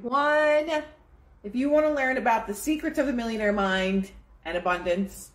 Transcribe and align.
One, 0.00 0.82
if 1.44 1.54
you 1.54 1.68
want 1.68 1.84
to 1.84 1.92
learn 1.92 2.16
about 2.16 2.46
the 2.46 2.54
secrets 2.54 2.98
of 2.98 3.06
the 3.06 3.12
millionaire 3.12 3.52
mind 3.52 4.10
and 4.44 4.56
abundance, 4.56 5.32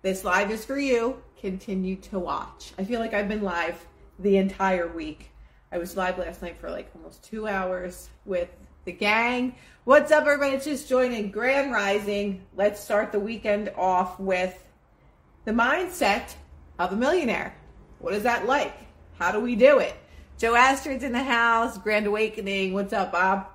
this 0.00 0.24
live 0.24 0.50
is 0.50 0.64
for 0.64 0.78
you. 0.78 1.22
Continue 1.38 1.96
to 1.96 2.18
watch. 2.18 2.72
I 2.78 2.84
feel 2.84 3.00
like 3.00 3.12
I've 3.12 3.28
been 3.28 3.42
live 3.42 3.86
the 4.18 4.38
entire 4.38 4.88
week. 4.88 5.30
I 5.70 5.76
was 5.76 5.94
live 5.94 6.16
last 6.16 6.40
night 6.40 6.58
for 6.58 6.70
like 6.70 6.90
almost 6.96 7.22
two 7.22 7.46
hours 7.46 8.08
with 8.24 8.48
the 8.86 8.92
gang. 8.92 9.54
What's 9.84 10.10
up, 10.10 10.22
everybody? 10.22 10.56
It's 10.56 10.64
just 10.64 10.88
joining 10.88 11.30
Grand 11.30 11.70
Rising. 11.70 12.46
Let's 12.56 12.82
start 12.82 13.12
the 13.12 13.20
weekend 13.20 13.70
off 13.76 14.18
with 14.18 14.64
the 15.44 15.52
mindset 15.52 16.34
of 16.78 16.92
a 16.92 16.96
millionaire. 16.96 17.54
What 17.98 18.14
is 18.14 18.22
that 18.22 18.46
like? 18.46 18.74
How 19.18 19.30
do 19.30 19.38
we 19.38 19.54
do 19.54 19.78
it? 19.80 19.94
Joe 20.38 20.54
Astrid's 20.54 21.04
in 21.04 21.12
the 21.12 21.22
house, 21.22 21.76
Grand 21.76 22.06
Awakening. 22.06 22.72
What's 22.72 22.94
up, 22.94 23.12
Bob? 23.12 23.48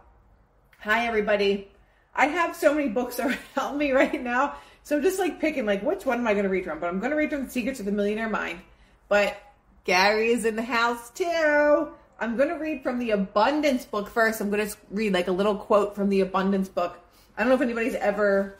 Hi, 0.83 1.07
everybody. 1.07 1.69
I 2.13 2.25
have 2.25 2.57
so 2.57 2.73
many 2.73 2.89
books 2.89 3.17
around 3.57 3.77
me 3.77 3.93
right 3.93 4.21
now. 4.21 4.57
So 4.83 4.97
I'm 4.97 5.01
just 5.01 5.17
like 5.17 5.39
picking, 5.39 5.65
like, 5.65 5.81
which 5.81 6.05
one 6.05 6.19
am 6.19 6.27
I 6.27 6.33
going 6.33 6.43
to 6.43 6.49
read 6.49 6.65
from? 6.65 6.81
But 6.81 6.89
I'm 6.89 6.99
going 6.99 7.11
to 7.11 7.15
read 7.15 7.29
from 7.29 7.45
The 7.45 7.49
Secrets 7.49 7.79
of 7.79 7.85
the 7.85 7.93
Millionaire 7.93 8.27
Mind. 8.27 8.59
But 9.07 9.41
Gary 9.85 10.31
is 10.31 10.43
in 10.43 10.57
the 10.57 10.61
house 10.61 11.09
too. 11.11 11.87
I'm 12.19 12.35
going 12.35 12.49
to 12.49 12.55
read 12.55 12.83
from 12.83 12.99
the 12.99 13.11
Abundance 13.11 13.85
book 13.85 14.09
first. 14.09 14.41
I'm 14.41 14.49
going 14.49 14.67
to 14.67 14.75
read 14.91 15.13
like 15.13 15.29
a 15.29 15.31
little 15.31 15.55
quote 15.55 15.95
from 15.95 16.09
the 16.09 16.19
Abundance 16.19 16.67
book. 16.67 16.99
I 17.37 17.39
don't 17.39 17.47
know 17.47 17.55
if 17.55 17.61
anybody's 17.61 17.95
ever 17.95 18.57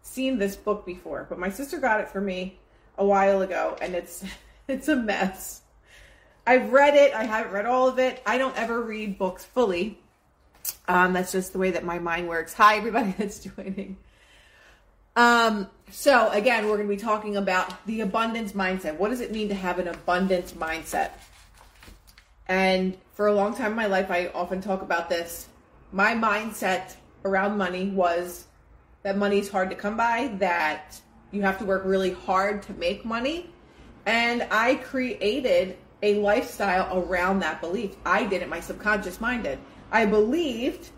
seen 0.00 0.38
this 0.38 0.56
book 0.56 0.86
before, 0.86 1.26
but 1.28 1.38
my 1.38 1.50
sister 1.50 1.78
got 1.78 2.00
it 2.00 2.08
for 2.08 2.22
me 2.22 2.58
a 2.96 3.04
while 3.04 3.42
ago 3.42 3.76
and 3.82 3.94
it's 3.94 4.24
it's 4.66 4.88
a 4.88 4.96
mess. 4.96 5.60
I've 6.46 6.72
read 6.72 6.94
it. 6.94 7.12
I 7.12 7.24
haven't 7.24 7.52
read 7.52 7.66
all 7.66 7.86
of 7.86 7.98
it. 7.98 8.22
I 8.24 8.38
don't 8.38 8.56
ever 8.56 8.80
read 8.80 9.18
books 9.18 9.44
fully. 9.44 9.99
Um, 10.88 11.12
that's 11.12 11.32
just 11.32 11.52
the 11.52 11.58
way 11.58 11.70
that 11.70 11.84
my 11.84 11.98
mind 11.98 12.28
works. 12.28 12.52
Hi, 12.54 12.76
everybody 12.76 13.14
that's 13.18 13.40
joining. 13.40 13.96
Um, 15.16 15.68
so 15.90 16.30
again, 16.30 16.66
we're 16.66 16.76
going 16.76 16.88
to 16.88 16.94
be 16.94 17.00
talking 17.00 17.36
about 17.36 17.84
the 17.86 18.00
abundance 18.00 18.52
mindset. 18.52 18.96
What 18.96 19.10
does 19.10 19.20
it 19.20 19.32
mean 19.32 19.48
to 19.48 19.54
have 19.54 19.78
an 19.78 19.88
abundance 19.88 20.52
mindset? 20.52 21.10
And 22.48 22.96
for 23.14 23.26
a 23.26 23.32
long 23.32 23.54
time 23.54 23.72
in 23.72 23.76
my 23.76 23.86
life, 23.86 24.10
I 24.10 24.28
often 24.34 24.60
talk 24.60 24.82
about 24.82 25.08
this. 25.08 25.48
My 25.92 26.14
mindset 26.14 26.96
around 27.24 27.56
money 27.56 27.88
was 27.88 28.46
that 29.02 29.16
money 29.16 29.38
is 29.38 29.48
hard 29.48 29.70
to 29.70 29.76
come 29.76 29.96
by, 29.96 30.32
that 30.38 31.00
you 31.30 31.42
have 31.42 31.58
to 31.58 31.64
work 31.64 31.82
really 31.84 32.12
hard 32.12 32.62
to 32.64 32.72
make 32.74 33.04
money. 33.04 33.50
And 34.06 34.46
I 34.50 34.76
created 34.76 35.76
a 36.02 36.14
lifestyle 36.14 36.98
around 36.98 37.40
that 37.40 37.60
belief. 37.60 37.94
I 38.04 38.24
did 38.24 38.42
it, 38.42 38.48
my 38.48 38.60
subconscious 38.60 39.20
mind 39.20 39.44
did. 39.44 39.58
I 39.90 40.06
believed 40.06 40.90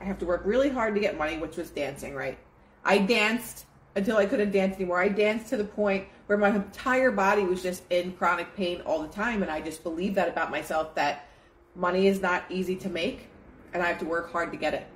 I 0.00 0.04
have 0.04 0.18
to 0.18 0.26
work 0.26 0.42
really 0.44 0.68
hard 0.68 0.94
to 0.94 1.00
get 1.00 1.18
money, 1.18 1.38
which 1.38 1.56
was 1.56 1.70
dancing, 1.70 2.14
right? 2.14 2.38
I 2.84 2.98
danced 2.98 3.66
until 3.96 4.16
I 4.16 4.26
couldn't 4.26 4.52
dance 4.52 4.76
anymore. 4.76 5.00
I 5.00 5.08
danced 5.08 5.48
to 5.48 5.56
the 5.56 5.64
point 5.64 6.06
where 6.26 6.38
my 6.38 6.50
entire 6.50 7.10
body 7.10 7.42
was 7.42 7.62
just 7.62 7.82
in 7.90 8.12
chronic 8.12 8.54
pain 8.54 8.80
all 8.82 9.02
the 9.02 9.08
time. 9.08 9.42
And 9.42 9.50
I 9.50 9.60
just 9.60 9.82
believed 9.82 10.14
that 10.14 10.28
about 10.28 10.50
myself 10.50 10.94
that 10.94 11.26
money 11.74 12.06
is 12.06 12.20
not 12.20 12.44
easy 12.48 12.76
to 12.76 12.88
make 12.88 13.28
and 13.72 13.82
I 13.82 13.86
have 13.86 13.98
to 13.98 14.04
work 14.04 14.32
hard 14.32 14.52
to 14.52 14.58
get 14.58 14.74
it. 14.74 14.86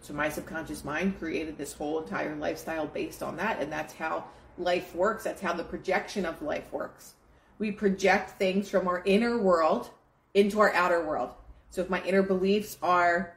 So 0.00 0.12
my 0.14 0.28
subconscious 0.28 0.84
mind 0.84 1.18
created 1.18 1.56
this 1.56 1.72
whole 1.72 2.00
entire 2.00 2.34
lifestyle 2.34 2.86
based 2.86 3.22
on 3.22 3.36
that. 3.36 3.60
And 3.60 3.70
that's 3.70 3.94
how 3.94 4.24
life 4.58 4.94
works. 4.94 5.24
That's 5.24 5.40
how 5.40 5.52
the 5.52 5.64
projection 5.64 6.24
of 6.24 6.42
life 6.42 6.72
works. 6.72 7.14
We 7.58 7.70
project 7.70 8.38
things 8.38 8.68
from 8.68 8.88
our 8.88 9.02
inner 9.04 9.38
world 9.38 9.90
into 10.34 10.60
our 10.60 10.72
outer 10.72 11.06
world. 11.06 11.30
So 11.72 11.80
if 11.80 11.88
my 11.88 12.02
inner 12.02 12.22
beliefs 12.22 12.76
are, 12.82 13.34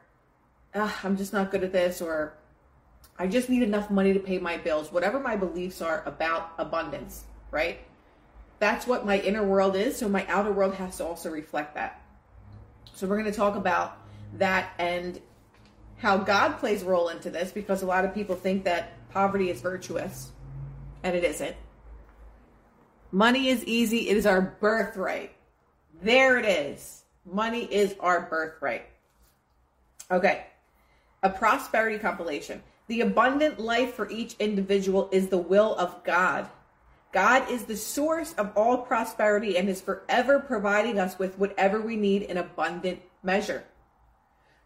I'm 0.74 1.16
just 1.16 1.32
not 1.32 1.50
good 1.50 1.64
at 1.64 1.72
this, 1.72 2.02
or 2.02 2.34
I 3.18 3.26
just 3.28 3.48
need 3.48 3.62
enough 3.62 3.90
money 3.90 4.12
to 4.12 4.20
pay 4.20 4.36
my 4.36 4.58
bills, 4.58 4.92
whatever 4.92 5.18
my 5.18 5.36
beliefs 5.36 5.80
are 5.80 6.02
about 6.04 6.52
abundance, 6.58 7.24
right? 7.50 7.78
That's 8.58 8.86
what 8.86 9.06
my 9.06 9.20
inner 9.20 9.42
world 9.42 9.74
is. 9.74 9.96
So 9.96 10.06
my 10.06 10.26
outer 10.26 10.52
world 10.52 10.74
has 10.74 10.98
to 10.98 11.06
also 11.06 11.30
reflect 11.30 11.76
that. 11.76 12.02
So 12.94 13.06
we're 13.06 13.18
going 13.18 13.32
to 13.32 13.36
talk 13.36 13.56
about 13.56 13.96
that 14.34 14.74
and 14.78 15.18
how 15.96 16.18
God 16.18 16.58
plays 16.58 16.82
a 16.82 16.86
role 16.86 17.08
into 17.08 17.30
this 17.30 17.52
because 17.52 17.82
a 17.82 17.86
lot 17.86 18.04
of 18.04 18.12
people 18.12 18.36
think 18.36 18.64
that 18.64 18.92
poverty 19.08 19.48
is 19.48 19.62
virtuous 19.62 20.30
and 21.02 21.16
it 21.16 21.24
isn't. 21.24 21.56
Money 23.12 23.48
is 23.48 23.64
easy, 23.64 24.10
it 24.10 24.16
is 24.18 24.26
our 24.26 24.42
birthright. 24.60 25.32
There 26.02 26.36
it 26.36 26.44
is. 26.44 27.04
Money 27.26 27.64
is 27.64 27.94
our 28.00 28.22
birthright. 28.22 28.86
Okay. 30.10 30.46
A 31.22 31.30
prosperity 31.30 31.98
compilation. 31.98 32.62
The 32.86 33.00
abundant 33.00 33.58
life 33.58 33.94
for 33.94 34.08
each 34.08 34.36
individual 34.38 35.08
is 35.10 35.28
the 35.28 35.38
will 35.38 35.74
of 35.74 36.04
God. 36.04 36.48
God 37.12 37.50
is 37.50 37.64
the 37.64 37.76
source 37.76 38.32
of 38.34 38.52
all 38.56 38.78
prosperity 38.78 39.56
and 39.56 39.68
is 39.68 39.80
forever 39.80 40.38
providing 40.38 40.98
us 40.98 41.18
with 41.18 41.38
whatever 41.38 41.80
we 41.80 41.96
need 41.96 42.22
in 42.22 42.36
abundant 42.36 43.00
measure. 43.22 43.64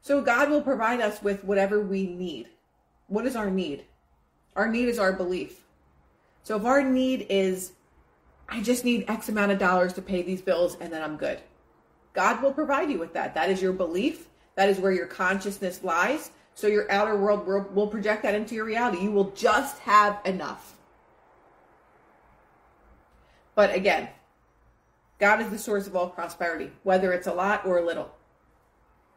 So 0.03 0.21
God 0.21 0.51
will 0.51 0.63
provide 0.63 1.01
us 1.01 1.23
with 1.23 1.45
whatever 1.45 1.81
we 1.81 2.07
need. 2.07 2.49
What 3.07 3.27
is 3.27 3.37
our 3.37 3.51
need? 3.51 3.85
Our 4.57 4.69
need 4.69 4.89
is 4.89 4.99
our 4.99 5.13
belief. 5.13 5.63
So 6.43 6.57
if 6.57 6.65
our 6.65 6.83
need 6.83 7.27
is, 7.31 7.73
I 8.49 8.61
just 8.63 8.85
need 8.85 9.05
X 9.09 9.29
amount 9.29 9.53
of 9.53 9.59
dollars 9.59 9.93
to 9.95 10.03
pay 10.03 10.23
these 10.23 10.43
bills 10.43 10.77
and 10.81 10.93
then 10.93 11.03
I'm 11.03 11.17
good. 11.17 11.41
God 12.13 12.43
will 12.43 12.53
provide 12.53 12.91
you 12.91 12.99
with 12.99 13.13
that. 13.15 13.35
That 13.35 13.51
is 13.51 13.63
your 13.63 13.73
belief. 13.73 14.29
That 14.57 14.69
is 14.69 14.79
where 14.79 14.93
your 14.93 15.07
consciousness 15.07 15.83
lies. 15.85 16.31
So 16.55 16.67
your 16.67 16.91
outer 16.91 17.17
world 17.17 17.75
will 17.75 17.87
project 17.87 18.23
that 18.25 18.35
into 18.35 18.55
your 18.55 18.65
reality. 18.65 19.03
You 19.03 19.13
will 19.13 19.31
just 19.31 19.79
have 19.81 20.21
enough. 20.25 20.77
But 23.55 23.75
again, 23.75 24.09
God 25.19 25.41
is 25.41 25.51
the 25.51 25.59
source 25.59 25.87
of 25.87 25.95
all 25.95 26.09
prosperity, 26.09 26.73
whether 26.83 27.13
it's 27.13 27.27
a 27.27 27.35
lot 27.35 27.67
or 27.67 27.79
a 27.79 27.85
little. 27.85 28.11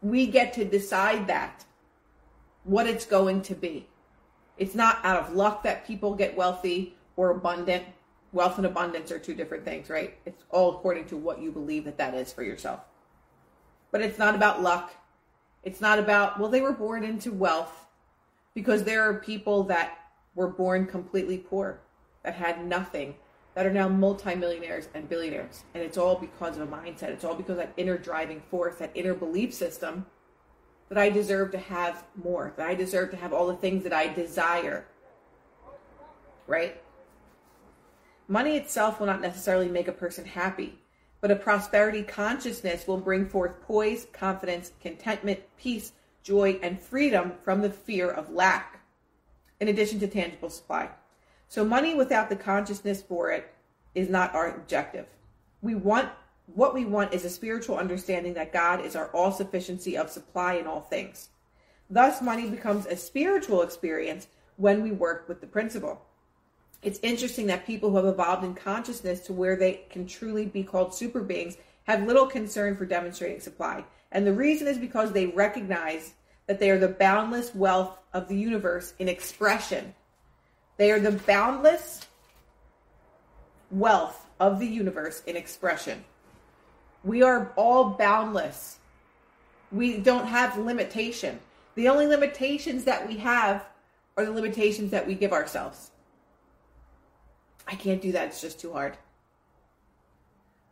We 0.02 0.28
get 0.28 0.54
to 0.54 0.66
decide 0.66 1.28
that, 1.28 1.66
what 2.64 2.88
it's 2.88 3.06
going 3.06 3.42
to 3.44 3.56
be. 3.56 3.88
It's 4.58 4.76
not 4.76 5.00
out 5.04 5.24
of 5.24 5.34
luck 5.34 5.64
that 5.64 5.88
people 5.88 6.14
get 6.14 6.36
wealthy 6.36 6.96
or 7.16 7.32
abundant. 7.32 7.86
Wealth 8.34 8.58
and 8.58 8.66
abundance 8.66 9.12
are 9.12 9.20
two 9.20 9.36
different 9.36 9.64
things, 9.64 9.90
right? 9.90 10.18
It's 10.26 10.44
all 10.50 10.76
according 10.76 11.06
to 11.06 11.18
what 11.18 11.40
you 11.40 11.52
believe 11.52 11.86
that 11.86 11.98
that 12.00 12.16
is 12.16 12.34
for 12.34 12.44
yourself. 12.44 12.82
But 13.92 14.02
it's 14.02 14.18
not 14.18 14.34
about 14.34 14.62
luck. 14.62 14.92
It's 15.64 15.80
not 15.80 16.00
about, 16.00 16.40
well, 16.40 16.50
they 16.50 16.62
were 16.62 16.74
born 16.74 17.04
into 17.04 17.32
wealth 17.32 17.86
because 18.56 18.84
there 18.84 19.08
are 19.08 19.14
people 19.14 19.64
that 19.64 20.00
were 20.36 20.48
born 20.50 20.88
completely 20.88 21.38
poor, 21.38 21.80
that 22.24 22.34
had 22.34 22.66
nothing, 22.66 23.16
that 23.54 23.66
are 23.66 23.74
now 23.74 23.88
multimillionaires 23.88 24.90
and 24.96 25.08
billionaires. 25.08 25.64
And 25.76 25.84
it's 25.84 25.98
all 25.98 26.16
because 26.16 26.58
of 26.58 26.68
a 26.68 26.76
mindset. 26.76 27.10
It's 27.10 27.24
all 27.24 27.36
because 27.36 27.58
that 27.58 27.74
inner 27.78 27.98
driving 27.98 28.42
force, 28.50 28.78
that 28.78 28.92
inner 28.96 29.14
belief 29.14 29.54
system 29.54 30.08
that 30.90 30.98
I 30.98 31.10
deserve 31.10 31.52
to 31.52 31.60
have 31.60 32.04
more, 32.16 32.54
that 32.58 32.68
I 32.68 32.74
deserve 32.74 33.12
to 33.12 33.18
have 33.18 33.32
all 33.32 33.48
the 33.48 33.56
things 33.56 33.84
that 33.84 33.94
I 33.94 34.08
desire. 34.08 34.86
Right? 36.48 36.83
Money 38.34 38.58
itself 38.58 39.00
will 39.00 39.06
not 39.06 39.22
necessarily 39.22 39.68
make 39.68 39.88
a 39.88 39.92
person 39.92 40.26
happy, 40.26 40.80
but 41.22 41.30
a 41.30 41.36
prosperity 41.36 42.02
consciousness 42.02 42.88
will 42.88 42.98
bring 42.98 43.30
forth 43.30 43.62
poise, 43.62 44.08
confidence, 44.12 44.72
contentment, 44.82 45.40
peace, 45.56 45.92
joy, 46.24 46.60
and 46.64 46.82
freedom 46.82 47.34
from 47.44 47.62
the 47.62 47.70
fear 47.70 48.10
of 48.10 48.34
lack, 48.34 48.80
in 49.60 49.68
addition 49.68 50.00
to 50.00 50.08
tangible 50.08 50.50
supply. 50.50 50.90
So, 51.48 51.64
money 51.64 51.94
without 51.94 52.28
the 52.28 52.36
consciousness 52.36 53.04
for 53.04 53.30
it 53.30 53.54
is 53.94 54.10
not 54.10 54.34
our 54.34 54.50
objective. 54.50 55.06
We 55.62 55.76
want 55.76 56.10
what 56.56 56.74
we 56.74 56.86
want 56.86 57.14
is 57.14 57.26
a 57.26 57.30
spiritual 57.30 57.78
understanding 57.78 58.34
that 58.34 58.52
God 58.52 58.84
is 58.84 58.96
our 58.96 59.10
all 59.10 59.32
sufficiency 59.32 59.96
of 59.96 60.10
supply 60.10 60.54
in 60.54 60.66
all 60.66 60.82
things. 60.82 61.30
Thus, 61.88 62.20
money 62.20 62.50
becomes 62.50 62.88
a 62.88 62.96
spiritual 62.98 63.62
experience 63.62 64.26
when 64.56 64.82
we 64.82 64.90
work 64.90 65.30
with 65.30 65.40
the 65.40 65.46
principle 65.46 66.02
it's 66.84 67.00
interesting 67.02 67.48
that 67.48 67.66
people 67.66 67.90
who 67.90 67.98
have 67.98 68.06
evolved 68.06 68.44
in 68.44 68.54
consciousness 68.54 69.22
to 69.22 69.34
where 69.34 69.56
they 69.56 69.82
can 69.90 70.06
truly 70.06 70.46
be 70.46 70.64
called 70.64 70.94
super 70.94 71.22
beings 71.22 71.58
have 71.86 72.04
little 72.04 72.26
concern 72.26 72.76
for 72.76 72.86
demonstrating 72.86 73.40
supply. 73.40 73.84
And 74.12 74.28
the 74.28 74.34
reason 74.34 74.68
is 74.68 74.78
because 74.78 75.12
they 75.12 75.28
recognize 75.28 76.14
that 76.48 76.60
they 76.60 76.70
are 76.70 76.80
the 76.80 76.90
boundless 76.90 77.56
wealth 77.56 77.98
of 78.14 78.28
the 78.28 78.38
universe 78.38 78.94
in 79.00 79.08
expression. 79.08 79.94
They 80.78 80.92
are 80.92 81.00
the 81.00 81.12
boundless 81.12 82.06
wealth 83.72 84.26
of 84.40 84.60
the 84.60 84.68
universe 84.68 85.24
in 85.26 85.36
expression. 85.36 86.04
We 87.04 87.24
are 87.24 87.52
all 87.56 87.92
boundless. 87.92 88.80
We 89.72 89.98
don't 89.98 90.28
have 90.28 90.58
limitation. 90.58 91.40
The 91.76 91.88
only 91.88 92.08
limitations 92.08 92.84
that 92.84 93.08
we 93.08 93.18
have 93.18 93.66
are 94.16 94.26
the 94.26 94.32
limitations 94.32 94.92
that 94.92 95.08
we 95.08 95.16
give 95.16 95.34
ourselves. 95.34 95.92
I 97.68 97.76
can't 97.76 98.02
do 98.02 98.12
that. 98.14 98.28
It's 98.28 98.42
just 98.42 98.60
too 98.60 98.74
hard. 98.74 98.98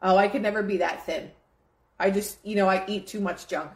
Oh, 0.02 0.18
I 0.18 0.28
could 0.28 0.42
never 0.42 0.64
be 0.64 0.78
that 0.78 1.06
thin. 1.06 1.32
I 2.00 2.10
just, 2.12 2.40
you 2.44 2.56
know, 2.56 2.68
I 2.68 2.84
eat 2.88 3.08
too 3.08 3.20
much 3.20 3.48
junk. 3.48 3.72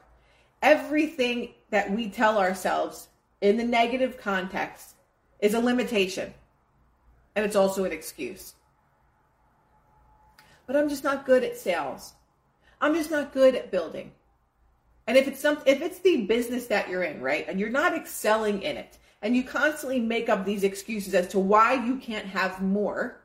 everything 0.61 1.53
that 1.69 1.91
we 1.91 2.09
tell 2.09 2.39
ourselves 2.39 3.07
in 3.39 3.55
the 3.55 3.63
negative 3.63 4.17
context 4.17 4.95
is 5.39 5.53
a 5.53 5.59
limitation 5.59 6.33
and 7.35 7.45
it's 7.45 7.55
also 7.55 7.83
an 7.83 7.91
excuse. 7.91 8.55
But 10.65 10.75
I'm 10.75 10.89
just 10.89 11.03
not 11.03 11.25
good 11.25 11.43
at 11.43 11.57
sales. 11.57 12.13
I'm 12.81 12.95
just 12.95 13.11
not 13.11 13.31
good 13.33 13.53
at 13.55 13.71
building. 13.71 14.11
And 15.05 15.17
if 15.17 15.27
it's 15.27 15.39
some 15.39 15.59
if 15.67 15.81
it's 15.81 15.99
the 15.99 16.25
business 16.25 16.65
that 16.67 16.89
you're 16.89 17.03
in, 17.03 17.21
right? 17.21 17.45
And 17.47 17.59
you're 17.59 17.69
not 17.69 17.93
excelling 17.93 18.63
in 18.63 18.77
it, 18.77 18.97
and 19.25 19.35
you 19.35 19.41
constantly 19.41 19.99
make 19.99 20.29
up 20.29 20.45
these 20.45 20.63
excuses 20.63 21.15
as 21.15 21.27
to 21.29 21.39
why 21.39 21.73
you 21.73 21.97
can't 21.97 22.27
have 22.27 22.61
more, 22.61 23.19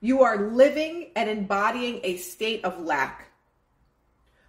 you 0.00 0.22
are 0.22 0.52
living 0.52 1.10
and 1.16 1.28
embodying 1.28 1.98
a 2.04 2.16
state 2.16 2.64
of 2.64 2.80
lack. 2.80 3.26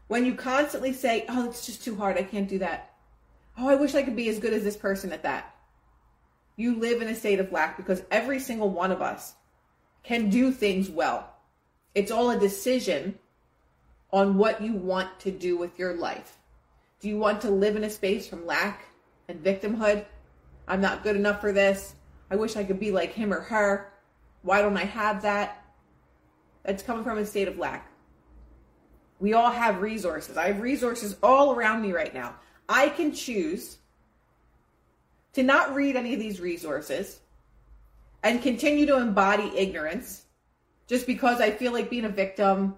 When 0.05 0.27
you 0.27 0.35
constantly 0.35 0.93
say, 0.93 1.25
"Oh, 1.27 1.49
it's 1.49 1.65
just 1.65 1.83
too 1.83 1.95
hard. 1.95 2.15
I 2.15 2.21
can't 2.21 2.47
do 2.47 2.59
that." 2.59 2.93
"Oh, 3.57 3.67
I 3.67 3.73
wish 3.73 3.95
I 3.95 4.03
could 4.03 4.15
be 4.15 4.29
as 4.29 4.37
good 4.37 4.53
as 4.53 4.63
this 4.63 4.77
person 4.77 5.11
at 5.11 5.23
that." 5.23 5.55
You 6.55 6.75
live 6.75 7.01
in 7.01 7.07
a 7.07 7.15
state 7.15 7.39
of 7.39 7.51
lack 7.51 7.75
because 7.75 8.03
every 8.11 8.39
single 8.39 8.69
one 8.69 8.91
of 8.91 9.01
us 9.01 9.33
can 10.03 10.29
do 10.29 10.51
things 10.51 10.91
well. 10.91 11.37
It's 11.95 12.11
all 12.11 12.29
a 12.29 12.39
decision 12.39 13.17
on 14.13 14.37
what 14.37 14.61
you 14.61 14.73
want 14.73 15.19
to 15.21 15.31
do 15.31 15.57
with 15.57 15.79
your 15.79 15.95
life. 15.95 16.37
Do 16.99 17.07
you 17.07 17.17
want 17.17 17.41
to 17.41 17.49
live 17.49 17.75
in 17.75 17.83
a 17.83 17.89
space 17.89 18.27
from 18.27 18.45
lack 18.45 18.85
and 19.27 19.43
victimhood? 19.43 20.05
I'm 20.69 20.79
not 20.79 21.03
good 21.03 21.17
enough 21.17 21.41
for 21.41 21.51
this. 21.51 21.95
I 22.31 22.37
wish 22.37 22.55
I 22.55 22.63
could 22.63 22.79
be 22.79 22.91
like 22.91 23.11
him 23.11 23.33
or 23.33 23.41
her. 23.41 23.91
Why 24.43 24.61
don't 24.61 24.77
I 24.77 24.85
have 24.85 25.23
that? 25.23 25.61
That's 26.63 26.83
coming 26.83 27.03
from 27.03 27.17
a 27.17 27.25
state 27.25 27.47
of 27.47 27.57
lack. 27.57 27.91
We 29.19 29.33
all 29.33 29.51
have 29.51 29.81
resources. 29.81 30.37
I 30.37 30.47
have 30.47 30.61
resources 30.61 31.17
all 31.21 31.53
around 31.53 31.81
me 31.81 31.91
right 31.91 32.13
now. 32.13 32.35
I 32.69 32.87
can 32.87 33.11
choose 33.11 33.77
to 35.33 35.43
not 35.43 35.75
read 35.75 35.97
any 35.97 36.13
of 36.13 36.19
these 36.19 36.39
resources 36.39 37.19
and 38.23 38.41
continue 38.41 38.85
to 38.85 38.97
embody 38.97 39.51
ignorance 39.57 40.23
just 40.87 41.05
because 41.05 41.41
I 41.41 41.51
feel 41.51 41.73
like 41.73 41.89
being 41.89 42.05
a 42.05 42.09
victim 42.09 42.77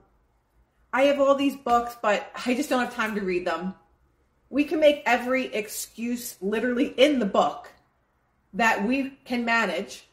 I 0.94 1.04
have 1.04 1.20
all 1.20 1.36
these 1.36 1.56
books, 1.56 1.96
but 2.02 2.30
I 2.46 2.54
just 2.54 2.70
don't 2.70 2.82
have 2.82 2.94
time 2.94 3.16
to 3.16 3.22
read 3.22 3.48
them. 3.48 3.76
We 4.50 4.66
can 4.66 4.80
make 4.80 5.04
every 5.06 5.46
excuse 5.46 6.36
literally 6.42 6.88
in 6.88 7.20
the 7.20 7.26
book 7.26 7.71
that 8.54 8.86
we 8.86 9.12
can 9.26 9.46
manage 9.46 10.06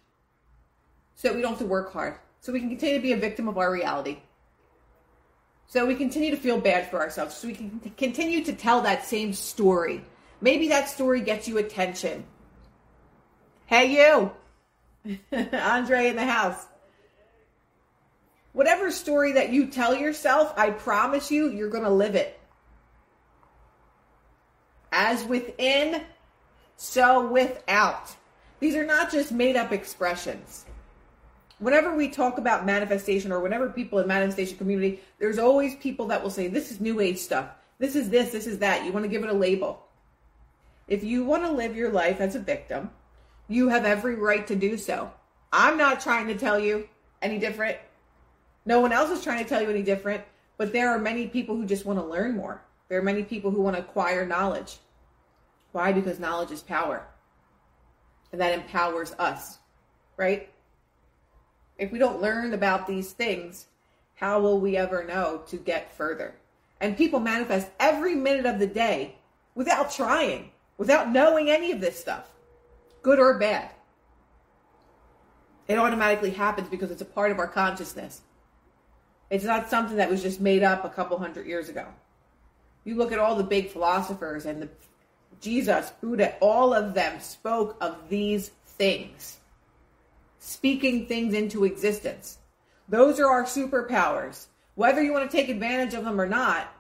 so 1.15 1.29
that 1.29 1.35
we 1.35 1.43
don't 1.43 1.53
have 1.53 1.59
to 1.61 1.67
work 1.67 1.93
hard. 1.93 2.15
So 2.41 2.53
we 2.53 2.61
can 2.61 2.69
continue 2.69 2.97
to 2.97 3.03
be 3.03 3.13
a 3.13 3.17
victim 3.17 3.49
of 3.49 3.59
our 3.59 3.71
reality. 3.71 4.19
So 5.67 5.85
we 5.85 5.97
continue 5.97 6.31
to 6.31 6.37
feel 6.37 6.59
bad 6.61 6.91
for 6.91 7.01
ourselves. 7.01 7.35
So 7.35 7.49
we 7.49 7.55
can 7.55 7.93
continue 7.97 8.45
to 8.45 8.53
tell 8.53 8.81
that 8.83 9.05
same 9.05 9.33
story. 9.33 10.05
Maybe 10.41 10.69
that 10.69 10.89
story 10.89 11.21
gets 11.21 11.49
you 11.49 11.59
attention. 11.59 12.25
Hey, 13.67 13.93
you! 13.97 14.33
Andre 15.53 16.09
in 16.09 16.17
the 16.17 16.25
house 16.25 16.67
whatever 18.59 18.91
story 18.91 19.35
that 19.35 19.53
you 19.53 19.69
tell 19.69 19.95
yourself, 19.95 20.53
I 20.57 20.71
promise 20.71 21.31
you, 21.31 21.49
you're 21.49 21.71
going 21.71 21.85
to 21.85 21.91
live 21.91 22.17
it. 22.17 22.41
As 24.91 25.23
within, 25.23 26.03
so 26.77 27.29
without. 27.29 28.17
These 28.61 28.75
are 28.75 28.87
not 28.87 29.11
just 29.13 29.33
made 29.33 29.57
up 29.57 29.73
expressions. 29.73 30.65
Whenever 31.59 31.95
we 31.95 32.09
talk 32.09 32.39
about 32.39 32.67
manifestation 32.67 33.33
or 33.33 33.41
whenever 33.41 33.69
people 33.69 33.99
in 33.99 34.07
manifestation 34.07 34.59
community, 34.59 35.01
there's 35.19 35.39
always 35.39 35.75
people 35.77 36.07
that 36.07 36.23
will 36.23 36.31
say, 36.31 36.49
this 36.49 36.71
is 36.71 36.81
new 36.81 37.01
age 37.01 37.19
stuff. 37.19 37.51
This 37.79 37.97
is 37.97 38.11
this, 38.11 38.31
this 38.31 38.47
is 38.47 38.59
that. 38.59 38.85
You 38.85 38.93
want 38.93 39.05
to 39.05 39.11
give 39.11 39.25
it 39.25 39.31
a 39.31 39.35
label. 39.35 39.85
If 40.87 41.05
you 41.05 41.25
want 41.25 41.45
to 41.45 41.51
live 41.51 41.77
your 41.77 41.91
life 41.91 42.21
as 42.21 42.35
a 42.35 42.41
victim, 42.41 42.91
you 43.49 43.69
have 43.69 43.85
every 43.85 44.15
right 44.15 44.47
to 44.47 44.57
do 44.57 44.77
so. 44.77 45.11
I'm 45.53 45.77
not 45.77 46.01
trying 46.01 46.27
to 46.29 46.37
tell 46.37 46.59
you 46.59 46.89
any 47.23 47.39
different. 47.39 47.77
No 48.67 48.81
one 48.81 48.93
else 48.93 49.11
is 49.11 49.25
trying 49.25 49.43
to 49.43 49.49
tell 49.49 49.63
you 49.63 49.71
any 49.71 49.83
different, 49.83 50.23
but 50.57 50.73
there 50.73 50.91
are 50.91 50.99
many 50.99 51.27
people 51.27 51.57
who 51.57 51.65
just 51.65 51.87
want 51.87 51.99
to 51.99 52.05
learn 52.05 52.37
more. 52.37 52.63
There 52.89 52.99
are 52.99 53.03
many 53.03 53.23
people 53.23 53.51
who 53.51 53.63
want 53.63 53.77
to 53.77 53.83
acquire 53.83 54.27
knowledge. 54.27 54.79
Why? 55.73 55.93
Because 55.93 56.19
knowledge 56.19 56.51
is 56.51 56.63
power. 56.63 57.07
And 58.33 58.41
that 58.41 58.53
empowers 58.53 59.15
us, 59.19 59.59
right? 60.17 60.51
If 61.79 61.93
we 61.93 61.99
don't 61.99 62.21
learn 62.21 62.53
about 62.53 62.87
these 62.87 63.13
things, 63.13 63.67
how 64.15 64.41
will 64.41 64.61
we 64.61 64.77
ever 64.77 65.05
know 65.05 65.43
to 65.49 65.57
get 65.57 65.97
further? 65.97 66.35
And 66.81 66.97
people 66.97 67.21
manifest 67.21 67.69
every 67.79 68.15
minute 68.15 68.47
of 68.47 68.59
the 68.59 68.67
day 68.67 69.17
without 69.55 69.91
trying, 69.91 70.51
without 70.77 71.11
knowing 71.11 71.51
any 71.51 71.73
of 71.73 71.81
this 71.81 71.99
stuff, 71.99 72.29
good 73.03 73.19
or 73.19 73.39
bad. 73.39 73.71
It 75.69 75.79
automatically 75.79 76.31
happens 76.31 76.69
because 76.69 76.91
it's 76.91 77.03
a 77.03 77.07
part 77.07 77.31
of 77.31 77.39
our 77.39 77.47
consciousness. 77.47 78.23
It's 79.31 79.45
not 79.45 79.69
something 79.69 79.97
that 79.99 80.11
was 80.11 80.23
just 80.23 80.41
made 80.41 80.63
up 80.63 80.85
a 80.85 80.89
couple 80.89 81.19
hundred 81.19 81.47
years 81.47 81.69
ago. 81.69 81.87
You 82.85 82.95
look 82.95 83.13
at 83.13 83.19
all 83.19 83.37
the 83.37 83.45
big 83.45 83.71
philosophers 83.71 84.47
and 84.47 84.63
the 84.63 84.69
Jesus, 85.41 85.91
Buddha, 86.01 86.35
all 86.41 86.75
of 86.75 86.95
them 86.95 87.21
spoke 87.21 87.77
of 87.81 88.09
these 88.09 88.51
things, 88.67 89.39
speaking 90.39 91.07
things 91.07 91.35
into 91.35 91.65
existence. 91.65 92.39
Those 92.89 93.21
are 93.21 93.29
our 93.29 93.45
superpowers. 93.45 94.47
Whether 94.75 95.03
you 95.03 95.13
want 95.13 95.31
to 95.31 95.37
take 95.37 95.49
advantage 95.49 95.95
of 95.95 96.05
them 96.05 96.21
or 96.21 96.27
not, 96.27 96.73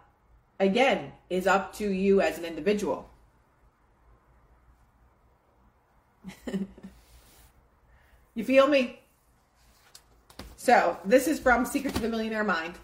again, 0.58 1.12
is 1.30 1.46
up 1.46 1.74
to 1.74 1.88
you 1.88 2.20
as 2.20 2.38
an 2.38 2.44
individual. 2.44 3.08
you 8.34 8.44
feel 8.44 8.66
me? 8.66 8.98
So 10.56 10.98
this 11.04 11.28
is 11.28 11.38
from 11.38 11.64
Secret 11.64 11.94
to 11.94 12.00
the 12.00 12.08
Millionaire 12.08 12.44
Mind. 12.44 12.74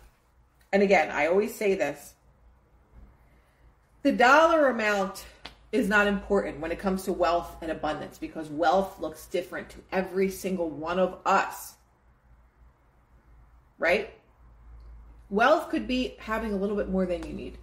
And 0.72 0.82
again, 0.82 1.10
I 1.10 1.26
always 1.28 1.54
say 1.54 1.74
this. 1.74 2.14
The 4.02 4.12
dollar 4.12 4.68
amount 4.68 5.24
is 5.74 5.88
not 5.88 6.06
important 6.06 6.60
when 6.60 6.70
it 6.70 6.78
comes 6.78 7.02
to 7.02 7.12
wealth 7.12 7.56
and 7.60 7.68
abundance 7.68 8.16
because 8.16 8.48
wealth 8.48 9.00
looks 9.00 9.26
different 9.26 9.68
to 9.68 9.78
every 9.90 10.30
single 10.30 10.70
one 10.70 11.00
of 11.00 11.18
us. 11.26 11.74
Right? 13.76 14.14
Wealth 15.30 15.70
could 15.70 15.88
be 15.88 16.14
having 16.20 16.52
a 16.52 16.56
little 16.56 16.76
bit 16.76 16.88
more 16.88 17.06
than 17.06 17.26
you 17.26 17.32
need. 17.32 17.58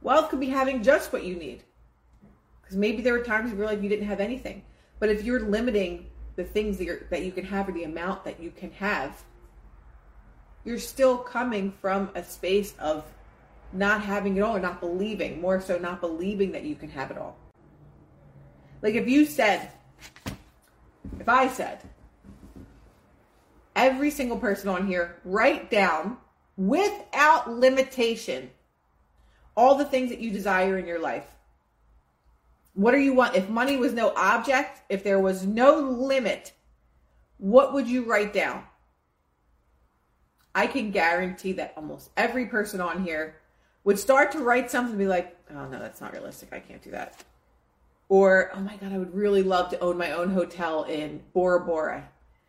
Wealth 0.00 0.30
could 0.30 0.40
be 0.40 0.48
having 0.48 0.82
just 0.82 1.12
what 1.12 1.22
you 1.22 1.36
need. 1.36 1.62
Because 2.60 2.76
maybe 2.76 3.02
there 3.02 3.12
were 3.12 3.22
times 3.22 3.52
in 3.52 3.56
your 3.56 3.66
life 3.66 3.80
you 3.80 3.88
didn't 3.88 4.08
have 4.08 4.18
anything. 4.18 4.64
But 4.98 5.08
if 5.08 5.22
you're 5.22 5.38
limiting 5.48 6.06
the 6.34 6.42
things 6.42 6.76
that, 6.78 6.84
you're, 6.84 7.06
that 7.10 7.24
you 7.24 7.30
can 7.30 7.44
have 7.44 7.68
or 7.68 7.72
the 7.72 7.84
amount 7.84 8.24
that 8.24 8.40
you 8.40 8.50
can 8.50 8.72
have, 8.72 9.22
you're 10.64 10.80
still 10.80 11.18
coming 11.18 11.70
from 11.70 12.10
a 12.16 12.24
space 12.24 12.74
of 12.80 13.04
not 13.72 14.02
having 14.02 14.36
it 14.36 14.40
all 14.40 14.56
or 14.56 14.60
not 14.60 14.80
believing, 14.80 15.40
more 15.40 15.60
so 15.60 15.78
not 15.78 16.00
believing 16.00 16.52
that 16.52 16.64
you 16.64 16.74
can 16.74 16.90
have 16.90 17.10
it 17.10 17.18
all. 17.18 17.36
Like 18.82 18.94
if 18.94 19.08
you 19.08 19.24
said, 19.24 19.70
if 21.20 21.28
I 21.28 21.48
said, 21.48 21.80
every 23.76 24.10
single 24.10 24.38
person 24.38 24.68
on 24.68 24.86
here, 24.86 25.16
write 25.24 25.70
down 25.70 26.16
without 26.56 27.50
limitation 27.50 28.50
all 29.56 29.76
the 29.76 29.84
things 29.84 30.10
that 30.10 30.20
you 30.20 30.30
desire 30.30 30.78
in 30.78 30.86
your 30.86 30.98
life. 30.98 31.26
What 32.74 32.92
do 32.92 32.98
you 32.98 33.14
want? 33.14 33.36
If 33.36 33.48
money 33.48 33.76
was 33.76 33.92
no 33.92 34.12
object, 34.16 34.80
if 34.88 35.04
there 35.04 35.20
was 35.20 35.44
no 35.44 35.78
limit, 35.78 36.52
what 37.36 37.74
would 37.74 37.86
you 37.86 38.04
write 38.04 38.32
down? 38.32 38.64
I 40.54 40.66
can 40.66 40.90
guarantee 40.90 41.52
that 41.52 41.74
almost 41.76 42.10
every 42.16 42.46
person 42.46 42.80
on 42.80 43.04
here 43.04 43.36
would 43.84 43.98
start 43.98 44.32
to 44.32 44.38
write 44.38 44.70
something 44.70 44.92
and 44.92 44.98
be 44.98 45.06
like, 45.06 45.36
oh 45.50 45.66
no, 45.66 45.78
that's 45.78 46.00
not 46.00 46.12
realistic. 46.12 46.50
I 46.52 46.60
can't 46.60 46.82
do 46.82 46.90
that. 46.92 47.24
Or, 48.08 48.50
oh 48.54 48.60
my 48.60 48.76
God, 48.76 48.92
I 48.92 48.98
would 48.98 49.14
really 49.14 49.42
love 49.42 49.70
to 49.70 49.80
own 49.80 49.96
my 49.96 50.12
own 50.12 50.30
hotel 50.30 50.84
in 50.84 51.22
Bora 51.32 51.60
Bora. 51.60 52.08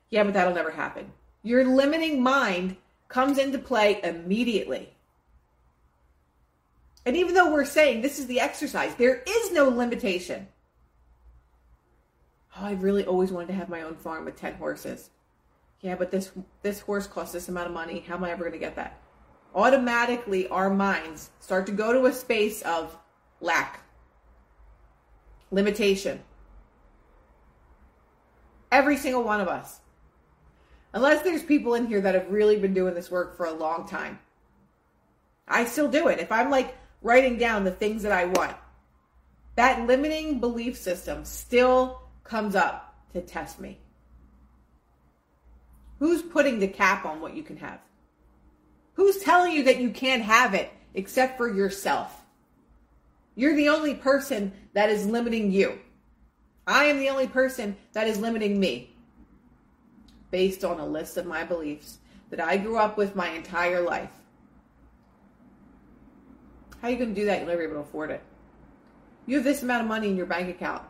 Yeah, 0.09 0.23
but 0.23 0.33
that'll 0.33 0.53
never 0.53 0.71
happen. 0.71 1.11
Your 1.41 1.63
limiting 1.65 2.21
mind 2.21 2.77
comes 3.07 3.37
into 3.37 3.57
play 3.57 3.99
immediately. 4.03 4.89
And 7.05 7.17
even 7.17 7.33
though 7.33 7.51
we're 7.51 7.65
saying 7.65 8.01
this 8.01 8.19
is 8.19 8.27
the 8.27 8.39
exercise, 8.39 8.95
there 8.95 9.23
is 9.27 9.51
no 9.51 9.69
limitation. 9.69 10.47
Oh, 12.57 12.65
I 12.65 12.73
really 12.73 13.05
always 13.05 13.31
wanted 13.31 13.47
to 13.47 13.53
have 13.53 13.69
my 13.69 13.81
own 13.81 13.95
farm 13.95 14.25
with 14.25 14.35
10 14.35 14.55
horses. 14.55 15.09
Yeah, 15.81 15.95
but 15.95 16.11
this 16.11 16.31
this 16.61 16.79
horse 16.79 17.07
costs 17.07 17.33
this 17.33 17.49
amount 17.49 17.67
of 17.67 17.73
money. 17.73 18.05
How 18.07 18.15
am 18.15 18.23
I 18.23 18.31
ever 18.31 18.43
going 18.45 18.53
to 18.53 18.59
get 18.59 18.77
that? 18.77 19.02
Automatically 19.55 20.47
our 20.47 20.69
minds 20.69 21.29
start 21.39 21.65
to 21.67 21.71
go 21.71 21.93
to 21.93 22.05
a 22.05 22.13
space 22.13 22.61
of 22.63 22.97
lack, 23.39 23.81
limitation. 25.51 26.21
Every 28.71 28.97
single 28.97 29.23
one 29.23 29.41
of 29.41 29.47
us. 29.47 29.79
Unless 30.93 31.23
there's 31.23 31.43
people 31.43 31.75
in 31.75 31.87
here 31.87 32.01
that 32.01 32.15
have 32.15 32.31
really 32.31 32.57
been 32.57 32.73
doing 32.73 32.93
this 32.93 33.11
work 33.11 33.37
for 33.37 33.45
a 33.45 33.53
long 33.53 33.87
time. 33.87 34.19
I 35.47 35.65
still 35.65 35.89
do 35.89 36.07
it. 36.07 36.19
If 36.19 36.31
I'm 36.31 36.49
like 36.49 36.75
writing 37.03 37.37
down 37.37 37.63
the 37.63 37.71
things 37.71 38.01
that 38.03 38.11
I 38.11 38.25
want. 38.25 38.55
That 39.55 39.85
limiting 39.85 40.39
belief 40.39 40.77
system 40.77 41.25
still 41.25 42.01
comes 42.23 42.55
up 42.55 42.95
to 43.13 43.21
test 43.21 43.59
me. 43.59 43.77
Who's 45.99 46.21
putting 46.21 46.59
the 46.59 46.67
cap 46.67 47.05
on 47.05 47.21
what 47.21 47.35
you 47.35 47.43
can 47.43 47.57
have? 47.57 47.79
Who's 48.93 49.17
telling 49.17 49.53
you 49.53 49.63
that 49.63 49.79
you 49.79 49.89
can't 49.89 50.23
have 50.23 50.53
it 50.53 50.71
except 50.93 51.37
for 51.37 51.51
yourself? 51.51 52.21
You're 53.35 53.55
the 53.55 53.69
only 53.69 53.95
person 53.95 54.51
that 54.73 54.89
is 54.89 55.05
limiting 55.05 55.51
you. 55.51 55.79
I 56.67 56.85
am 56.85 56.99
the 56.99 57.09
only 57.09 57.27
person 57.27 57.75
that 57.93 58.07
is 58.07 58.19
limiting 58.19 58.59
me 58.59 58.95
based 60.31 60.63
on 60.63 60.79
a 60.79 60.85
list 60.85 61.17
of 61.17 61.25
my 61.25 61.43
beliefs 61.43 61.97
that 62.29 62.39
I 62.39 62.57
grew 62.57 62.77
up 62.77 62.97
with 62.97 63.15
my 63.15 63.29
entire 63.29 63.81
life. 63.81 64.09
How 66.81 66.87
are 66.87 66.91
you 66.91 66.97
going 66.97 67.13
to 67.13 67.19
do 67.19 67.25
that? 67.25 67.39
You'll 67.39 67.47
never 67.47 67.59
be 67.59 67.65
able 67.65 67.75
to 67.75 67.87
afford 67.87 68.11
it. 68.11 68.21
You 69.25 69.37
have 69.37 69.45
this 69.45 69.63
amount 69.63 69.83
of 69.83 69.87
money 69.87 70.09
in 70.09 70.17
your 70.17 70.25
bank 70.25 70.49
account. 70.49 70.83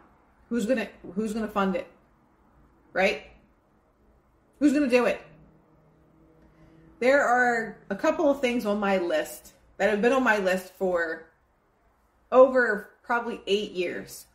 Who's 0.49 0.65
gonna 0.65 0.87
Who's 1.15 1.33
gonna 1.33 1.47
fund 1.47 1.75
it? 1.75 1.87
Right? 2.91 3.23
Who's 4.59 4.73
gonna 4.73 4.89
do 4.89 5.05
it? 5.05 5.21
There 7.03 7.21
are 7.21 7.75
a 7.89 7.97
couple 7.97 8.29
of 8.29 8.39
things 8.39 8.65
on 8.65 8.79
my 8.79 8.97
list 8.97 9.51
that 9.75 9.89
have 9.89 10.01
been 10.01 10.13
on 10.13 10.23
my 10.23 10.37
list 10.37 10.71
for 10.75 11.25
over 12.31 12.91
probably 13.03 13.41
eight 13.45 13.71
years. 13.73 14.25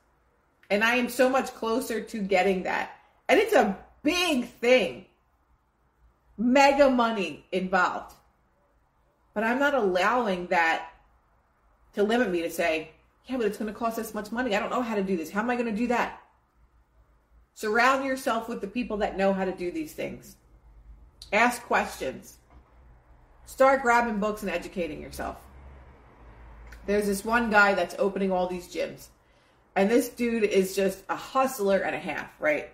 And 0.69 0.85
I 0.85 0.97
am 0.97 1.09
so 1.09 1.31
much 1.31 1.55
closer 1.55 2.03
to 2.03 2.19
getting 2.19 2.65
that. 2.65 2.91
And 3.27 3.41
it's 3.41 3.55
a 3.55 3.79
big 4.03 4.51
thing. 4.51 5.07
Mega 6.37 6.91
money 6.91 7.47
involved. 7.53 8.15
But 9.33 9.45
I'm 9.45 9.59
not 9.59 9.73
allowing 9.73 10.49
that 10.49 10.91
to 11.95 12.03
limit 12.03 12.31
me 12.31 12.43
to 12.43 12.51
say, 12.51 12.91
yeah, 13.29 13.39
but 13.39 13.47
it's 13.47 13.57
going 13.57 13.73
to 13.73 13.79
cost 13.79 13.97
this 13.97 14.13
much 14.13 14.31
money. 14.31 14.55
I 14.55 14.61
don't 14.61 14.69
know 14.69 14.83
how 14.83 14.95
to 14.95 15.03
do 15.03 15.17
this. 15.17 15.31
How 15.31 15.41
am 15.41 15.49
I 15.49 15.57
going 15.57 15.75
to 15.75 15.81
do 15.81 15.87
that? 15.87 16.21
Surround 17.55 18.05
yourself 18.05 18.47
with 18.47 18.61
the 18.61 18.67
people 18.67 18.99
that 18.99 19.17
know 19.17 19.33
how 19.33 19.47
to 19.47 19.53
do 19.53 19.71
these 19.71 19.95
things. 19.95 20.37
Ask 21.33 21.63
questions. 21.63 22.38
Start 23.49 23.81
grabbing 23.81 24.19
books 24.19 24.43
and 24.43 24.51
educating 24.51 25.01
yourself. 25.01 25.39
There's 26.85 27.07
this 27.07 27.25
one 27.25 27.51
guy 27.51 27.73
that's 27.73 27.95
opening 27.99 28.31
all 28.31 28.47
these 28.47 28.69
gyms. 28.69 29.07
And 29.75 29.91
this 29.91 30.11
dude 30.11 30.45
is 30.45 30.77
just 30.77 31.03
a 31.09 31.17
hustler 31.17 31.79
and 31.79 31.97
a 31.97 31.99
half, 31.99 32.31
right? 32.39 32.69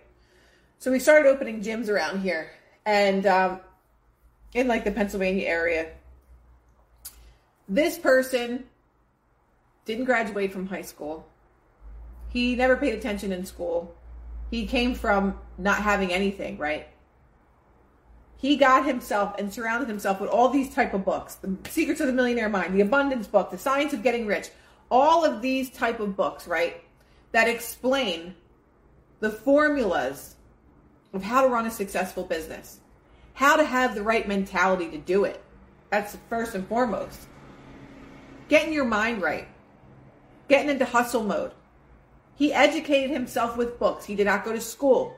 So 0.79 0.91
we 0.91 0.99
started 0.99 1.29
opening 1.29 1.61
gyms 1.61 1.87
around 1.87 2.19
here 2.19 2.51
and 2.85 3.25
um, 3.25 3.61
in 4.53 4.67
like 4.67 4.83
the 4.83 4.91
Pennsylvania 4.91 5.47
area. 5.47 5.91
This 7.69 7.97
person 7.97 8.65
didn't 9.85 10.05
graduate 10.05 10.51
from 10.51 10.67
high 10.67 10.81
school. 10.81 11.25
He 12.27 12.53
never 12.53 12.75
paid 12.75 12.95
attention 12.95 13.31
in 13.31 13.45
school. 13.45 13.95
He 14.51 14.67
came 14.67 14.93
from 14.93 15.39
not 15.57 15.77
having 15.77 16.11
anything, 16.11 16.57
right? 16.57 16.89
He 18.37 18.55
got 18.57 18.85
himself 18.85 19.35
and 19.39 19.53
surrounded 19.53 19.87
himself 19.87 20.19
with 20.19 20.29
all 20.29 20.49
these 20.49 20.73
type 20.73 20.93
of 20.93 21.05
books. 21.05 21.35
The 21.35 21.55
Secrets 21.69 22.01
of 22.01 22.07
the 22.07 22.13
Millionaire 22.13 22.49
Mind, 22.49 22.75
the 22.75 22.81
Abundance 22.81 23.27
book, 23.27 23.51
The 23.51 23.57
Science 23.57 23.93
of 23.93 24.03
Getting 24.03 24.27
Rich. 24.27 24.49
All 24.91 25.25
of 25.25 25.41
these 25.41 25.69
type 25.69 25.99
of 25.99 26.15
books, 26.15 26.47
right? 26.47 26.83
That 27.31 27.47
explain 27.47 28.35
the 29.19 29.31
formulas 29.31 30.35
of 31.13 31.23
how 31.23 31.41
to 31.41 31.47
run 31.47 31.65
a 31.65 31.71
successful 31.71 32.23
business. 32.23 32.79
How 33.33 33.55
to 33.55 33.65
have 33.65 33.95
the 33.95 34.03
right 34.03 34.27
mentality 34.27 34.89
to 34.91 34.97
do 34.97 35.23
it. 35.23 35.41
That's 35.89 36.17
first 36.29 36.55
and 36.55 36.67
foremost. 36.67 37.27
Getting 38.47 38.73
your 38.73 38.85
mind 38.85 39.21
right 39.21 39.47
getting 40.47 40.69
into 40.69 40.85
hustle 40.85 41.23
mode. 41.23 41.51
He 42.35 42.53
educated 42.53 43.11
himself 43.11 43.57
with 43.57 43.79
books. 43.79 44.05
He 44.05 44.15
did 44.15 44.25
not 44.25 44.43
go 44.43 44.51
to 44.51 44.61
school. 44.61 45.15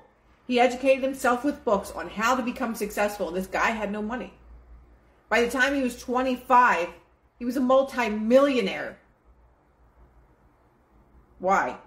He 0.47 0.61
educated 0.61 1.03
himself 1.03 1.43
with 1.43 1.65
books 1.65 1.91
on 1.91 2.07
how 2.07 2.35
to 2.35 2.41
become 2.41 2.73
successful. 2.73 3.31
This 3.31 3.47
guy 3.47 3.71
had 3.71 3.91
no 3.91 4.01
money. 4.01 4.33
By 5.29 5.41
the 5.41 5.51
time 5.51 5.75
he 5.75 5.81
was 5.81 5.99
25, 6.01 6.87
he 7.37 7.45
was 7.45 7.57
a 7.57 7.61
multimillionaire. 7.61 8.97
Why? 11.39 11.77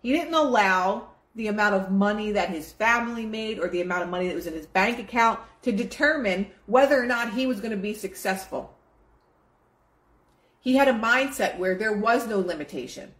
He 0.00 0.12
didn't 0.12 0.34
allow 0.34 1.08
the 1.34 1.48
amount 1.48 1.74
of 1.74 1.90
money 1.90 2.32
that 2.32 2.50
his 2.50 2.72
family 2.72 3.26
made 3.26 3.58
or 3.58 3.68
the 3.68 3.80
amount 3.80 4.04
of 4.04 4.10
money 4.10 4.28
that 4.28 4.36
was 4.36 4.46
in 4.46 4.54
his 4.54 4.66
bank 4.66 4.98
account 4.98 5.40
to 5.62 5.72
determine 5.72 6.46
whether 6.66 7.00
or 7.00 7.06
not 7.06 7.32
he 7.32 7.46
was 7.46 7.60
going 7.60 7.70
to 7.72 7.76
be 7.76 7.94
successful. 7.94 8.76
He 10.60 10.76
had 10.76 10.88
a 10.88 10.92
mindset 10.92 11.58
where 11.58 11.74
there 11.74 11.92
was 11.92 12.28
no 12.28 12.38
limitation. 12.38 13.12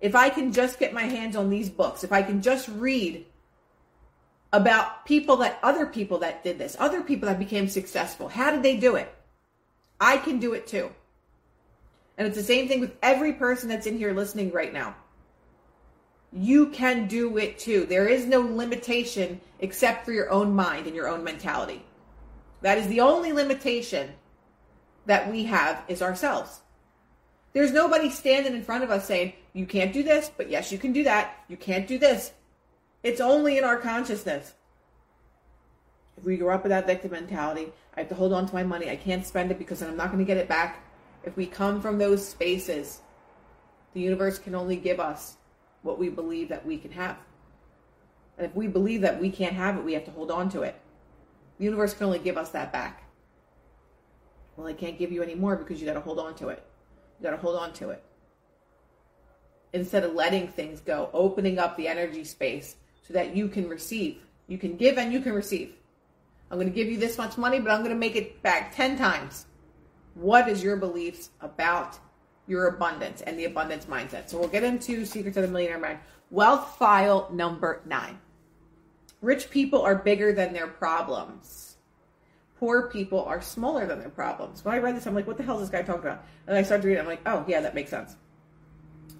If 0.00 0.14
I 0.14 0.28
can 0.28 0.52
just 0.52 0.78
get 0.78 0.92
my 0.92 1.04
hands 1.04 1.36
on 1.36 1.48
these 1.48 1.70
books, 1.70 2.04
if 2.04 2.12
I 2.12 2.22
can 2.22 2.42
just 2.42 2.68
read 2.68 3.24
about 4.52 5.04
people 5.04 5.36
that 5.38 5.58
other 5.62 5.86
people 5.86 6.18
that 6.18 6.42
did 6.42 6.58
this, 6.58 6.76
other 6.78 7.02
people 7.02 7.28
that 7.28 7.38
became 7.38 7.68
successful, 7.68 8.28
how 8.28 8.50
did 8.50 8.62
they 8.62 8.76
do 8.76 8.96
it? 8.96 9.14
I 10.00 10.16
can 10.16 10.38
do 10.38 10.54
it 10.54 10.66
too. 10.66 10.90
And 12.16 12.26
it's 12.26 12.36
the 12.36 12.42
same 12.42 12.66
thing 12.66 12.80
with 12.80 12.96
every 13.02 13.34
person 13.34 13.68
that's 13.68 13.86
in 13.86 13.98
here 13.98 14.12
listening 14.12 14.52
right 14.52 14.72
now. 14.72 14.96
You 16.32 16.68
can 16.68 17.06
do 17.06 17.36
it 17.38 17.58
too. 17.58 17.86
There 17.86 18.08
is 18.08 18.26
no 18.26 18.40
limitation 18.40 19.40
except 19.60 20.04
for 20.04 20.12
your 20.12 20.30
own 20.30 20.54
mind 20.54 20.86
and 20.86 20.96
your 20.96 21.08
own 21.08 21.24
mentality. 21.24 21.84
That 22.62 22.78
is 22.78 22.88
the 22.88 23.00
only 23.00 23.32
limitation 23.32 24.10
that 25.06 25.30
we 25.30 25.44
have 25.44 25.82
is 25.88 26.02
ourselves. 26.02 26.60
There's 27.52 27.72
nobody 27.72 28.10
standing 28.10 28.54
in 28.54 28.62
front 28.62 28.84
of 28.84 28.90
us 28.90 29.06
saying, 29.06 29.32
you 29.52 29.64
can't 29.64 29.92
do 29.92 30.02
this, 30.02 30.30
but 30.36 30.50
yes, 30.50 30.70
you 30.70 30.78
can 30.78 30.92
do 30.92 31.04
that. 31.04 31.44
You 31.48 31.56
can't 31.56 31.88
do 31.88 31.98
this. 31.98 32.32
It's 33.02 33.20
only 33.20 33.58
in 33.58 33.64
our 33.64 33.76
consciousness. 33.76 34.54
If 36.16 36.24
we 36.24 36.36
grow 36.36 36.54
up 36.54 36.64
with 36.64 36.70
that 36.70 36.86
victim 36.86 37.12
mentality, 37.12 37.72
I 37.96 38.00
have 38.00 38.08
to 38.08 38.14
hold 38.14 38.32
on 38.32 38.46
to 38.46 38.54
my 38.54 38.64
money. 38.64 38.90
I 38.90 38.96
can't 38.96 39.24
spend 39.24 39.50
it 39.52 39.58
because 39.58 39.82
I'm 39.82 39.96
not 39.96 40.08
going 40.08 40.18
to 40.18 40.24
get 40.24 40.36
it 40.36 40.48
back. 40.48 40.84
If 41.22 41.36
we 41.36 41.46
come 41.46 41.80
from 41.80 41.98
those 41.98 42.26
spaces, 42.26 43.00
the 43.94 44.00
universe 44.00 44.38
can 44.38 44.54
only 44.54 44.76
give 44.76 44.98
us 44.98 45.36
what 45.82 45.98
we 45.98 46.08
believe 46.08 46.48
that 46.48 46.66
we 46.66 46.76
can 46.76 46.90
have. 46.90 47.16
And 48.36 48.46
if 48.46 48.54
we 48.54 48.66
believe 48.66 49.00
that 49.02 49.20
we 49.20 49.30
can't 49.30 49.54
have 49.54 49.76
it, 49.76 49.84
we 49.84 49.94
have 49.94 50.04
to 50.06 50.10
hold 50.10 50.30
on 50.30 50.48
to 50.50 50.62
it. 50.62 50.76
The 51.58 51.64
universe 51.64 51.94
can 51.94 52.06
only 52.06 52.18
give 52.18 52.36
us 52.36 52.50
that 52.50 52.72
back. 52.72 53.04
Well, 54.56 54.66
I 54.66 54.72
can't 54.72 54.98
give 54.98 55.12
you 55.12 55.22
any 55.22 55.36
more 55.36 55.54
because 55.54 55.80
you 55.80 55.86
got 55.86 55.94
to 55.94 56.00
hold 56.00 56.18
on 56.18 56.34
to 56.36 56.48
it. 56.48 56.64
You 57.18 57.24
got 57.24 57.30
to 57.30 57.36
hold 57.36 57.56
on 57.56 57.72
to 57.74 57.90
it. 57.90 58.02
Instead 59.72 60.02
of 60.02 60.14
letting 60.14 60.48
things 60.48 60.80
go, 60.80 61.10
opening 61.12 61.58
up 61.58 61.76
the 61.76 61.86
energy 61.86 62.24
space 62.24 62.76
so 63.08 63.14
that 63.14 63.34
you 63.34 63.48
can 63.48 63.68
receive. 63.68 64.18
You 64.46 64.58
can 64.58 64.76
give 64.76 64.98
and 64.98 65.12
you 65.12 65.20
can 65.20 65.32
receive. 65.32 65.74
I'm 66.50 66.58
going 66.58 66.68
to 66.68 66.74
give 66.74 66.88
you 66.88 66.98
this 66.98 67.18
much 67.18 67.36
money, 67.36 67.58
but 67.58 67.72
I'm 67.72 67.80
going 67.80 67.90
to 67.94 67.98
make 67.98 68.14
it 68.14 68.40
back 68.42 68.74
10 68.74 68.96
times. 68.96 69.46
What 70.14 70.48
is 70.48 70.62
your 70.62 70.76
beliefs 70.76 71.30
about 71.40 71.98
your 72.46 72.68
abundance 72.68 73.20
and 73.22 73.38
the 73.38 73.46
abundance 73.46 73.86
mindset? 73.86 74.28
So 74.28 74.38
we'll 74.38 74.48
get 74.48 74.62
into 74.62 75.04
Secrets 75.04 75.36
of 75.36 75.42
the 75.42 75.48
Millionaire 75.48 75.78
Mind. 75.78 75.98
Wealth 76.30 76.76
file 76.78 77.28
number 77.32 77.80
nine. 77.84 78.18
Rich 79.20 79.50
people 79.50 79.82
are 79.82 79.96
bigger 79.96 80.32
than 80.32 80.52
their 80.52 80.68
problems 80.68 81.68
poor 82.58 82.88
people 82.88 83.24
are 83.24 83.40
smaller 83.40 83.86
than 83.86 83.98
their 83.98 84.08
problems. 84.08 84.64
When 84.64 84.74
I 84.74 84.78
read 84.78 84.96
this, 84.96 85.06
I'm 85.06 85.14
like, 85.14 85.26
what 85.26 85.36
the 85.36 85.42
hell 85.42 85.60
is 85.60 85.68
this 85.68 85.70
guy 85.70 85.84
talking 85.84 86.02
about? 86.02 86.24
And 86.46 86.56
I 86.56 86.62
started 86.62 86.86
reading, 86.86 87.00
I'm 87.00 87.06
like, 87.06 87.20
oh, 87.26 87.44
yeah, 87.46 87.60
that 87.60 87.74
makes 87.74 87.90
sense. 87.90 88.16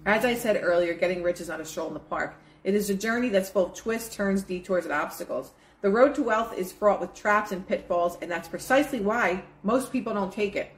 As 0.05 0.25
I 0.25 0.35
said 0.35 0.59
earlier, 0.61 0.93
getting 0.93 1.23
rich 1.23 1.41
is 1.41 1.47
not 1.47 1.61
a 1.61 1.65
stroll 1.65 1.87
in 1.87 1.93
the 1.93 1.99
park. 1.99 2.35
It 2.63 2.75
is 2.75 2.89
a 2.89 2.95
journey 2.95 3.29
that's 3.29 3.49
full 3.49 3.67
of 3.67 3.73
twists, 3.73 4.15
turns, 4.15 4.43
detours, 4.43 4.85
and 4.85 4.93
obstacles. 4.93 5.51
The 5.81 5.89
road 5.89 6.15
to 6.15 6.23
wealth 6.23 6.57
is 6.57 6.71
fraught 6.71 6.99
with 6.99 7.13
traps 7.13 7.51
and 7.51 7.65
pitfalls, 7.65 8.17
and 8.21 8.29
that's 8.29 8.47
precisely 8.47 8.99
why 8.99 9.43
most 9.63 9.91
people 9.91 10.13
don't 10.13 10.31
take 10.31 10.55
it. 10.55 10.71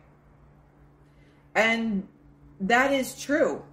And 1.55 2.07
that 2.59 2.93
is 2.93 3.19
true. 3.19 3.63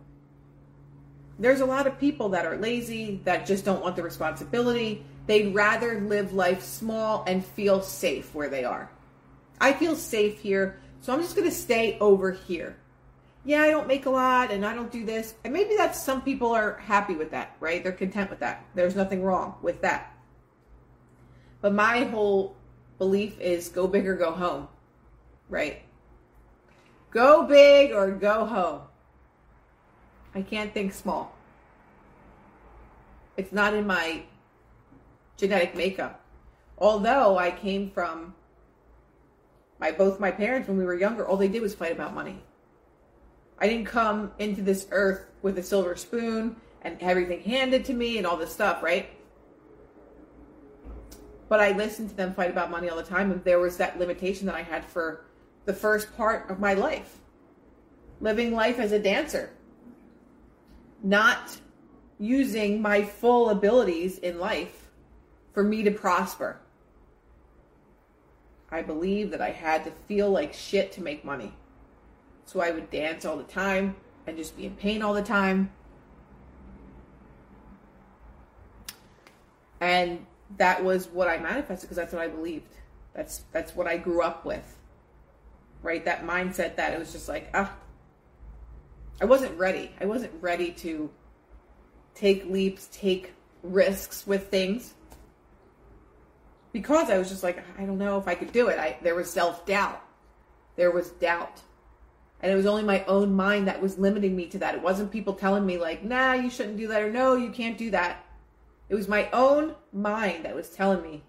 There's 1.38 1.60
a 1.60 1.66
lot 1.66 1.86
of 1.86 2.00
people 2.00 2.30
that 2.30 2.46
are 2.46 2.56
lazy, 2.56 3.20
that 3.24 3.46
just 3.46 3.64
don't 3.64 3.82
want 3.82 3.94
the 3.94 4.02
responsibility, 4.02 5.04
They'd 5.28 5.54
rather 5.54 6.00
live 6.00 6.32
life 6.32 6.64
small 6.64 7.22
and 7.26 7.44
feel 7.44 7.82
safe 7.82 8.34
where 8.34 8.48
they 8.48 8.64
are. 8.64 8.90
I 9.60 9.74
feel 9.74 9.94
safe 9.94 10.40
here, 10.40 10.80
so 11.02 11.12
I'm 11.12 11.20
just 11.20 11.36
going 11.36 11.48
to 11.48 11.54
stay 11.54 11.98
over 12.00 12.32
here. 12.32 12.78
Yeah, 13.44 13.62
I 13.62 13.70
don't 13.70 13.86
make 13.86 14.06
a 14.06 14.10
lot 14.10 14.50
and 14.50 14.64
I 14.64 14.74
don't 14.74 14.90
do 14.90 15.04
this. 15.04 15.34
And 15.44 15.52
maybe 15.52 15.74
that's 15.76 16.00
some 16.00 16.22
people 16.22 16.52
are 16.52 16.78
happy 16.78 17.14
with 17.14 17.30
that, 17.30 17.56
right? 17.60 17.82
They're 17.82 17.92
content 17.92 18.30
with 18.30 18.40
that. 18.40 18.64
There's 18.74 18.96
nothing 18.96 19.22
wrong 19.22 19.54
with 19.62 19.80
that. 19.82 20.14
But 21.60 21.72
my 21.74 22.04
whole 22.04 22.56
belief 22.98 23.40
is 23.40 23.68
go 23.68 23.86
big 23.86 24.06
or 24.06 24.16
go 24.16 24.32
home, 24.32 24.68
right? 25.48 25.82
Go 27.10 27.44
big 27.44 27.92
or 27.92 28.10
go 28.10 28.44
home. 28.44 28.82
I 30.34 30.42
can't 30.42 30.74
think 30.74 30.92
small. 30.92 31.34
It's 33.36 33.52
not 33.52 33.74
in 33.74 33.86
my 33.86 34.24
genetic 35.36 35.74
makeup. 35.74 36.20
Although 36.76 37.38
I 37.38 37.50
came 37.50 37.90
from 37.90 38.34
my 39.80 39.92
both 39.92 40.20
my 40.20 40.30
parents 40.30 40.68
when 40.68 40.76
we 40.76 40.84
were 40.84 40.94
younger, 40.94 41.26
all 41.26 41.36
they 41.36 41.48
did 41.48 41.62
was 41.62 41.74
fight 41.74 41.92
about 41.92 42.14
money. 42.14 42.42
I 43.60 43.68
didn't 43.68 43.86
come 43.86 44.32
into 44.38 44.62
this 44.62 44.86
earth 44.90 45.26
with 45.42 45.58
a 45.58 45.62
silver 45.62 45.96
spoon 45.96 46.56
and 46.82 46.96
everything 47.00 47.40
handed 47.40 47.84
to 47.86 47.94
me 47.94 48.18
and 48.18 48.26
all 48.26 48.36
this 48.36 48.52
stuff, 48.52 48.82
right? 48.82 49.10
But 51.48 51.60
I 51.60 51.72
listened 51.72 52.10
to 52.10 52.16
them 52.16 52.34
fight 52.34 52.50
about 52.50 52.70
money 52.70 52.88
all 52.88 52.96
the 52.96 53.02
time, 53.02 53.30
and 53.32 53.42
there 53.42 53.58
was 53.58 53.78
that 53.78 53.98
limitation 53.98 54.46
that 54.46 54.54
I 54.54 54.62
had 54.62 54.84
for 54.84 55.24
the 55.64 55.72
first 55.72 56.14
part 56.16 56.50
of 56.50 56.60
my 56.60 56.74
life 56.74 57.18
living 58.20 58.52
life 58.52 58.78
as 58.78 58.92
a 58.92 58.98
dancer, 58.98 59.50
not 61.02 61.58
using 62.18 62.82
my 62.82 63.04
full 63.04 63.50
abilities 63.50 64.18
in 64.18 64.38
life 64.38 64.90
for 65.52 65.62
me 65.62 65.82
to 65.84 65.90
prosper. 65.90 66.60
I 68.70 68.82
believe 68.82 69.30
that 69.30 69.40
I 69.40 69.50
had 69.50 69.84
to 69.84 69.90
feel 69.90 70.30
like 70.30 70.52
shit 70.52 70.92
to 70.92 71.02
make 71.02 71.24
money. 71.24 71.54
So 72.48 72.60
I 72.60 72.70
would 72.70 72.90
dance 72.90 73.26
all 73.26 73.36
the 73.36 73.42
time 73.42 73.94
and 74.26 74.34
just 74.34 74.56
be 74.56 74.64
in 74.64 74.74
pain 74.74 75.02
all 75.02 75.12
the 75.12 75.20
time. 75.20 75.70
And 79.82 80.24
that 80.56 80.82
was 80.82 81.08
what 81.08 81.28
I 81.28 81.36
manifested 81.36 81.82
because 81.82 81.98
that's 81.98 82.14
what 82.14 82.22
I 82.22 82.28
believed. 82.28 82.74
That's 83.12 83.42
that's 83.52 83.76
what 83.76 83.86
I 83.86 83.98
grew 83.98 84.22
up 84.22 84.46
with. 84.46 84.78
Right? 85.82 86.02
That 86.06 86.24
mindset 86.24 86.76
that 86.76 86.94
it 86.94 86.98
was 86.98 87.12
just 87.12 87.28
like, 87.28 87.50
ah, 87.52 87.70
I 89.20 89.26
wasn't 89.26 89.54
ready. 89.58 89.90
I 90.00 90.06
wasn't 90.06 90.32
ready 90.40 90.70
to 90.70 91.10
take 92.14 92.46
leaps, 92.46 92.88
take 92.90 93.34
risks 93.62 94.26
with 94.26 94.48
things. 94.48 94.94
Because 96.72 97.10
I 97.10 97.18
was 97.18 97.28
just 97.28 97.42
like, 97.42 97.62
I 97.78 97.84
don't 97.84 97.98
know 97.98 98.16
if 98.16 98.26
I 98.26 98.34
could 98.34 98.52
do 98.52 98.68
it. 98.68 98.78
I 98.78 98.96
there 99.02 99.14
was 99.14 99.30
self-doubt. 99.30 100.02
There 100.76 100.90
was 100.90 101.10
doubt. 101.10 101.60
And 102.40 102.52
it 102.52 102.54
was 102.54 102.66
only 102.66 102.84
my 102.84 103.04
own 103.04 103.34
mind 103.34 103.66
that 103.66 103.82
was 103.82 103.98
limiting 103.98 104.36
me 104.36 104.46
to 104.46 104.58
that. 104.58 104.74
It 104.74 104.82
wasn't 104.82 105.10
people 105.10 105.34
telling 105.34 105.66
me 105.66 105.76
like, 105.76 106.04
"Nah, 106.04 106.34
you 106.34 106.50
shouldn't 106.50 106.76
do 106.76 106.86
that," 106.88 107.02
or 107.02 107.10
"No, 107.10 107.34
you 107.34 107.50
can't 107.50 107.76
do 107.76 107.90
that." 107.90 108.24
It 108.88 108.94
was 108.94 109.08
my 109.08 109.28
own 109.32 109.74
mind 109.92 110.44
that 110.44 110.54
was 110.54 110.70
telling 110.70 111.02
me, 111.02 111.24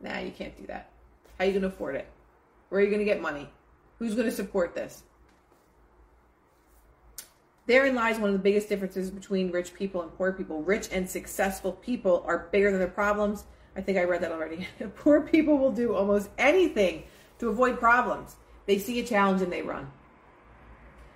"Nah, 0.00 0.18
you 0.18 0.30
can't 0.30 0.56
do 0.56 0.66
that. 0.66 0.90
How 1.38 1.44
are 1.44 1.46
you 1.46 1.52
going 1.52 1.62
to 1.62 1.68
afford 1.68 1.96
it? 1.96 2.06
Where 2.68 2.80
are 2.80 2.84
you 2.84 2.90
going 2.90 3.00
to 3.00 3.04
get 3.04 3.20
money? 3.20 3.50
Who's 3.98 4.14
going 4.14 4.28
to 4.28 4.34
support 4.34 4.74
this?" 4.74 5.02
Therein 7.66 7.94
lies 7.94 8.18
one 8.18 8.28
of 8.28 8.34
the 8.34 8.42
biggest 8.42 8.68
differences 8.68 9.10
between 9.10 9.50
rich 9.50 9.72
people 9.72 10.02
and 10.02 10.14
poor 10.16 10.32
people. 10.32 10.62
Rich 10.62 10.88
and 10.92 11.08
successful 11.08 11.72
people 11.72 12.22
are 12.26 12.48
bigger 12.52 12.70
than 12.70 12.80
their 12.80 12.88
problems. 12.88 13.44
I 13.76 13.80
think 13.80 13.96
I 13.96 14.04
read 14.04 14.22
that 14.22 14.32
already. 14.32 14.68
poor 14.96 15.22
people 15.22 15.56
will 15.58 15.72
do 15.72 15.94
almost 15.94 16.28
anything 16.36 17.04
to 17.38 17.48
avoid 17.48 17.78
problems. 17.78 18.36
They 18.66 18.78
see 18.78 19.00
a 19.00 19.06
challenge 19.06 19.40
and 19.40 19.52
they 19.52 19.62
run. 19.62 19.90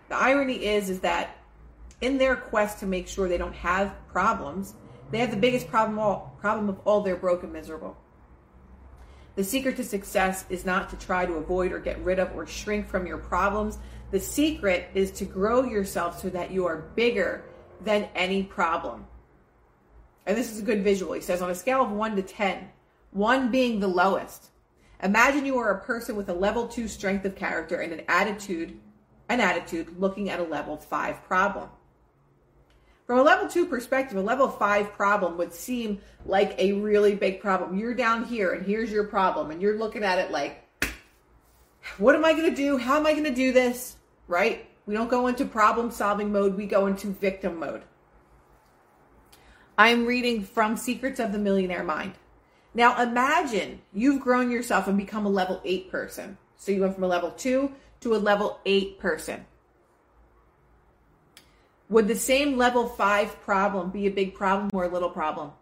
The 0.08 0.16
irony 0.16 0.64
is 0.64 0.88
is 0.90 1.00
that 1.00 1.36
in 2.00 2.18
their 2.18 2.36
quest 2.36 2.80
to 2.80 2.86
make 2.86 3.08
sure 3.08 3.28
they 3.28 3.38
don't 3.38 3.54
have 3.54 3.94
problems, 4.08 4.74
they 5.10 5.18
have 5.18 5.30
the 5.30 5.36
biggest 5.36 5.68
problem 5.68 5.98
all 5.98 6.36
problem 6.40 6.68
of 6.68 6.78
all 6.84 7.00
they're 7.00 7.16
broke 7.16 7.42
and 7.42 7.52
miserable. 7.52 7.96
The 9.34 9.44
secret 9.44 9.76
to 9.76 9.84
success 9.84 10.44
is 10.50 10.64
not 10.64 10.90
to 10.90 10.96
try 10.96 11.24
to 11.24 11.34
avoid 11.34 11.72
or 11.72 11.78
get 11.78 11.98
rid 12.00 12.18
of 12.18 12.34
or 12.34 12.46
shrink 12.46 12.88
from 12.88 13.06
your 13.06 13.18
problems. 13.18 13.78
The 14.10 14.18
secret 14.18 14.88
is 14.94 15.12
to 15.12 15.24
grow 15.24 15.62
yourself 15.62 16.20
so 16.20 16.28
that 16.30 16.50
you 16.50 16.66
are 16.66 16.90
bigger 16.96 17.44
than 17.80 18.08
any 18.14 18.42
problem. 18.42 19.06
And 20.26 20.36
this 20.36 20.50
is 20.50 20.58
a 20.58 20.64
good 20.64 20.82
visual. 20.82 21.12
He 21.12 21.20
says 21.20 21.40
on 21.40 21.50
a 21.50 21.54
scale 21.54 21.82
of 21.82 21.92
1 21.92 22.16
to 22.16 22.22
10, 22.22 22.68
1 23.12 23.50
being 23.50 23.78
the 23.78 23.88
lowest. 23.88 24.50
Imagine 25.02 25.46
you 25.46 25.58
are 25.58 25.70
a 25.70 25.84
person 25.84 26.16
with 26.16 26.28
a 26.28 26.34
level 26.34 26.66
2 26.66 26.88
strength 26.88 27.24
of 27.24 27.36
character 27.36 27.76
and 27.76 27.92
an 27.92 28.02
attitude 28.08 28.78
an 29.28 29.40
attitude 29.40 29.98
looking 29.98 30.30
at 30.30 30.40
a 30.40 30.44
level 30.44 30.76
5 30.76 31.24
problem. 31.24 31.68
From 33.08 33.20
a 33.20 33.22
level 33.22 33.48
two 33.48 33.64
perspective, 33.64 34.18
a 34.18 34.20
level 34.20 34.48
five 34.48 34.92
problem 34.92 35.38
would 35.38 35.54
seem 35.54 35.98
like 36.26 36.54
a 36.58 36.72
really 36.72 37.14
big 37.14 37.40
problem. 37.40 37.78
You're 37.78 37.94
down 37.94 38.24
here 38.26 38.52
and 38.52 38.66
here's 38.66 38.92
your 38.92 39.04
problem, 39.04 39.50
and 39.50 39.62
you're 39.62 39.78
looking 39.78 40.04
at 40.04 40.18
it 40.18 40.30
like, 40.30 40.62
what 41.96 42.14
am 42.14 42.22
I 42.22 42.34
going 42.34 42.50
to 42.50 42.54
do? 42.54 42.76
How 42.76 42.98
am 42.98 43.06
I 43.06 43.12
going 43.12 43.24
to 43.24 43.34
do 43.34 43.50
this? 43.50 43.96
Right? 44.26 44.66
We 44.84 44.92
don't 44.92 45.08
go 45.08 45.26
into 45.26 45.46
problem 45.46 45.90
solving 45.90 46.30
mode, 46.30 46.54
we 46.54 46.66
go 46.66 46.86
into 46.86 47.06
victim 47.06 47.58
mode. 47.58 47.80
I'm 49.78 50.04
reading 50.04 50.42
from 50.42 50.76
Secrets 50.76 51.18
of 51.18 51.32
the 51.32 51.38
Millionaire 51.38 51.84
Mind. 51.84 52.12
Now 52.74 53.00
imagine 53.00 53.80
you've 53.94 54.20
grown 54.20 54.50
yourself 54.50 54.86
and 54.86 54.98
become 54.98 55.24
a 55.24 55.30
level 55.30 55.62
eight 55.64 55.90
person. 55.90 56.36
So 56.58 56.72
you 56.72 56.82
went 56.82 56.94
from 56.94 57.04
a 57.04 57.08
level 57.08 57.30
two 57.30 57.72
to 58.00 58.14
a 58.14 58.18
level 58.18 58.60
eight 58.64 58.98
person. 58.98 59.44
Would 61.88 62.06
the 62.06 62.14
same 62.14 62.56
level 62.56 62.86
five 62.86 63.40
problem 63.40 63.90
be 63.90 64.06
a 64.06 64.10
big 64.10 64.34
problem 64.34 64.70
or 64.72 64.84
a 64.84 64.88
little 64.88 65.10
problem? 65.10 65.52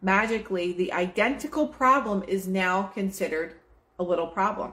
Magically, 0.00 0.72
the 0.72 0.92
identical 0.92 1.68
problem 1.68 2.24
is 2.26 2.48
now 2.48 2.82
considered 2.82 3.54
a 4.00 4.02
little 4.02 4.26
problem. 4.26 4.72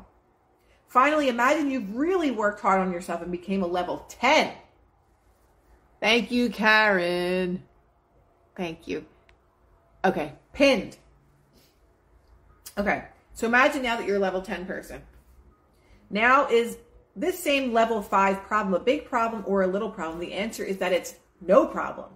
Finally, 0.87 1.29
imagine 1.29 1.69
you've 1.69 1.95
really 1.95 2.31
worked 2.31 2.61
hard 2.61 2.81
on 2.81 2.91
yourself 2.91 3.21
and 3.21 3.31
became 3.31 3.61
a 3.61 3.67
level 3.67 4.05
10. 4.09 4.51
Thank 5.99 6.31
you, 6.31 6.49
Karen. 6.49 7.61
Thank 8.55 8.87
you. 8.87 9.05
Okay, 10.03 10.33
pinned. 10.53 10.97
Okay, 12.75 13.03
so 13.33 13.45
imagine 13.45 13.83
now 13.83 13.97
that 13.97 14.07
you're 14.07 14.15
a 14.15 14.19
level 14.19 14.41
10 14.41 14.65
person. 14.65 15.01
Now 16.09 16.47
is 16.47 16.77
this 17.15 17.37
same 17.39 17.73
level 17.73 18.01
five 18.01 18.43
problem 18.43 18.73
a 18.73 18.79
big 18.79 19.05
problem 19.05 19.43
or 19.45 19.63
a 19.63 19.67
little 19.67 19.91
problem? 19.91 20.19
The 20.19 20.33
answer 20.33 20.63
is 20.63 20.77
that 20.77 20.93
it's 20.93 21.15
no 21.41 21.65
problem. 21.65 22.09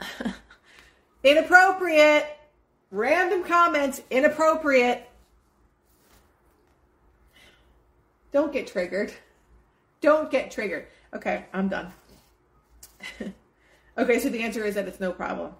inappropriate. 1.24 2.26
Random 2.90 3.42
comments, 3.44 4.02
inappropriate. 4.10 5.08
Don't 8.32 8.52
get 8.52 8.66
triggered. 8.66 9.12
Don't 10.02 10.30
get 10.30 10.50
triggered. 10.50 10.86
Okay, 11.14 11.46
I'm 11.54 11.68
done. 11.68 11.92
okay, 13.98 14.18
so 14.18 14.28
the 14.28 14.42
answer 14.42 14.64
is 14.64 14.74
that 14.74 14.86
it's 14.88 15.00
no 15.00 15.12
problem. 15.12 15.52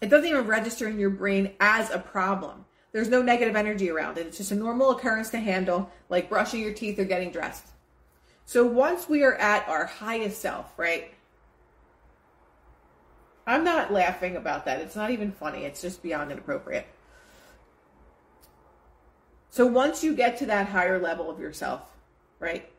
It 0.00 0.10
doesn't 0.10 0.28
even 0.28 0.46
register 0.46 0.88
in 0.88 0.98
your 0.98 1.10
brain 1.10 1.52
as 1.60 1.90
a 1.90 1.98
problem. 1.98 2.64
There's 2.92 3.08
no 3.08 3.20
negative 3.20 3.56
energy 3.56 3.90
around 3.90 4.18
it. 4.18 4.26
It's 4.26 4.38
just 4.38 4.52
a 4.52 4.56
normal 4.56 4.90
occurrence 4.90 5.30
to 5.30 5.38
handle, 5.38 5.90
like 6.08 6.28
brushing 6.28 6.60
your 6.60 6.72
teeth 6.72 6.98
or 6.98 7.04
getting 7.04 7.30
dressed. 7.30 7.66
So 8.44 8.64
once 8.64 9.08
we 9.08 9.22
are 9.24 9.34
at 9.34 9.68
our 9.68 9.86
highest 9.86 10.40
self, 10.40 10.72
right? 10.78 11.12
I'm 13.46 13.64
not 13.64 13.92
laughing 13.92 14.36
about 14.36 14.64
that. 14.64 14.80
It's 14.80 14.96
not 14.96 15.10
even 15.10 15.32
funny. 15.32 15.64
It's 15.64 15.82
just 15.82 16.02
beyond 16.02 16.30
inappropriate. 16.30 16.86
So 19.50 19.66
once 19.66 20.04
you 20.04 20.14
get 20.14 20.38
to 20.38 20.46
that 20.46 20.68
higher 20.68 20.98
level 20.98 21.30
of 21.30 21.40
yourself, 21.40 21.82
right? 22.38 22.70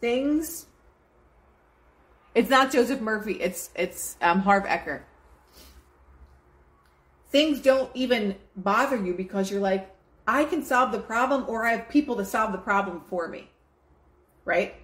Things 0.00 0.66
it's 2.34 2.48
not 2.48 2.70
Joseph 2.70 3.00
Murphy, 3.00 3.34
it's 3.34 3.70
it's 3.74 4.16
um, 4.22 4.40
Harv 4.40 4.64
Eker 4.64 5.02
things 7.30 7.60
don't 7.60 7.90
even 7.94 8.36
bother 8.56 8.96
you 8.96 9.14
because 9.14 9.50
you're 9.50 9.60
like, 9.60 9.94
I 10.26 10.44
can 10.44 10.62
solve 10.62 10.92
the 10.92 11.00
problem 11.00 11.44
or 11.48 11.64
I 11.64 11.72
have 11.72 11.88
people 11.88 12.16
to 12.16 12.24
solve 12.24 12.52
the 12.52 12.58
problem 12.58 13.02
for 13.08 13.28
me. 13.28 13.48
Right? 14.44 14.74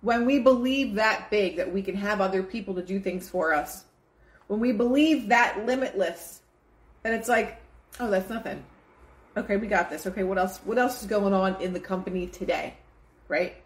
When 0.00 0.26
we 0.26 0.38
believe 0.38 0.94
that 0.94 1.30
big 1.30 1.56
that 1.56 1.72
we 1.72 1.82
can 1.82 1.94
have 1.94 2.20
other 2.20 2.42
people 2.42 2.74
to 2.74 2.82
do 2.82 3.00
things 3.00 3.28
for 3.28 3.52
us, 3.52 3.84
when 4.46 4.60
we 4.60 4.72
believe 4.72 5.28
that 5.28 5.64
limitless, 5.66 6.40
then 7.02 7.14
it's 7.14 7.28
like, 7.28 7.60
oh, 7.98 8.10
that's 8.10 8.28
nothing. 8.28 8.64
Okay, 9.36 9.56
we 9.56 9.68
got 9.68 9.90
this. 9.90 10.06
Okay, 10.06 10.24
what 10.24 10.38
else 10.38 10.58
what 10.64 10.78
else 10.78 11.02
is 11.02 11.08
going 11.08 11.32
on 11.32 11.60
in 11.62 11.72
the 11.72 11.80
company 11.80 12.26
today? 12.26 12.74
Right? 13.28 13.62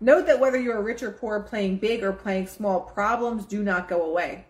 Note 0.00 0.26
that 0.26 0.40
whether 0.40 0.58
you're 0.58 0.82
rich 0.82 1.02
or 1.02 1.12
poor, 1.12 1.40
playing 1.40 1.76
big 1.76 2.02
or 2.02 2.12
playing 2.12 2.46
small, 2.46 2.80
problems 2.80 3.44
do 3.44 3.62
not 3.62 3.88
go 3.88 4.02
away. 4.02 4.46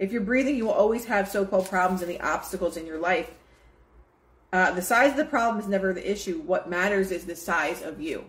If 0.00 0.12
you're 0.12 0.22
breathing, 0.22 0.56
you 0.56 0.64
will 0.64 0.72
always 0.72 1.04
have 1.04 1.28
so 1.28 1.44
called 1.44 1.68
problems 1.68 2.00
and 2.00 2.10
the 2.10 2.20
obstacles 2.20 2.78
in 2.78 2.86
your 2.86 2.98
life. 2.98 3.30
Uh, 4.50 4.72
the 4.72 4.80
size 4.80 5.10
of 5.10 5.18
the 5.18 5.26
problem 5.26 5.62
is 5.62 5.68
never 5.68 5.92
the 5.92 6.10
issue. 6.10 6.40
What 6.40 6.70
matters 6.70 7.10
is 7.10 7.26
the 7.26 7.36
size 7.36 7.82
of 7.82 8.00
you. 8.00 8.24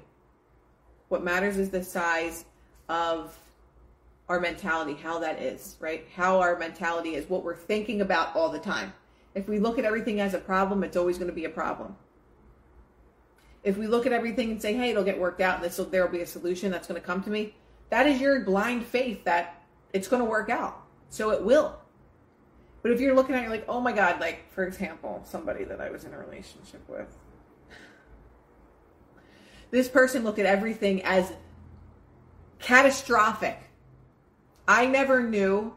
What 1.07 1.23
matters 1.23 1.57
is 1.57 1.69
the 1.69 1.81
size 1.81 2.43
of 2.89 3.39
our 4.27 4.41
mentality, 4.41 4.95
how 5.01 5.19
that 5.19 5.41
is, 5.41 5.77
right? 5.79 6.05
How 6.13 6.41
our 6.41 6.59
mentality 6.59 7.15
is, 7.15 7.29
what 7.29 7.43
we're 7.43 7.55
thinking 7.55 8.01
about 8.01 8.35
all 8.35 8.49
the 8.49 8.59
time. 8.59 8.91
If 9.33 9.47
we 9.47 9.57
look 9.57 9.79
at 9.79 9.85
everything 9.85 10.19
as 10.19 10.33
a 10.33 10.39
problem, 10.39 10.83
it's 10.83 10.97
always 10.97 11.17
going 11.17 11.29
to 11.29 11.33
be 11.33 11.45
a 11.45 11.49
problem. 11.49 11.95
If 13.63 13.77
we 13.77 13.87
look 13.87 14.05
at 14.05 14.11
everything 14.11 14.51
and 14.51 14.61
say, 14.61 14.73
hey, 14.73 14.89
it'll 14.89 15.05
get 15.05 15.17
worked 15.17 15.39
out 15.39 15.55
and 15.55 15.63
this 15.63 15.77
will, 15.77 15.85
there 15.85 16.05
will 16.05 16.11
be 16.11 16.21
a 16.21 16.27
solution 16.27 16.69
that's 16.69 16.87
going 16.87 16.99
to 16.99 17.05
come 17.05 17.23
to 17.23 17.29
me, 17.29 17.55
that 17.89 18.07
is 18.07 18.19
your 18.19 18.41
blind 18.41 18.85
faith 18.85 19.23
that 19.23 19.63
it's 19.93 20.09
going 20.09 20.21
to 20.21 20.29
work 20.29 20.49
out. 20.49 20.81
So 21.11 21.31
it 21.31 21.43
will. 21.43 21.77
But 22.81 22.93
if 22.93 23.01
you're 23.01 23.13
looking 23.13 23.35
at 23.35 23.39
it, 23.39 23.41
you're 23.43 23.51
like, 23.51 23.65
oh 23.67 23.81
my 23.81 23.91
God, 23.91 24.19
like, 24.19 24.51
for 24.53 24.63
example, 24.63 25.21
somebody 25.25 25.65
that 25.65 25.79
I 25.79 25.91
was 25.91 26.05
in 26.05 26.13
a 26.13 26.17
relationship 26.17 26.81
with. 26.87 27.05
This 29.69 29.87
person 29.87 30.23
looked 30.23 30.39
at 30.39 30.45
everything 30.45 31.03
as 31.03 31.31
catastrophic. 32.59 33.59
I 34.67 34.85
never 34.85 35.21
knew 35.21 35.75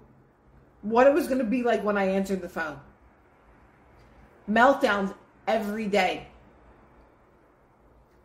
what 0.82 1.06
it 1.06 1.12
was 1.12 1.26
going 1.26 1.38
to 1.38 1.44
be 1.44 1.62
like 1.62 1.82
when 1.82 1.98
I 1.98 2.04
answered 2.04 2.40
the 2.40 2.48
phone. 2.48 2.78
Meltdowns 4.48 5.14
every 5.48 5.88
day. 5.88 6.28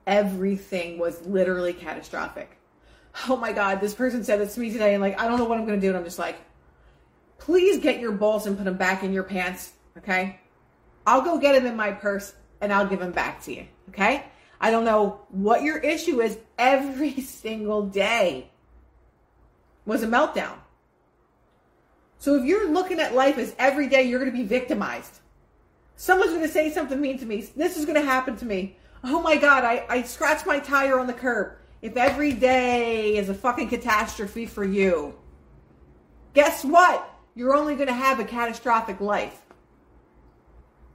Everything 0.06 1.00
was 1.00 1.26
literally 1.26 1.74
catastrophic. 1.74 2.58
Oh 3.28 3.36
my 3.36 3.52
God, 3.52 3.82
this 3.82 3.96
person 3.96 4.24
said 4.24 4.40
this 4.40 4.54
to 4.54 4.60
me 4.60 4.72
today, 4.72 4.94
and 4.94 5.02
like, 5.02 5.20
I 5.20 5.28
don't 5.28 5.40
know 5.40 5.46
what 5.46 5.58
I'm 5.58 5.66
going 5.66 5.80
to 5.80 5.86
do. 5.86 5.90
And 5.90 5.98
I'm 5.98 6.04
just 6.04 6.20
like, 6.20 6.38
please 7.40 7.80
get 7.80 8.00
your 8.00 8.12
balls 8.12 8.46
and 8.46 8.56
put 8.56 8.66
them 8.66 8.78
back 8.78 9.04
in 9.04 9.12
your 9.12 9.24
pants, 9.24 9.72
okay? 9.98 10.40
I'll 11.08 11.22
go 11.22 11.40
get 11.40 11.54
them 11.54 11.66
in 11.66 11.76
my 11.76 11.92
purse 11.92 12.34
and 12.62 12.72
I'll 12.72 12.86
give 12.86 13.00
them 13.00 13.12
back 13.12 13.42
to 13.44 13.54
you, 13.54 13.66
okay? 13.90 14.26
I 14.62 14.72
don't 14.72 14.86
know 14.86 15.22
what 15.30 15.64
your 15.64 15.78
issue 15.78 16.22
is 16.22 16.38
every 16.58 17.22
single 17.22 17.88
day 17.88 18.52
was 19.86 20.04
a 20.04 20.08
meltdown. 20.08 20.58
So 22.20 22.36
if 22.36 22.44
you're 22.44 22.70
looking 22.70 23.00
at 23.00 23.16
life 23.16 23.38
as 23.38 23.56
every 23.58 23.88
day 23.88 24.04
you're 24.04 24.20
going 24.20 24.32
to 24.32 24.38
be 24.38 24.44
victimized, 24.46 25.20
someone's 25.96 26.32
going 26.32 26.44
to 26.44 26.50
say 26.50 26.70
something 26.70 27.00
mean 27.00 27.18
to 27.20 27.26
me. 27.26 27.50
This 27.56 27.78
is 27.78 27.86
going 27.86 28.00
to 28.00 28.06
happen 28.06 28.36
to 28.38 28.46
me. 28.46 28.76
Oh 29.04 29.22
my 29.22 29.38
God, 29.38 29.64
I, 29.64 29.86
I 29.88 30.02
scratched 30.02 30.46
my 30.46 30.60
tire 30.60 31.00
on 31.00 31.08
the 31.08 31.14
curb. 31.14 31.54
If 31.82 31.96
every 31.96 32.34
day 32.34 33.16
is 33.16 33.30
a 33.30 33.34
fucking 33.34 33.70
catastrophe 33.70 34.46
for 34.46 34.66
you, 34.66 35.16
guess 36.34 36.66
what? 36.66 37.10
You're 37.36 37.56
only 37.56 37.76
going 37.76 37.88
to 37.88 37.94
have 37.94 38.20
a 38.20 38.26
catastrophic 38.26 39.00
life. 39.00 39.40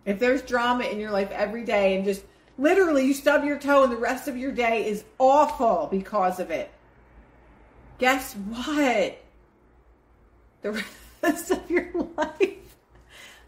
If 0.05 0.18
there's 0.18 0.42
drama 0.42 0.85
in 0.85 1.01
your 1.01 1.11
life 1.11 1.31
every 1.31 1.64
day 1.64 1.97
and 1.97 2.05
just 2.05 2.23
literally 2.59 3.07
you 3.07 3.14
stub 3.14 3.44
your 3.44 3.59
toe 3.59 3.85
and 3.85 3.92
the 3.92 3.97
rest 3.97 4.29
of 4.29 4.37
your 4.37 4.53
day 4.53 4.87
is 4.87 5.05
awful 5.18 5.88
because 5.90 6.40
of 6.40 6.51
it, 6.51 6.70
guess 7.99 8.35
what? 8.35 9.18
The 10.62 10.73
rest 11.23 11.51
of 11.51 11.70
your 11.70 11.90
life, 12.16 12.77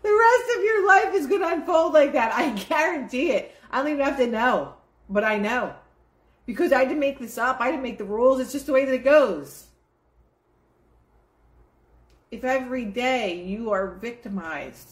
the 0.03 0.19
rest 0.19 0.59
of 0.59 0.65
your 0.65 0.87
life 0.87 1.15
is 1.15 1.27
going 1.27 1.43
to 1.43 1.53
unfold 1.53 1.93
like 1.93 2.13
that. 2.13 2.33
I 2.33 2.51
guarantee 2.51 3.33
it. 3.33 3.55
I 3.71 3.79
don't 3.79 3.93
even 3.93 4.05
have 4.05 4.17
to 4.19 4.27
know, 4.27 4.75
but 5.11 5.25
I 5.25 5.39
know. 5.39 5.75
Because 6.47 6.73
I 6.73 6.85
didn't 6.85 7.01
make 7.01 7.19
this 7.19 7.39
up. 7.39 7.61
I 7.61 7.71
didn't 7.71 7.83
make 7.83 7.99
the 7.99 8.05
rules. 8.05 8.41
It's 8.41 8.53
just 8.53 8.67
the 8.67 8.73
way 8.73 8.85
that 8.85 8.95
it 8.95 9.05
goes. 9.05 9.66
If 12.37 12.45
every 12.45 12.85
day 12.85 13.43
you 13.45 13.71
are 13.71 13.95
victimized, 13.95 14.91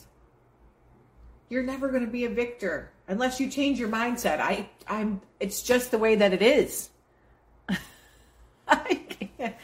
you're 1.50 1.62
never 1.62 1.90
going 1.90 2.06
to 2.06 2.10
be 2.10 2.24
a 2.24 2.30
victor 2.30 2.90
unless 3.06 3.38
you 3.38 3.50
change 3.50 3.78
your 3.78 3.90
mindset. 3.90 4.40
I, 4.40 4.66
I'm. 4.88 5.20
It's 5.40 5.62
just 5.62 5.90
the 5.90 5.98
way 5.98 6.14
that 6.14 6.32
it 6.32 6.40
is. 6.40 6.88
I 8.66 8.94
can't. 9.36 9.54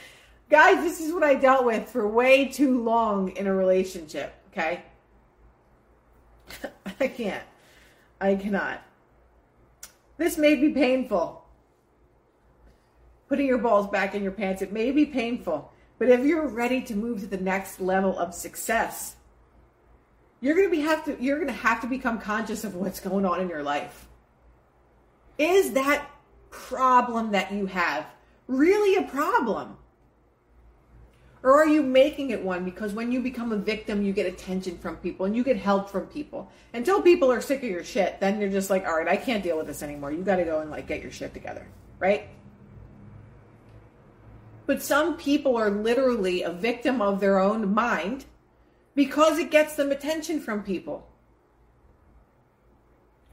Guys, 0.51 0.85
this 0.85 1.01
is 1.01 1.15
what 1.15 1.23
I 1.23 1.37
dealt 1.37 1.65
with 1.65 1.89
for 1.89 2.07
way 2.07 2.49
too 2.49 2.83
long 2.83 3.35
in 3.39 3.47
a 3.47 3.55
relationship. 3.55 4.35
Okay, 4.53 4.83
I 7.01 7.09
can't. 7.09 7.45
I 8.21 8.35
cannot. 8.35 8.83
This 10.19 10.37
may 10.37 10.55
be 10.55 10.69
painful. 10.69 11.47
Putting 13.31 13.47
your 13.47 13.57
balls 13.57 13.89
back 13.89 14.15
in 14.15 14.23
your 14.23 14.33
pants, 14.33 14.61
it 14.61 14.71
may 14.71 14.91
be 14.91 15.07
painful. 15.07 15.70
But 16.01 16.09
if 16.09 16.25
you're 16.25 16.49
ready 16.49 16.81
to 16.81 16.97
move 16.97 17.21
to 17.21 17.27
the 17.27 17.37
next 17.37 17.79
level 17.79 18.19
of 18.19 18.33
success, 18.33 19.17
you're 20.41 20.57
going 20.57 20.67
to 20.67 20.75
be 20.75 20.81
have 20.81 21.05
to 21.05 21.23
you're 21.23 21.37
going 21.37 21.49
to 21.49 21.53
have 21.53 21.83
to 21.83 21.87
become 21.87 22.19
conscious 22.19 22.65
of 22.65 22.75
what's 22.75 23.01
going 23.01 23.27
on 23.27 23.39
in 23.39 23.51
your 23.51 23.63
life. 23.63 24.09
Is 25.37 25.73
that 25.73 26.11
problem 26.49 27.33
that 27.33 27.53
you 27.53 27.67
have 27.67 28.07
really 28.47 28.97
a 28.97 29.07
problem? 29.09 29.77
Or 31.43 31.61
are 31.61 31.69
you 31.69 31.83
making 31.83 32.31
it 32.31 32.43
one 32.43 32.65
because 32.65 32.95
when 32.95 33.13
you 33.13 33.21
become 33.21 33.53
a 33.53 33.57
victim, 33.57 34.03
you 34.03 34.15
get 34.15 34.25
attention 34.25 34.79
from 34.79 34.97
people 34.97 35.27
and 35.27 35.37
you 35.37 35.45
get 35.45 35.59
help 35.59 35.91
from 35.91 36.07
people. 36.07 36.51
Until 36.73 37.03
people 37.03 37.31
are 37.31 37.43
sick 37.43 37.63
of 37.63 37.69
your 37.69 37.85
shit, 37.85 38.21
then 38.21 38.41
you're 38.41 38.49
just 38.49 38.71
like, 38.71 38.87
all 38.87 38.97
right, 38.97 39.09
I 39.09 39.17
can't 39.17 39.43
deal 39.43 39.59
with 39.59 39.67
this 39.67 39.83
anymore. 39.83 40.13
You 40.13 40.23
got 40.23 40.37
to 40.37 40.45
go 40.45 40.61
and 40.61 40.71
like 40.71 40.87
get 40.87 41.03
your 41.03 41.13
shit 41.13 41.35
together, 41.35 41.67
right? 41.99 42.27
But 44.67 44.83
some 44.83 45.17
people 45.17 45.57
are 45.57 45.71
literally 45.71 46.43
a 46.43 46.53
victim 46.53 47.03
of 47.03 47.21
their 47.21 47.39
own 47.39 47.75
mind 47.75 48.25
because 48.95 49.39
it 49.39 49.51
gets 49.51 49.77
them 49.77 49.91
attention 49.91 50.41
from 50.41 50.63
people. 50.63 51.07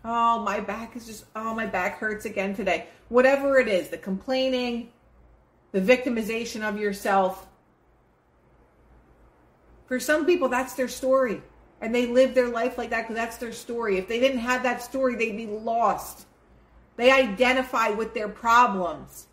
Oh, 0.03 0.39
my 0.39 0.59
back 0.59 0.95
is 0.95 1.05
just, 1.05 1.25
oh, 1.35 1.53
my 1.53 1.65
back 1.65 1.99
hurts 1.99 2.25
again 2.25 2.55
today. 2.55 2.87
Whatever 3.09 3.59
it 3.59 3.67
is, 3.67 3.89
the 3.89 3.97
complaining, 3.97 4.89
the 5.73 5.81
victimization 5.81 6.67
of 6.67 6.79
yourself. 6.79 7.47
For 9.87 9.99
some 9.99 10.25
people, 10.25 10.49
that's 10.49 10.73
their 10.73 10.87
story. 10.87 11.41
And 11.81 11.93
they 11.93 12.07
live 12.07 12.33
their 12.33 12.49
life 12.49 12.77
like 12.77 12.89
that 12.89 13.03
because 13.03 13.15
that's 13.15 13.37
their 13.37 13.51
story. 13.51 13.97
If 13.97 14.07
they 14.07 14.19
didn't 14.19 14.39
have 14.39 14.63
that 14.63 14.81
story, 14.81 15.15
they'd 15.15 15.37
be 15.37 15.45
lost. 15.45 16.25
They 16.95 17.11
identify 17.11 17.89
with 17.89 18.13
their 18.13 18.29
problems. 18.29 19.26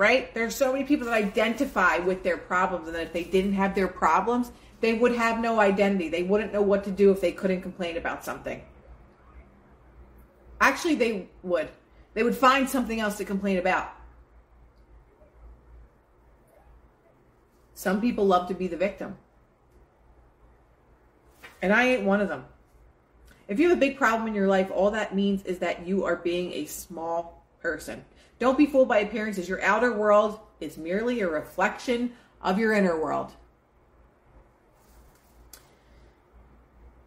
Right? 0.00 0.32
There's 0.32 0.56
so 0.56 0.72
many 0.72 0.86
people 0.86 1.08
that 1.08 1.12
identify 1.12 1.98
with 1.98 2.22
their 2.22 2.38
problems, 2.38 2.86
and 2.86 2.96
that 2.96 3.02
if 3.02 3.12
they 3.12 3.22
didn't 3.22 3.52
have 3.52 3.74
their 3.74 3.86
problems, 3.86 4.50
they 4.80 4.94
would 4.94 5.14
have 5.14 5.40
no 5.40 5.60
identity. 5.60 6.08
They 6.08 6.22
wouldn't 6.22 6.54
know 6.54 6.62
what 6.62 6.84
to 6.84 6.90
do 6.90 7.10
if 7.10 7.20
they 7.20 7.32
couldn't 7.32 7.60
complain 7.60 7.98
about 7.98 8.24
something. 8.24 8.62
Actually, 10.58 10.94
they 10.94 11.28
would. 11.42 11.68
They 12.14 12.22
would 12.22 12.34
find 12.34 12.66
something 12.66 12.98
else 12.98 13.18
to 13.18 13.26
complain 13.26 13.58
about. 13.58 13.92
Some 17.74 18.00
people 18.00 18.24
love 18.26 18.48
to 18.48 18.54
be 18.54 18.68
the 18.68 18.78
victim. 18.78 19.18
And 21.60 21.74
I 21.74 21.88
ain't 21.88 22.04
one 22.04 22.22
of 22.22 22.30
them. 22.30 22.46
If 23.48 23.60
you 23.60 23.68
have 23.68 23.76
a 23.76 23.80
big 23.80 23.98
problem 23.98 24.26
in 24.26 24.34
your 24.34 24.48
life, 24.48 24.70
all 24.72 24.92
that 24.92 25.14
means 25.14 25.44
is 25.44 25.58
that 25.58 25.86
you 25.86 26.06
are 26.06 26.16
being 26.16 26.54
a 26.54 26.64
small 26.64 27.39
person. 27.60 28.04
Don't 28.38 28.58
be 28.58 28.66
fooled 28.66 28.88
by 28.88 28.98
appearances. 28.98 29.48
Your 29.48 29.62
outer 29.62 29.92
world 29.92 30.40
is 30.60 30.78
merely 30.78 31.20
a 31.20 31.28
reflection 31.28 32.12
of 32.40 32.58
your 32.58 32.72
inner 32.72 33.00
world. 33.00 33.32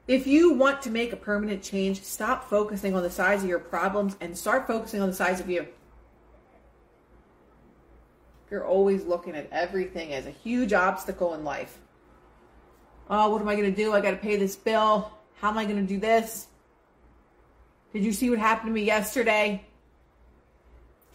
If 0.07 0.27
you 0.27 0.53
want 0.53 0.81
to 0.81 0.89
make 0.89 1.13
a 1.13 1.17
permanent 1.17 1.63
change, 1.63 2.03
stop 2.03 2.49
focusing 2.49 2.93
on 2.93 3.03
the 3.03 3.09
size 3.09 3.41
of 3.41 3.49
your 3.49 3.59
problems 3.59 4.17
and 4.19 4.37
start 4.37 4.67
focusing 4.67 5.01
on 5.01 5.09
the 5.09 5.15
size 5.15 5.39
of 5.39 5.49
you. 5.49 5.65
You're 8.51 8.65
always 8.65 9.05
looking 9.05 9.35
at 9.35 9.47
everything 9.51 10.13
as 10.13 10.27
a 10.27 10.31
huge 10.31 10.73
obstacle 10.73 11.33
in 11.33 11.43
life. 11.43 11.79
Oh, 13.09 13.29
what 13.29 13.41
am 13.41 13.47
I 13.47 13.55
going 13.55 13.73
to 13.73 13.75
do? 13.75 13.93
I 13.93 14.01
got 14.01 14.11
to 14.11 14.17
pay 14.17 14.35
this 14.35 14.55
bill. 14.55 15.11
How 15.37 15.49
am 15.49 15.57
I 15.57 15.65
going 15.65 15.77
to 15.77 15.93
do 15.93 15.99
this? 15.99 16.47
Did 17.93 18.03
you 18.03 18.11
see 18.11 18.29
what 18.29 18.39
happened 18.39 18.69
to 18.69 18.73
me 18.73 18.83
yesterday? 18.83 19.65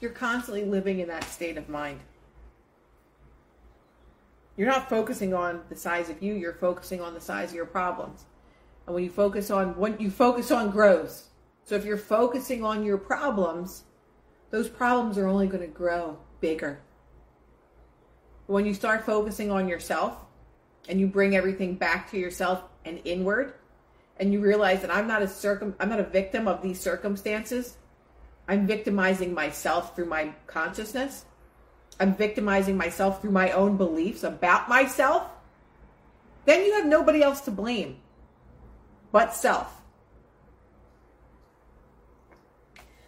You're 0.00 0.10
constantly 0.10 0.64
living 0.64 1.00
in 1.00 1.08
that 1.08 1.24
state 1.24 1.56
of 1.56 1.68
mind. 1.68 2.00
You're 4.56 4.68
not 4.68 4.88
focusing 4.88 5.34
on 5.34 5.62
the 5.68 5.76
size 5.76 6.10
of 6.10 6.22
you, 6.22 6.34
you're 6.34 6.54
focusing 6.54 7.00
on 7.00 7.14
the 7.14 7.20
size 7.20 7.50
of 7.50 7.56
your 7.56 7.66
problems. 7.66 8.24
And 8.86 8.94
when 8.94 9.04
you 9.04 9.10
focus 9.10 9.50
on 9.50 9.76
what 9.76 10.00
you 10.00 10.10
focus 10.10 10.50
on 10.50 10.70
grows. 10.70 11.28
So 11.64 11.74
if 11.74 11.84
you're 11.84 11.96
focusing 11.96 12.64
on 12.64 12.84
your 12.84 12.98
problems, 12.98 13.84
those 14.50 14.68
problems 14.68 15.18
are 15.18 15.28
only 15.28 15.46
going 15.46 15.60
to 15.60 15.68
grow 15.68 16.18
bigger. 16.40 16.80
When 18.46 18.64
you 18.64 18.72
start 18.72 19.04
focusing 19.04 19.50
on 19.50 19.68
yourself 19.68 20.16
and 20.88 20.98
you 20.98 21.06
bring 21.06 21.36
everything 21.36 21.74
back 21.74 22.10
to 22.10 22.18
yourself 22.18 22.62
and 22.84 23.00
inward, 23.04 23.54
and 24.18 24.32
you 24.32 24.40
realize 24.40 24.80
that 24.80 24.90
I'm 24.90 25.06
not 25.06 25.22
a 25.22 25.28
circum 25.28 25.76
I'm 25.78 25.88
not 25.88 26.00
a 26.00 26.04
victim 26.04 26.48
of 26.48 26.62
these 26.62 26.80
circumstances, 26.80 27.76
I'm 28.48 28.66
victimizing 28.66 29.34
myself 29.34 29.94
through 29.94 30.06
my 30.06 30.32
consciousness. 30.46 31.26
I'm 32.00 32.14
victimizing 32.14 32.76
myself 32.76 33.20
through 33.20 33.32
my 33.32 33.50
own 33.50 33.76
beliefs 33.76 34.24
about 34.24 34.68
myself. 34.68 35.28
Then 36.46 36.64
you 36.64 36.72
have 36.74 36.86
nobody 36.86 37.22
else 37.22 37.42
to 37.42 37.50
blame 37.50 37.98
but 39.12 39.34
self. 39.34 39.74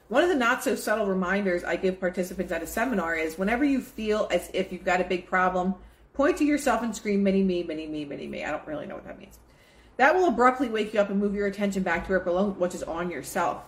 One 0.09 0.23
of 0.23 0.29
the 0.29 0.35
not 0.35 0.63
so 0.63 0.75
subtle 0.75 1.07
reminders 1.07 1.63
I 1.63 1.77
give 1.77 2.01
participants 2.01 2.53
at 2.53 2.63
a 2.63 2.67
seminar 2.67 3.15
is 3.15 3.39
whenever 3.39 3.65
you 3.65 3.81
feel 3.81 4.29
as 4.31 4.51
if 4.53 4.73
you've 4.73 4.85
got 4.85 5.01
a 5.01 5.05
big 5.05 5.27
problem, 5.27 5.75
point 6.13 6.37
to 6.39 6.45
yourself 6.45 6.83
and 6.83 6.95
scream, 6.95 7.23
mini 7.23 7.43
me, 7.43 7.63
mini 7.63 7.87
me, 7.87 8.05
mini 8.05 8.27
me. 8.27 8.45
I 8.45 8.51
don't 8.51 8.67
really 8.67 8.87
know 8.87 8.97
what 8.97 9.07
that 9.07 9.19
means. 9.19 9.39
That 9.99 10.15
will 10.15 10.27
abruptly 10.27 10.69
wake 10.69 10.93
you 10.93 11.01
up 11.01 11.11
and 11.11 11.21
move 11.21 11.35
your 11.35 11.47
attention 11.47 11.83
back 11.83 12.09
to 12.09 12.19
what 12.19 12.75
is 12.75 12.83
on 12.83 13.11
yourself 13.11 13.63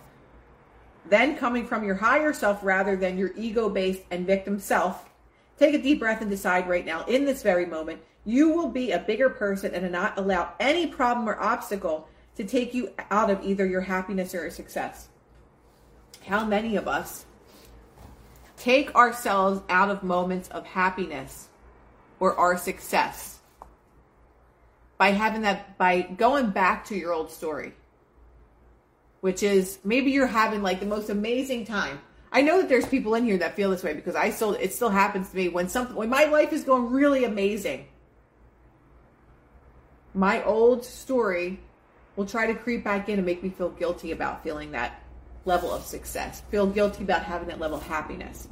then 1.09 1.35
coming 1.37 1.65
from 1.65 1.83
your 1.83 1.95
higher 1.95 2.33
self 2.33 2.63
rather 2.63 2.95
than 2.95 3.17
your 3.17 3.31
ego 3.35 3.69
based 3.69 4.01
and 4.11 4.25
victim 4.25 4.59
self, 4.59 5.09
take 5.57 5.73
a 5.73 5.81
deep 5.81 5.99
breath 5.99 6.21
and 6.21 6.29
decide 6.29 6.67
right 6.67 6.85
now, 6.85 7.03
in 7.05 7.25
this 7.25 7.43
very 7.43 7.65
moment, 7.65 8.01
you 8.25 8.49
will 8.49 8.69
be 8.69 8.91
a 8.91 8.99
bigger 8.99 9.29
person 9.29 9.73
and 9.73 9.91
not 9.91 10.17
allow 10.17 10.53
any 10.59 10.87
problem 10.87 11.27
or 11.27 11.39
obstacle 11.41 12.07
to 12.35 12.43
take 12.43 12.73
you 12.73 12.89
out 13.11 13.29
of 13.29 13.43
either 13.43 13.65
your 13.65 13.81
happiness 13.81 14.33
or 14.33 14.41
your 14.41 14.49
success. 14.49 15.09
how 16.25 16.45
many 16.45 16.77
of 16.77 16.87
us 16.87 17.25
take 18.55 18.95
ourselves 18.95 19.61
out 19.67 19.89
of 19.89 20.03
moments 20.03 20.47
of 20.49 20.65
happiness 20.65 21.49
or 22.21 22.33
our 22.37 22.57
success 22.57 23.39
by 24.97 25.11
having 25.11 25.41
that, 25.41 25.77
by 25.77 26.01
going 26.01 26.49
back 26.49 26.85
to 26.85 26.95
your 26.95 27.11
old 27.11 27.29
story? 27.29 27.73
Which 29.23 29.41
is 29.41 29.79
maybe 29.85 30.11
you're 30.11 30.27
having 30.27 30.61
like 30.61 30.81
the 30.81 30.85
most 30.85 31.09
amazing 31.09 31.63
time. 31.63 32.01
I 32.29 32.41
know 32.41 32.57
that 32.57 32.67
there's 32.67 32.85
people 32.85 33.15
in 33.15 33.23
here 33.23 33.37
that 33.37 33.55
feel 33.55 33.69
this 33.69 33.81
way 33.81 33.93
because 33.93 34.15
I 34.15 34.31
still, 34.31 34.51
it 34.51 34.73
still 34.73 34.89
happens 34.89 35.29
to 35.29 35.35
me 35.37 35.47
when 35.47 35.69
something, 35.69 35.95
when 35.95 36.09
my 36.09 36.25
life 36.25 36.51
is 36.51 36.65
going 36.65 36.91
really 36.91 37.23
amazing. 37.23 37.85
My 40.13 40.43
old 40.43 40.83
story 40.83 41.61
will 42.17 42.25
try 42.25 42.47
to 42.47 42.53
creep 42.53 42.83
back 42.83 43.07
in 43.07 43.17
and 43.17 43.25
make 43.25 43.41
me 43.41 43.49
feel 43.49 43.69
guilty 43.69 44.11
about 44.11 44.43
feeling 44.43 44.71
that 44.71 45.01
level 45.45 45.71
of 45.71 45.85
success, 45.85 46.41
feel 46.51 46.67
guilty 46.67 47.05
about 47.05 47.23
having 47.23 47.47
that 47.47 47.61
level 47.61 47.77
of 47.77 47.87
happiness. 47.87 48.49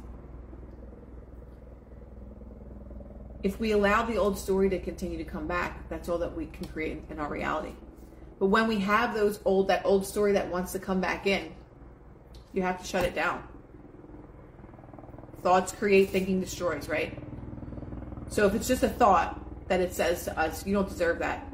If 3.42 3.60
we 3.60 3.72
allow 3.72 4.06
the 4.06 4.16
old 4.16 4.38
story 4.38 4.70
to 4.70 4.78
continue 4.78 5.18
to 5.18 5.24
come 5.24 5.46
back, 5.46 5.86
that's 5.90 6.08
all 6.08 6.16
that 6.16 6.34
we 6.34 6.46
can 6.46 6.66
create 6.68 7.02
in 7.10 7.18
our 7.18 7.28
reality. 7.28 7.74
But 8.42 8.48
when 8.48 8.66
we 8.66 8.80
have 8.80 9.14
those 9.14 9.38
old 9.44 9.68
that 9.68 9.86
old 9.86 10.04
story 10.04 10.32
that 10.32 10.48
wants 10.48 10.72
to 10.72 10.80
come 10.80 11.00
back 11.00 11.28
in, 11.28 11.52
you 12.52 12.62
have 12.62 12.80
to 12.80 12.84
shut 12.84 13.04
it 13.04 13.14
down. 13.14 13.40
Thoughts 15.44 15.70
create, 15.70 16.10
thinking 16.10 16.40
destroys, 16.40 16.88
right? 16.88 17.16
So 18.30 18.44
if 18.48 18.56
it's 18.56 18.66
just 18.66 18.82
a 18.82 18.88
thought 18.88 19.38
that 19.68 19.78
it 19.78 19.92
says 19.92 20.24
to 20.24 20.36
us, 20.36 20.66
you 20.66 20.74
don't 20.74 20.88
deserve 20.88 21.20
that. 21.20 21.46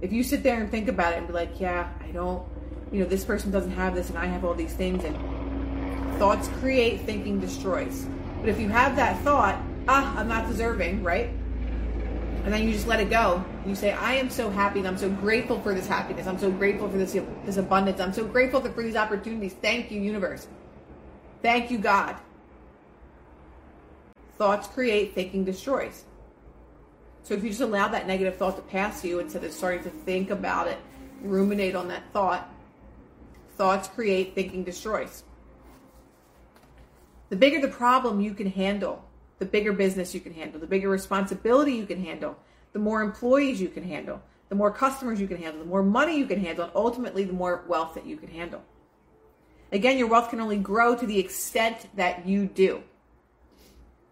If 0.00 0.12
you 0.12 0.22
sit 0.22 0.44
there 0.44 0.60
and 0.60 0.70
think 0.70 0.86
about 0.86 1.14
it 1.14 1.16
and 1.16 1.26
be 1.26 1.32
like, 1.32 1.58
yeah, 1.58 1.88
I 2.00 2.12
don't 2.12 2.46
you 2.92 3.00
know, 3.00 3.08
this 3.08 3.24
person 3.24 3.50
doesn't 3.50 3.72
have 3.72 3.96
this 3.96 4.08
and 4.08 4.16
I 4.16 4.26
have 4.26 4.44
all 4.44 4.54
these 4.54 4.74
things. 4.74 5.02
And 5.02 6.18
thoughts 6.20 6.46
create, 6.60 7.00
thinking 7.00 7.40
destroys. 7.40 8.06
But 8.38 8.48
if 8.48 8.60
you 8.60 8.68
have 8.68 8.94
that 8.94 9.20
thought, 9.24 9.60
ah, 9.88 10.16
I'm 10.16 10.28
not 10.28 10.46
deserving, 10.46 11.02
right? 11.02 11.30
And 12.44 12.52
then 12.52 12.66
you 12.66 12.72
just 12.72 12.86
let 12.86 13.00
it 13.00 13.10
go. 13.10 13.44
You 13.66 13.74
say, 13.74 13.92
I 13.92 14.14
am 14.14 14.30
so 14.30 14.48
happy 14.48 14.78
and 14.78 14.88
I'm 14.88 14.96
so 14.96 15.10
grateful 15.10 15.60
for 15.60 15.74
this 15.74 15.86
happiness. 15.86 16.26
I'm 16.26 16.38
so 16.38 16.50
grateful 16.50 16.88
for 16.88 16.96
this, 16.96 17.16
this 17.44 17.56
abundance. 17.56 18.00
I'm 18.00 18.12
so 18.12 18.24
grateful 18.24 18.60
for 18.60 18.82
these 18.82 18.96
opportunities. 18.96 19.54
Thank 19.54 19.90
you, 19.90 20.00
universe. 20.00 20.46
Thank 21.42 21.70
you, 21.70 21.78
God. 21.78 22.16
Thoughts 24.38 24.68
create, 24.68 25.14
thinking 25.14 25.44
destroys. 25.44 26.04
So 27.24 27.34
if 27.34 27.42
you 27.42 27.50
just 27.50 27.60
allow 27.60 27.88
that 27.88 28.06
negative 28.06 28.36
thought 28.36 28.56
to 28.56 28.62
pass 28.62 29.04
you 29.04 29.18
instead 29.18 29.44
of 29.44 29.52
starting 29.52 29.82
to 29.82 29.90
think 29.90 30.30
about 30.30 30.68
it, 30.68 30.78
ruminate 31.22 31.74
on 31.74 31.88
that 31.88 32.04
thought, 32.12 32.48
Thoughts 33.58 33.88
create, 33.88 34.36
thinking 34.36 34.62
destroys. 34.62 35.24
The 37.28 37.34
bigger 37.34 37.60
the 37.60 37.66
problem 37.66 38.20
you 38.20 38.32
can 38.32 38.48
handle, 38.48 39.04
the 39.38 39.46
bigger 39.46 39.72
business 39.72 40.14
you 40.14 40.20
can 40.20 40.34
handle, 40.34 40.60
the 40.60 40.66
bigger 40.66 40.88
responsibility 40.88 41.72
you 41.72 41.86
can 41.86 42.04
handle, 42.04 42.36
the 42.72 42.78
more 42.78 43.02
employees 43.02 43.60
you 43.60 43.68
can 43.68 43.84
handle, 43.84 44.20
the 44.48 44.54
more 44.54 44.70
customers 44.70 45.20
you 45.20 45.28
can 45.28 45.36
handle, 45.36 45.60
the 45.60 45.68
more 45.68 45.82
money 45.82 46.18
you 46.18 46.26
can 46.26 46.40
handle, 46.40 46.64
and 46.64 46.72
ultimately 46.74 47.24
the 47.24 47.32
more 47.32 47.64
wealth 47.68 47.94
that 47.94 48.06
you 48.06 48.16
can 48.16 48.28
handle. 48.28 48.62
Again, 49.70 49.98
your 49.98 50.08
wealth 50.08 50.30
can 50.30 50.40
only 50.40 50.56
grow 50.56 50.96
to 50.96 51.06
the 51.06 51.18
extent 51.18 51.88
that 51.96 52.26
you 52.26 52.46
do. 52.46 52.82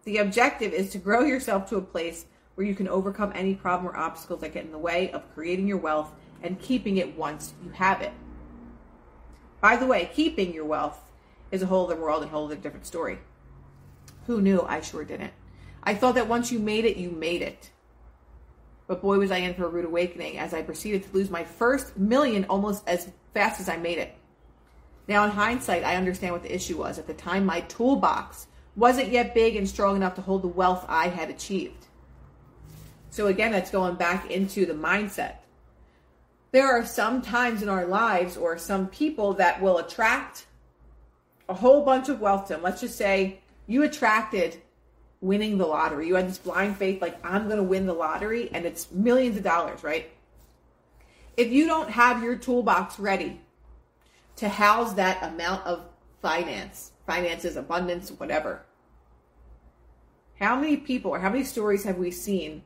The 0.03 0.17
objective 0.17 0.71
is 0.71 0.91
to 0.91 0.99
grow 0.99 1.21
yourself 1.21 1.67
to 1.69 1.77
a 1.77 1.81
place 1.81 2.25
where 2.55 2.65
you 2.65 2.75
can 2.75 2.87
overcome 2.87 3.31
any 3.35 3.55
problem 3.55 3.91
or 3.91 3.97
obstacles 3.97 4.41
that 4.41 4.53
get 4.53 4.65
in 4.65 4.71
the 4.71 4.77
way 4.77 5.11
of 5.11 5.33
creating 5.33 5.67
your 5.67 5.77
wealth 5.77 6.13
and 6.41 6.59
keeping 6.59 6.97
it 6.97 7.17
once 7.17 7.53
you 7.63 7.71
have 7.71 8.01
it. 8.01 8.13
By 9.59 9.75
the 9.75 9.85
way, 9.85 10.09
keeping 10.13 10.53
your 10.53 10.65
wealth 10.65 10.99
is 11.51 11.61
a 11.61 11.65
whole 11.65 11.85
other 11.85 11.99
world 11.99 12.21
and 12.21 12.29
a 12.29 12.31
whole 12.31 12.45
other 12.45 12.55
different 12.55 12.85
story. 12.85 13.19
Who 14.27 14.41
knew? 14.41 14.61
I 14.61 14.81
sure 14.81 15.03
didn't. 15.03 15.33
I 15.83 15.95
thought 15.95 16.15
that 16.15 16.27
once 16.27 16.51
you 16.51 16.59
made 16.59 16.85
it, 16.85 16.97
you 16.97 17.09
made 17.09 17.41
it. 17.41 17.71
But 18.87 19.01
boy, 19.01 19.17
was 19.17 19.31
I 19.31 19.37
in 19.37 19.53
for 19.53 19.65
a 19.65 19.69
rude 19.69 19.85
awakening 19.85 20.37
as 20.37 20.53
I 20.53 20.61
proceeded 20.61 21.03
to 21.03 21.13
lose 21.13 21.29
my 21.29 21.43
first 21.43 21.97
million 21.97 22.45
almost 22.45 22.87
as 22.87 23.09
fast 23.33 23.59
as 23.59 23.67
I 23.67 23.77
made 23.77 23.97
it. 23.97 24.15
Now, 25.07 25.23
in 25.23 25.31
hindsight, 25.31 25.83
I 25.83 25.95
understand 25.95 26.33
what 26.33 26.43
the 26.43 26.53
issue 26.53 26.77
was. 26.77 26.99
At 26.99 27.07
the 27.07 27.13
time, 27.13 27.45
my 27.45 27.61
toolbox 27.61 28.47
wasn't 28.75 29.11
yet 29.11 29.33
big 29.33 29.55
and 29.55 29.67
strong 29.67 29.95
enough 29.95 30.15
to 30.15 30.21
hold 30.21 30.43
the 30.43 30.47
wealth 30.47 30.85
I 30.87 31.07
had 31.07 31.29
achieved. 31.29 31.87
So, 33.09 33.27
again, 33.27 33.51
that's 33.51 33.71
going 33.71 33.95
back 33.95 34.29
into 34.29 34.65
the 34.65 34.73
mindset 34.73 35.37
there 36.51 36.67
are 36.67 36.85
some 36.85 37.21
times 37.21 37.61
in 37.61 37.69
our 37.69 37.85
lives 37.85 38.37
or 38.37 38.57
some 38.57 38.87
people 38.87 39.33
that 39.33 39.61
will 39.61 39.77
attract 39.77 40.45
a 41.49 41.53
whole 41.53 41.83
bunch 41.83 42.09
of 42.09 42.21
wealth 42.21 42.47
to 42.47 42.53
them. 42.53 42.63
Let's 42.63 42.81
just 42.81 42.97
say 42.97 43.41
you 43.67 43.83
attracted 43.83 44.61
winning 45.21 45.57
the 45.57 45.65
lottery. 45.65 46.07
You 46.07 46.15
had 46.15 46.27
this 46.27 46.37
blind 46.37 46.77
faith, 46.77 47.01
like, 47.01 47.23
I'm 47.25 47.45
going 47.45 47.57
to 47.57 47.63
win 47.63 47.85
the 47.85 47.93
lottery, 47.93 48.49
and 48.51 48.65
it's 48.65 48.91
millions 48.91 49.37
of 49.37 49.43
dollars, 49.43 49.83
right? 49.83 50.09
If 51.35 51.51
you 51.51 51.67
don't 51.67 51.89
have 51.89 52.23
your 52.23 52.35
toolbox 52.35 52.97
ready 52.99 53.41
to 54.37 54.49
house 54.49 54.93
that 54.93 55.23
amount 55.23 55.65
of 55.65 55.85
finance, 56.21 56.91
finances, 57.05 57.57
abundance, 57.57 58.09
whatever, 58.11 58.65
how 60.39 60.55
many 60.55 60.77
people 60.77 61.11
or 61.11 61.19
how 61.19 61.29
many 61.29 61.43
stories 61.43 61.83
have 61.83 61.97
we 61.97 62.11
seen 62.11 62.63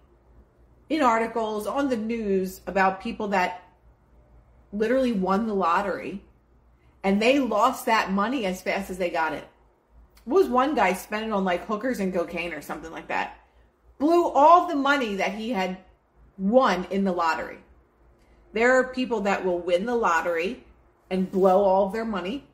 in 0.89 1.01
articles 1.01 1.67
on 1.67 1.89
the 1.89 1.97
news 1.97 2.61
about 2.67 3.01
people 3.01 3.29
that 3.29 3.63
literally 4.73 5.13
won 5.13 5.47
the 5.47 5.53
lottery 5.53 6.21
and 7.03 7.21
they 7.21 7.39
lost 7.39 7.85
that 7.85 8.11
money 8.11 8.45
as 8.45 8.61
fast 8.61 8.89
as 8.89 8.97
they 8.97 9.09
got 9.09 9.33
it. 9.33 9.47
Was 10.25 10.47
one 10.47 10.75
guy 10.75 10.93
spending 10.93 11.33
on 11.33 11.43
like 11.43 11.65
hookers 11.65 11.99
and 11.99 12.13
cocaine 12.13 12.53
or 12.53 12.61
something 12.61 12.91
like 12.91 13.07
that? 13.07 13.37
Blew 13.97 14.27
all 14.29 14.67
the 14.67 14.75
money 14.75 15.15
that 15.15 15.33
he 15.33 15.51
had 15.51 15.77
won 16.37 16.85
in 16.91 17.03
the 17.03 17.11
lottery. 17.11 17.59
There 18.53 18.73
are 18.77 18.93
people 18.93 19.21
that 19.21 19.45
will 19.45 19.59
win 19.59 19.85
the 19.85 19.95
lottery 19.95 20.63
and 21.09 21.31
blow 21.31 21.63
all 21.63 21.89
their 21.89 22.05
money 22.05 22.45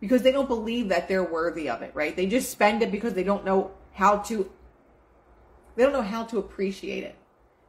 because 0.00 0.22
they 0.22 0.32
don't 0.32 0.48
believe 0.48 0.88
that 0.88 1.08
they're 1.08 1.22
worthy 1.22 1.68
of 1.68 1.82
it, 1.82 1.92
right? 1.94 2.14
They 2.14 2.26
just 2.26 2.50
spend 2.50 2.82
it 2.82 2.90
because 2.90 3.14
they 3.14 3.24
don't 3.24 3.44
know 3.44 3.70
how 3.92 4.18
to 4.18 4.50
they 5.74 5.84
don't 5.84 5.92
know 5.92 6.02
how 6.02 6.24
to 6.24 6.38
appreciate 6.38 7.04
it. 7.04 7.16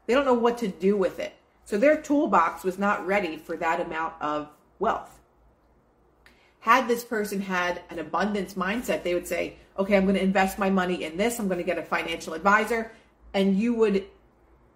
They 0.06 0.14
don't 0.14 0.26
know 0.26 0.34
what 0.34 0.58
to 0.58 0.68
do 0.68 0.98
with 0.98 1.20
it. 1.20 1.34
So 1.64 1.78
their 1.78 2.02
toolbox 2.02 2.64
was 2.64 2.78
not 2.78 3.06
ready 3.08 3.38
for 3.38 3.56
that 3.58 3.80
amount 3.80 4.16
of 4.20 4.50
wealth. 4.80 5.22
Had 6.64 6.88
this 6.88 7.04
person 7.04 7.42
had 7.42 7.82
an 7.90 8.00
abundance 8.00 8.54
mindset, 8.54 9.04
they 9.04 9.14
would 9.14 9.28
say, 9.28 9.58
okay, 9.78 9.98
I'm 9.98 10.04
going 10.04 10.16
to 10.16 10.24
invest 10.24 10.58
my 10.58 10.70
money 10.70 11.04
in 11.04 11.18
this. 11.18 11.38
I'm 11.38 11.50
going 11.50 11.58
to 11.58 11.64
get 11.66 11.78
a 11.78 11.84
financial 11.84 12.34
advisor. 12.34 12.90
And 13.34 13.58
you 13.60 13.74
would, 13.74 14.06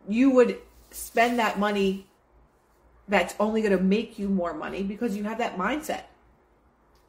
you 0.05 0.31
would 0.31 0.57
spend 0.91 1.39
that 1.39 1.57
money 1.57 2.05
that's 3.07 3.35
only 3.39 3.61
going 3.61 3.77
to 3.77 3.81
make 3.81 4.19
you 4.19 4.27
more 4.27 4.53
money 4.53 4.83
because 4.83 5.15
you 5.15 5.23
have 5.23 5.37
that 5.37 5.57
mindset. 5.57 6.03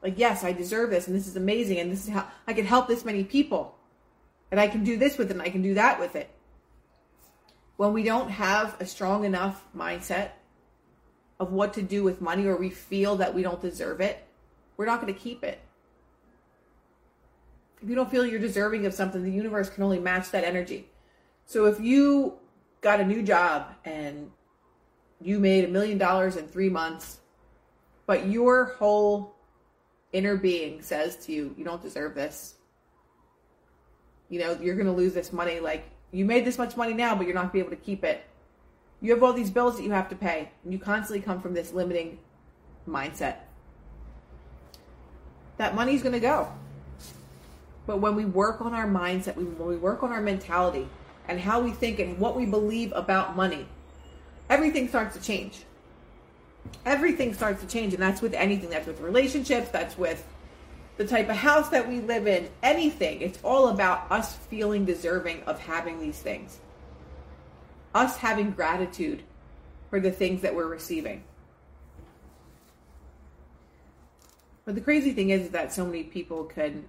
Like, 0.00 0.16
yes, 0.16 0.44
I 0.44 0.52
deserve 0.52 0.90
this 0.90 1.08
and 1.08 1.16
this 1.16 1.26
is 1.26 1.34
amazing 1.34 1.80
and 1.80 1.90
this 1.90 2.06
is 2.06 2.12
how 2.12 2.28
I 2.46 2.52
can 2.52 2.64
help 2.64 2.86
this 2.86 3.04
many 3.04 3.24
people. 3.24 3.74
And 4.52 4.60
I 4.60 4.68
can 4.68 4.84
do 4.84 4.96
this 4.96 5.18
with 5.18 5.28
it 5.30 5.32
and 5.32 5.42
I 5.42 5.48
can 5.48 5.62
do 5.62 5.74
that 5.74 5.98
with 5.98 6.14
it 6.14 6.30
when 7.78 7.92
we 7.92 8.04
don't 8.04 8.30
have 8.30 8.76
a 8.80 8.86
strong 8.86 9.24
enough 9.24 9.64
mindset 9.74 10.30
of 11.40 11.52
what 11.52 11.74
to 11.74 11.82
do 11.82 12.04
with 12.04 12.20
money 12.20 12.46
or 12.46 12.56
we 12.56 12.70
feel 12.70 13.16
that 13.16 13.34
we 13.34 13.42
don't 13.42 13.60
deserve 13.60 14.00
it, 14.00 14.27
we're 14.78 14.86
not 14.86 15.02
going 15.02 15.12
to 15.12 15.20
keep 15.20 15.44
it. 15.44 15.60
If 17.82 17.88
you 17.88 17.94
don't 17.94 18.10
feel 18.10 18.24
you're 18.24 18.40
deserving 18.40 18.86
of 18.86 18.94
something, 18.94 19.22
the 19.22 19.30
universe 19.30 19.68
can 19.68 19.84
only 19.84 19.98
match 19.98 20.30
that 20.30 20.44
energy. 20.44 20.88
So 21.44 21.66
if 21.66 21.78
you 21.78 22.38
got 22.80 23.00
a 23.00 23.04
new 23.04 23.22
job 23.22 23.66
and 23.84 24.30
you 25.20 25.38
made 25.38 25.64
a 25.64 25.68
million 25.68 25.98
dollars 25.98 26.36
in 26.36 26.46
three 26.46 26.70
months, 26.70 27.18
but 28.06 28.26
your 28.26 28.76
whole 28.78 29.34
inner 30.12 30.36
being 30.36 30.80
says 30.80 31.16
to 31.26 31.32
you, 31.32 31.54
you 31.58 31.64
don't 31.64 31.82
deserve 31.82 32.14
this. 32.14 32.54
You 34.28 34.40
know, 34.40 34.58
you're 34.60 34.76
going 34.76 34.86
to 34.86 34.92
lose 34.92 35.14
this 35.14 35.32
money. 35.32 35.60
Like, 35.60 35.90
you 36.12 36.24
made 36.24 36.44
this 36.44 36.56
much 36.58 36.76
money 36.76 36.94
now, 36.94 37.14
but 37.14 37.26
you're 37.26 37.34
not 37.34 37.40
going 37.40 37.50
to 37.50 37.52
be 37.52 37.60
able 37.60 37.70
to 37.70 37.76
keep 37.76 38.04
it. 38.04 38.24
You 39.00 39.12
have 39.12 39.22
all 39.22 39.32
these 39.32 39.50
bills 39.50 39.76
that 39.76 39.84
you 39.84 39.90
have 39.90 40.08
to 40.08 40.16
pay, 40.16 40.50
and 40.64 40.72
you 40.72 40.78
constantly 40.78 41.20
come 41.20 41.40
from 41.40 41.54
this 41.54 41.72
limiting 41.72 42.18
mindset. 42.88 43.36
That 45.59 45.75
money's 45.75 46.03
going 46.03 46.14
to 46.14 46.21
go. 46.21 46.49
But 47.87 48.01
when 48.01 48.16
we 48.16 48.25
work 48.25 48.61
on 48.61 48.75
our 48.75 48.87
mindset, 48.87 49.37
when 49.37 49.66
we 49.66 49.77
work 49.77 50.03
on 50.03 50.12
our 50.12 50.21
mentality 50.21 50.88
and 51.27 51.38
how 51.38 51.61
we 51.61 51.71
think 51.71 51.99
and 51.99 52.18
what 52.18 52.37
we 52.37 52.47
believe 52.47 52.92
about 52.94 53.37
money, 53.37 53.66
everything 54.49 54.88
starts 54.88 55.16
to 55.16 55.23
change. 55.23 55.64
Everything 56.85 57.35
starts 57.35 57.62
to 57.62 57.68
change, 57.68 57.94
and 57.94 58.03
that's 58.03 58.21
with 58.21 58.35
anything. 58.35 58.71
That's 58.71 58.87
with 58.87 59.01
relationships, 59.01 59.71
that's 59.71 59.97
with 59.97 60.25
the 60.99 61.07
type 61.07 61.29
of 61.29 61.37
house 61.37 61.68
that 61.71 61.88
we 61.88 62.01
live 62.01 62.27
in, 62.27 62.51
anything. 62.62 63.23
It's 63.23 63.38
all 63.42 63.68
about 63.68 64.11
us 64.11 64.35
feeling 64.35 64.85
deserving 64.85 65.42
of 65.44 65.61
having 65.61 66.01
these 66.01 66.18
things. 66.18 66.59
Us 67.94 68.16
having 68.16 68.51
gratitude 68.51 69.23
for 69.90 70.01
the 70.01 70.11
things 70.11 70.42
that 70.42 70.55
we're 70.55 70.66
receiving. 70.66 71.23
But 74.68 74.74
the 74.74 74.83
crazy 74.83 75.12
thing 75.12 75.31
is 75.31 75.48
that 75.48 75.72
so 75.72 75.87
many 75.87 76.02
people 76.02 76.44
can 76.44 76.85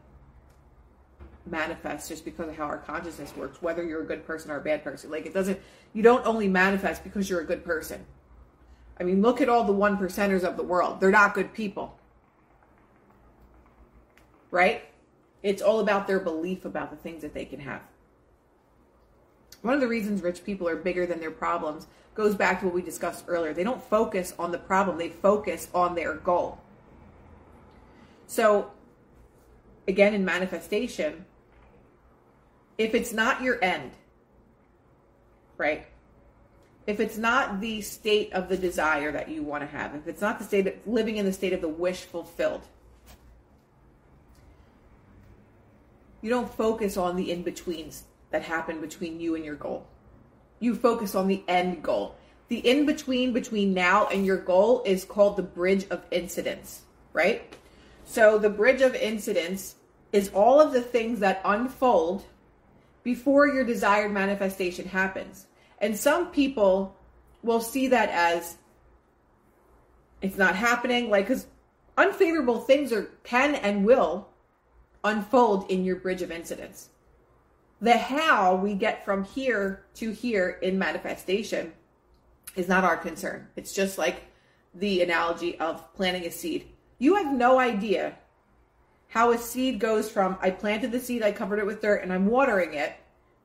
manifest 1.46 2.10
just 2.10 2.26
because 2.26 2.50
of 2.50 2.58
how 2.58 2.66
our 2.66 2.80
consciousness 2.80 3.34
works, 3.38 3.62
whether 3.62 3.86
you're 3.86 4.02
a 4.02 4.06
good 4.06 4.28
person 4.28 4.52
or 4.52 4.58
a 4.58 4.62
bad 4.62 4.84
person. 4.84 5.10
Like 5.10 5.26
it 5.26 5.34
doesn't, 5.34 5.58
you 5.94 6.04
don't 6.04 6.26
only 6.26 6.50
manifest 6.50 7.06
because 7.06 7.30
you're 7.30 7.40
a 7.40 7.46
good 7.46 7.64
person. 7.64 8.06
I 9.00 9.04
mean, 9.04 9.22
look 9.22 9.40
at 9.40 9.48
all 9.48 9.64
the 9.64 9.72
one 9.72 9.98
percenters 9.98 10.44
of 10.44 10.58
the 10.58 10.64
world. 10.64 11.00
They're 11.00 11.10
not 11.10 11.34
good 11.34 11.54
people. 11.54 11.98
Right? 14.52 14.84
It's 15.42 15.62
all 15.62 15.80
about 15.80 16.06
their 16.06 16.20
belief 16.20 16.66
about 16.66 16.90
the 16.90 16.98
things 16.98 17.22
that 17.22 17.34
they 17.34 17.46
can 17.46 17.62
have. 17.62 17.80
One 19.62 19.74
of 19.74 19.80
the 19.80 19.88
reasons 19.88 20.22
rich 20.22 20.44
people 20.44 20.68
are 20.68 20.76
bigger 20.76 21.06
than 21.06 21.22
their 21.22 21.32
problems 21.32 21.88
goes 22.14 22.36
back 22.36 22.60
to 22.60 22.66
what 22.66 22.76
we 22.76 22.82
discussed 22.82 23.24
earlier. 23.30 23.54
They 23.54 23.64
don't 23.64 23.82
focus 23.82 24.34
on 24.38 24.52
the 24.52 24.58
problem, 24.58 24.98
they 24.98 25.08
focus 25.08 25.70
on 25.74 25.96
their 25.96 26.16
goal. 26.16 26.60
So, 28.30 28.70
again, 29.88 30.14
in 30.14 30.24
manifestation, 30.24 31.26
if 32.78 32.94
it's 32.94 33.12
not 33.12 33.42
your 33.42 33.58
end, 33.64 33.92
right? 35.58 35.88
If 36.86 37.00
it's 37.00 37.18
not 37.18 37.60
the 37.60 37.82
state 37.82 38.32
of 38.34 38.48
the 38.48 38.56
desire 38.56 39.12
that 39.12 39.30
you 39.30 39.42
want 39.42 39.64
to 39.64 39.68
have, 39.76 39.96
if 39.96 40.08
it's 40.08 40.22
not 40.22 40.38
the 40.38 40.46
state 40.46 40.68
of 40.68 40.76
living 40.86 41.18
in 41.18 41.26
the 41.26 41.34
state 41.34 41.54
of 41.54 41.62
the 41.62 41.68
wish 41.68 42.02
fulfilled, 42.02 42.62
you 46.22 46.30
don't 46.30 46.54
focus 46.54 46.98
on 46.98 47.16
the 47.16 47.32
in 47.32 47.42
betweens 47.42 48.04
that 48.30 48.44
happen 48.44 48.80
between 48.80 49.20
you 49.20 49.34
and 49.34 49.44
your 49.44 49.56
goal. 49.56 49.88
You 50.60 50.76
focus 50.76 51.16
on 51.16 51.28
the 51.28 51.44
end 51.48 51.82
goal. 51.82 52.16
The 52.50 52.60
in 52.60 52.86
between 52.86 53.34
between 53.34 53.74
now 53.74 54.06
and 54.06 54.24
your 54.24 54.38
goal 54.38 54.84
is 54.86 55.04
called 55.04 55.36
the 55.36 55.42
bridge 55.42 55.88
of 55.90 56.04
incidents, 56.12 56.82
right? 57.12 57.56
So 58.10 58.40
the 58.40 58.50
bridge 58.50 58.82
of 58.82 58.96
incidents 58.96 59.76
is 60.12 60.32
all 60.34 60.60
of 60.60 60.74
the 60.74 60.82
things 60.82 61.20
that 61.20 61.42
unfold 61.46 62.26
before 63.04 63.48
your 63.48 63.64
desired 63.64 64.12
manifestation 64.12 64.88
happens. 64.88 65.46
And 65.78 65.96
some 65.96 66.32
people 66.32 66.98
will 67.44 67.62
see 67.62 67.86
that 67.90 68.10
as 68.10 68.58
it's 70.24 70.40
not 70.40 70.56
happening, 70.56 71.12
like, 71.12 71.28
because 71.28 71.46
unfavorable 72.00 72.62
things 72.62 72.92
are 72.92 73.12
can 73.24 73.54
and 73.54 73.86
will 73.86 74.28
unfold 75.04 75.70
in 75.70 75.86
your 75.86 75.98
bridge 75.98 76.24
of 76.24 76.32
incidents. 76.32 76.90
The 77.80 77.96
how 77.96 78.56
we 78.56 78.74
get 78.74 79.06
from 79.06 79.24
here 79.24 79.86
to 79.94 80.10
here 80.10 80.58
in 80.64 80.80
manifestation 80.80 81.74
is 82.56 82.68
not 82.68 82.84
our 82.84 82.98
concern. 82.98 83.50
It's 83.56 83.72
just 83.72 84.00
like 84.00 84.24
the 84.74 85.04
analogy 85.04 85.60
of 85.60 85.94
planting 85.94 86.26
a 86.26 86.32
seed. 86.32 86.70
You 87.00 87.16
have 87.16 87.34
no 87.34 87.60
idea 87.60 88.16
how 89.08 89.32
a 89.32 89.38
seed 89.38 89.80
goes 89.80 90.10
from 90.10 90.38
I 90.42 90.52
planted 90.52 90.92
the 90.92 91.00
seed, 91.00 91.24
I 91.24 91.32
covered 91.32 91.60
it 91.60 91.66
with 91.66 91.82
dirt, 91.82 92.04
and 92.04 92.14
I'm 92.14 92.28
watering 92.28 92.74
it, 92.76 92.94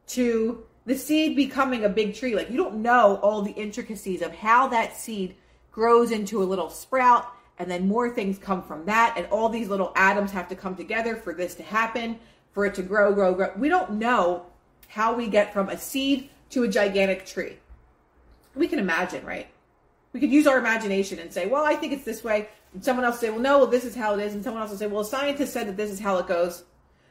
to 0.09 0.67
the 0.85 0.97
seed 0.97 1.35
becoming 1.35 1.85
a 1.85 1.88
big 1.88 2.14
tree. 2.14 2.35
Like 2.35 2.51
you 2.51 2.57
don't 2.57 2.83
know 2.83 3.17
all 3.23 3.40
the 3.40 3.53
intricacies 3.53 4.21
of 4.21 4.35
how 4.35 4.69
that 4.69 4.97
seed 4.97 5.37
grows 5.73 6.11
into 6.11 6.43
a 6.43 6.45
little 6.45 6.69
sprout, 6.69 7.29
and 7.59 7.71
then 7.71 7.88
more 7.88 8.11
things 8.11 8.37
come 8.37 8.62
from 8.62 8.85
that, 8.87 9.14
and 9.17 9.27
all 9.29 9.49
these 9.49 9.69
little 9.69 9.93
atoms 9.97 10.33
have 10.33 10.49
to 10.49 10.57
come 10.57 10.77
together 10.77 11.17
for 11.17 11.33
this 11.33 11.55
to 11.55 11.62
happen, 11.62 12.19
for 12.53 12.67
it 12.67 12.75
to 12.75 12.83
grow, 12.83 13.14
grow, 13.14 13.35
grow. 13.35 13.53
We 13.57 13.69
don't 13.69 13.93
know 13.93 14.47
how 14.88 15.14
we 15.14 15.29
get 15.29 15.53
from 15.53 15.69
a 15.69 15.79
seed 15.79 16.29
to 16.51 16.64
a 16.64 16.69
gigantic 16.69 17.25
tree. 17.25 17.57
We 18.55 18.69
can 18.69 18.79
imagine, 18.79 19.25
right? 19.25 19.49
We 20.12 20.21
could 20.21 20.31
use 20.31 20.47
our 20.47 20.59
imagination 20.59 21.19
and 21.19 21.33
say, 21.33 21.47
well, 21.47 21.64
I 21.64 21.75
think 21.75 21.93
it's 21.93 22.05
this 22.05 22.23
way. 22.23 22.49
And 22.75 22.85
someone 22.85 23.05
else 23.05 23.15
will 23.15 23.21
say, 23.21 23.31
well, 23.31 23.41
no, 23.41 23.59
well, 23.59 23.67
this 23.69 23.85
is 23.85 23.95
how 23.95 24.15
it 24.15 24.23
is. 24.23 24.35
And 24.35 24.43
someone 24.45 24.61
else 24.61 24.73
will 24.73 24.79
say, 24.79 24.89
well, 24.89 25.03
a 25.03 25.07
scientist 25.07 25.53
said 25.53 25.69
that 25.69 25.77
this 25.77 25.91
is 25.91 26.01
how 26.01 26.19
it 26.19 26.27
goes. 26.27 26.65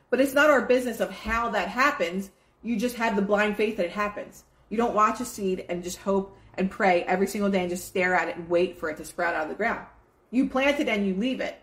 But 0.09 0.19
it's 0.19 0.33
not 0.33 0.49
our 0.49 0.61
business 0.61 0.99
of 0.99 1.09
how 1.09 1.49
that 1.51 1.69
happens. 1.69 2.29
You 2.61 2.77
just 2.77 2.97
have 2.97 3.15
the 3.15 3.21
blind 3.21 3.57
faith 3.57 3.77
that 3.77 3.85
it 3.85 3.91
happens. 3.91 4.43
You 4.69 4.77
don't 4.77 4.93
watch 4.93 5.21
a 5.21 5.25
seed 5.25 5.65
and 5.69 5.83
just 5.83 5.97
hope 5.99 6.37
and 6.55 6.69
pray 6.69 7.03
every 7.03 7.27
single 7.27 7.49
day 7.49 7.61
and 7.61 7.69
just 7.69 7.87
stare 7.87 8.13
at 8.13 8.27
it 8.27 8.35
and 8.35 8.49
wait 8.49 8.77
for 8.77 8.89
it 8.89 8.97
to 8.97 9.05
sprout 9.05 9.35
out 9.35 9.43
of 9.43 9.49
the 9.49 9.55
ground. 9.55 9.85
You 10.31 10.49
plant 10.49 10.79
it 10.79 10.87
and 10.87 11.07
you 11.07 11.15
leave 11.15 11.39
it. 11.39 11.59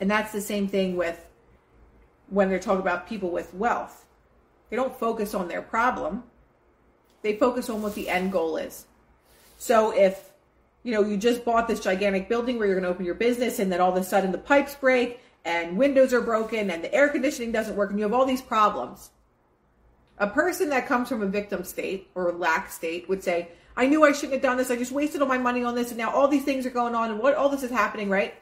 And 0.00 0.10
that's 0.10 0.32
the 0.32 0.40
same 0.40 0.68
thing 0.68 0.96
with 0.96 1.24
when 2.28 2.48
they're 2.48 2.58
talking 2.58 2.80
about 2.80 3.08
people 3.08 3.30
with 3.30 3.54
wealth. 3.54 4.04
They 4.70 4.76
don't 4.76 4.98
focus 4.98 5.34
on 5.34 5.48
their 5.48 5.62
problem. 5.62 6.24
They 7.22 7.36
focus 7.36 7.70
on 7.70 7.82
what 7.82 7.94
the 7.94 8.08
end 8.08 8.32
goal 8.32 8.56
is. 8.56 8.86
So 9.56 9.90
if 9.90 10.27
you 10.88 10.94
know, 10.94 11.04
you 11.04 11.18
just 11.18 11.44
bought 11.44 11.68
this 11.68 11.80
gigantic 11.80 12.30
building 12.30 12.58
where 12.58 12.66
you're 12.66 12.80
going 12.80 12.84
to 12.84 12.88
open 12.88 13.04
your 13.04 13.14
business 13.14 13.58
and 13.58 13.70
then 13.70 13.78
all 13.78 13.90
of 13.90 13.96
a 13.98 14.02
sudden 14.02 14.32
the 14.32 14.38
pipes 14.38 14.74
break 14.74 15.20
and 15.44 15.76
windows 15.76 16.14
are 16.14 16.22
broken 16.22 16.70
and 16.70 16.82
the 16.82 16.94
air 16.94 17.10
conditioning 17.10 17.52
doesn't 17.52 17.76
work 17.76 17.90
and 17.90 17.98
you 17.98 18.04
have 18.06 18.14
all 18.14 18.24
these 18.24 18.40
problems. 18.40 19.10
A 20.16 20.26
person 20.26 20.70
that 20.70 20.86
comes 20.86 21.10
from 21.10 21.20
a 21.20 21.26
victim 21.26 21.62
state 21.62 22.08
or 22.14 22.32
lack 22.32 22.72
state 22.72 23.06
would 23.06 23.22
say, 23.22 23.50
I 23.76 23.86
knew 23.86 24.02
I 24.02 24.12
shouldn't 24.12 24.32
have 24.32 24.40
done 24.40 24.56
this. 24.56 24.70
I 24.70 24.76
just 24.76 24.90
wasted 24.90 25.20
all 25.20 25.28
my 25.28 25.36
money 25.36 25.62
on 25.62 25.74
this 25.74 25.90
and 25.90 25.98
now 25.98 26.10
all 26.10 26.26
these 26.26 26.44
things 26.44 26.64
are 26.64 26.70
going 26.70 26.94
on 26.94 27.10
and 27.10 27.20
what 27.20 27.34
all 27.34 27.50
this 27.50 27.62
is 27.62 27.70
happening, 27.70 28.08
right? 28.08 28.32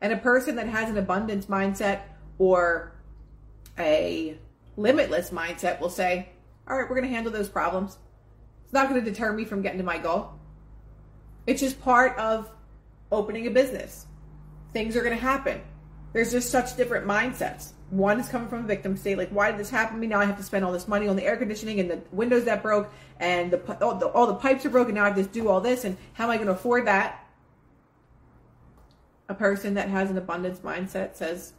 And 0.00 0.10
a 0.10 0.16
person 0.16 0.56
that 0.56 0.68
has 0.68 0.88
an 0.88 0.96
abundance 0.96 1.44
mindset 1.46 2.00
or 2.38 2.94
a 3.78 4.38
limitless 4.78 5.28
mindset 5.28 5.82
will 5.82 5.90
say, 5.90 6.30
All 6.66 6.78
right, 6.78 6.88
we're 6.88 6.96
going 6.96 7.10
to 7.10 7.14
handle 7.14 7.30
those 7.30 7.50
problems. 7.50 7.98
It's 8.64 8.72
not 8.72 8.88
going 8.88 9.04
to 9.04 9.10
deter 9.10 9.34
me 9.34 9.44
from 9.44 9.60
getting 9.60 9.76
to 9.76 9.84
my 9.84 9.98
goal. 9.98 10.38
It's 11.46 11.60
just 11.60 11.80
part 11.80 12.16
of 12.18 12.50
opening 13.10 13.46
a 13.46 13.50
business. 13.50 14.06
Things 14.72 14.96
are 14.96 15.02
going 15.02 15.16
to 15.16 15.20
happen. 15.20 15.60
There's 16.12 16.32
just 16.32 16.50
such 16.50 16.76
different 16.76 17.06
mindsets. 17.06 17.72
One 17.90 18.20
is 18.20 18.28
coming 18.28 18.48
from 18.48 18.60
a 18.60 18.66
victim 18.66 18.96
state, 18.96 19.18
like, 19.18 19.30
why 19.30 19.50
did 19.50 19.60
this 19.60 19.68
happen 19.68 19.96
to 19.96 20.00
me? 20.00 20.06
Now 20.06 20.20
I 20.20 20.24
have 20.24 20.38
to 20.38 20.42
spend 20.42 20.64
all 20.64 20.72
this 20.72 20.88
money 20.88 21.08
on 21.08 21.16
the 21.16 21.24
air 21.24 21.36
conditioning 21.36 21.78
and 21.78 21.90
the 21.90 22.00
windows 22.10 22.44
that 22.44 22.62
broke, 22.62 22.90
and 23.20 23.50
the 23.50 23.84
all, 23.84 23.96
the 23.96 24.06
all 24.06 24.26
the 24.26 24.34
pipes 24.34 24.64
are 24.64 24.70
broken. 24.70 24.94
Now 24.94 25.04
I 25.04 25.08
have 25.08 25.16
to 25.16 25.24
do 25.24 25.48
all 25.48 25.60
this, 25.60 25.84
and 25.84 25.96
how 26.14 26.24
am 26.24 26.30
I 26.30 26.36
going 26.36 26.46
to 26.46 26.54
afford 26.54 26.86
that? 26.86 27.26
A 29.28 29.34
person 29.34 29.74
that 29.74 29.88
has 29.88 30.10
an 30.10 30.16
abundance 30.16 30.60
mindset 30.60 31.16
says, 31.16 31.52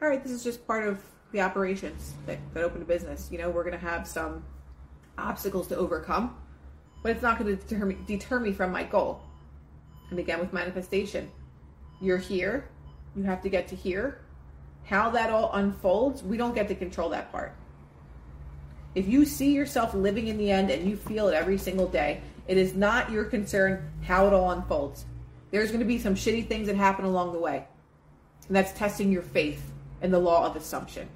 all 0.00 0.08
right, 0.08 0.22
this 0.22 0.32
is 0.32 0.42
just 0.42 0.66
part 0.66 0.86
of 0.86 1.02
the 1.32 1.40
operations 1.42 2.14
that, 2.26 2.38
that 2.54 2.64
open 2.64 2.80
a 2.80 2.84
business. 2.86 3.28
You 3.30 3.38
know, 3.38 3.50
we're 3.50 3.64
going 3.64 3.78
to 3.78 3.86
have 3.86 4.06
some 4.06 4.42
obstacles 5.18 5.66
to 5.68 5.76
overcome 5.76 6.34
but 7.08 7.16
it's 7.16 7.22
not 7.22 7.38
going 7.38 7.56
to 7.56 7.64
deter 7.64 7.86
me, 7.86 7.96
deter 8.06 8.38
me 8.38 8.52
from 8.52 8.70
my 8.70 8.82
goal. 8.82 9.22
And 10.10 10.18
again, 10.18 10.40
with 10.40 10.52
manifestation, 10.52 11.30
you're 12.02 12.18
here, 12.18 12.68
you 13.16 13.22
have 13.22 13.40
to 13.44 13.48
get 13.48 13.66
to 13.68 13.74
here. 13.74 14.20
How 14.84 15.08
that 15.08 15.30
all 15.30 15.50
unfolds, 15.54 16.22
we 16.22 16.36
don't 16.36 16.54
get 16.54 16.68
to 16.68 16.74
control 16.74 17.08
that 17.08 17.32
part. 17.32 17.54
If 18.94 19.08
you 19.08 19.24
see 19.24 19.54
yourself 19.54 19.94
living 19.94 20.28
in 20.28 20.36
the 20.36 20.50
end 20.50 20.70
and 20.70 20.86
you 20.86 20.98
feel 20.98 21.28
it 21.28 21.34
every 21.34 21.56
single 21.56 21.88
day, 21.88 22.20
it 22.46 22.58
is 22.58 22.74
not 22.74 23.10
your 23.10 23.24
concern 23.24 23.90
how 24.02 24.26
it 24.26 24.34
all 24.34 24.50
unfolds. 24.50 25.06
There's 25.50 25.68
going 25.68 25.80
to 25.80 25.86
be 25.86 25.98
some 25.98 26.14
shitty 26.14 26.46
things 26.46 26.66
that 26.66 26.76
happen 26.76 27.06
along 27.06 27.32
the 27.32 27.40
way. 27.40 27.66
And 28.48 28.54
that's 28.54 28.72
testing 28.72 29.10
your 29.10 29.22
faith 29.22 29.62
in 30.02 30.10
the 30.10 30.18
law 30.18 30.44
of 30.44 30.56
assumption. 30.56 31.08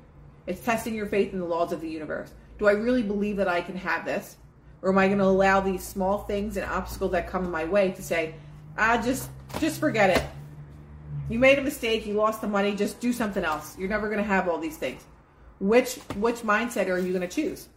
It's 0.47 0.65
testing 0.65 0.95
your 0.95 1.05
faith 1.05 1.35
in 1.35 1.39
the 1.39 1.45
laws 1.45 1.71
of 1.71 1.83
the 1.83 1.91
universe. 1.91 2.33
Do 2.59 2.67
I 2.67 2.73
really 2.73 3.03
believe 3.03 3.37
that 3.37 3.47
I 3.47 3.61
can 3.61 3.77
have 3.77 4.07
this? 4.07 4.39
Or 4.83 4.91
am 4.91 4.99
I 4.99 5.07
going 5.07 5.19
to 5.19 5.25
allow 5.25 5.61
these 5.61 5.83
small 5.83 6.19
things 6.25 6.57
and 6.57 6.67
obstacles 6.69 7.13
that 7.13 7.29
come 7.29 7.45
in 7.45 7.51
my 7.51 7.65
way 7.65 7.93
to 7.93 8.03
say, 8.03 8.35
ah, 8.77 9.01
just 9.03 9.31
just 9.59 9.79
forget 9.81 10.11
it. 10.11 10.23
You 11.29 11.39
made 11.39 11.59
a 11.59 11.63
mistake, 11.63 12.07
you 12.07 12.15
lost 12.15 12.41
the 12.41 12.49
money, 12.49 12.75
just 12.75 13.01
do 13.01 13.13
something 13.13 13.45
else. 13.45 13.79
You're 13.79 13.89
never 13.89 14.09
going 14.09 14.19
to 14.19 14.25
have 14.25 14.49
all 14.49 14.59
these 14.59 14.77
things. 14.77 15.03
Which 15.61 15.95
which 16.17 16.37
mindset 16.37 16.89
are 16.89 16.99
you 16.99 17.13
going 17.13 17.27
to 17.27 17.35
choose? 17.35 17.69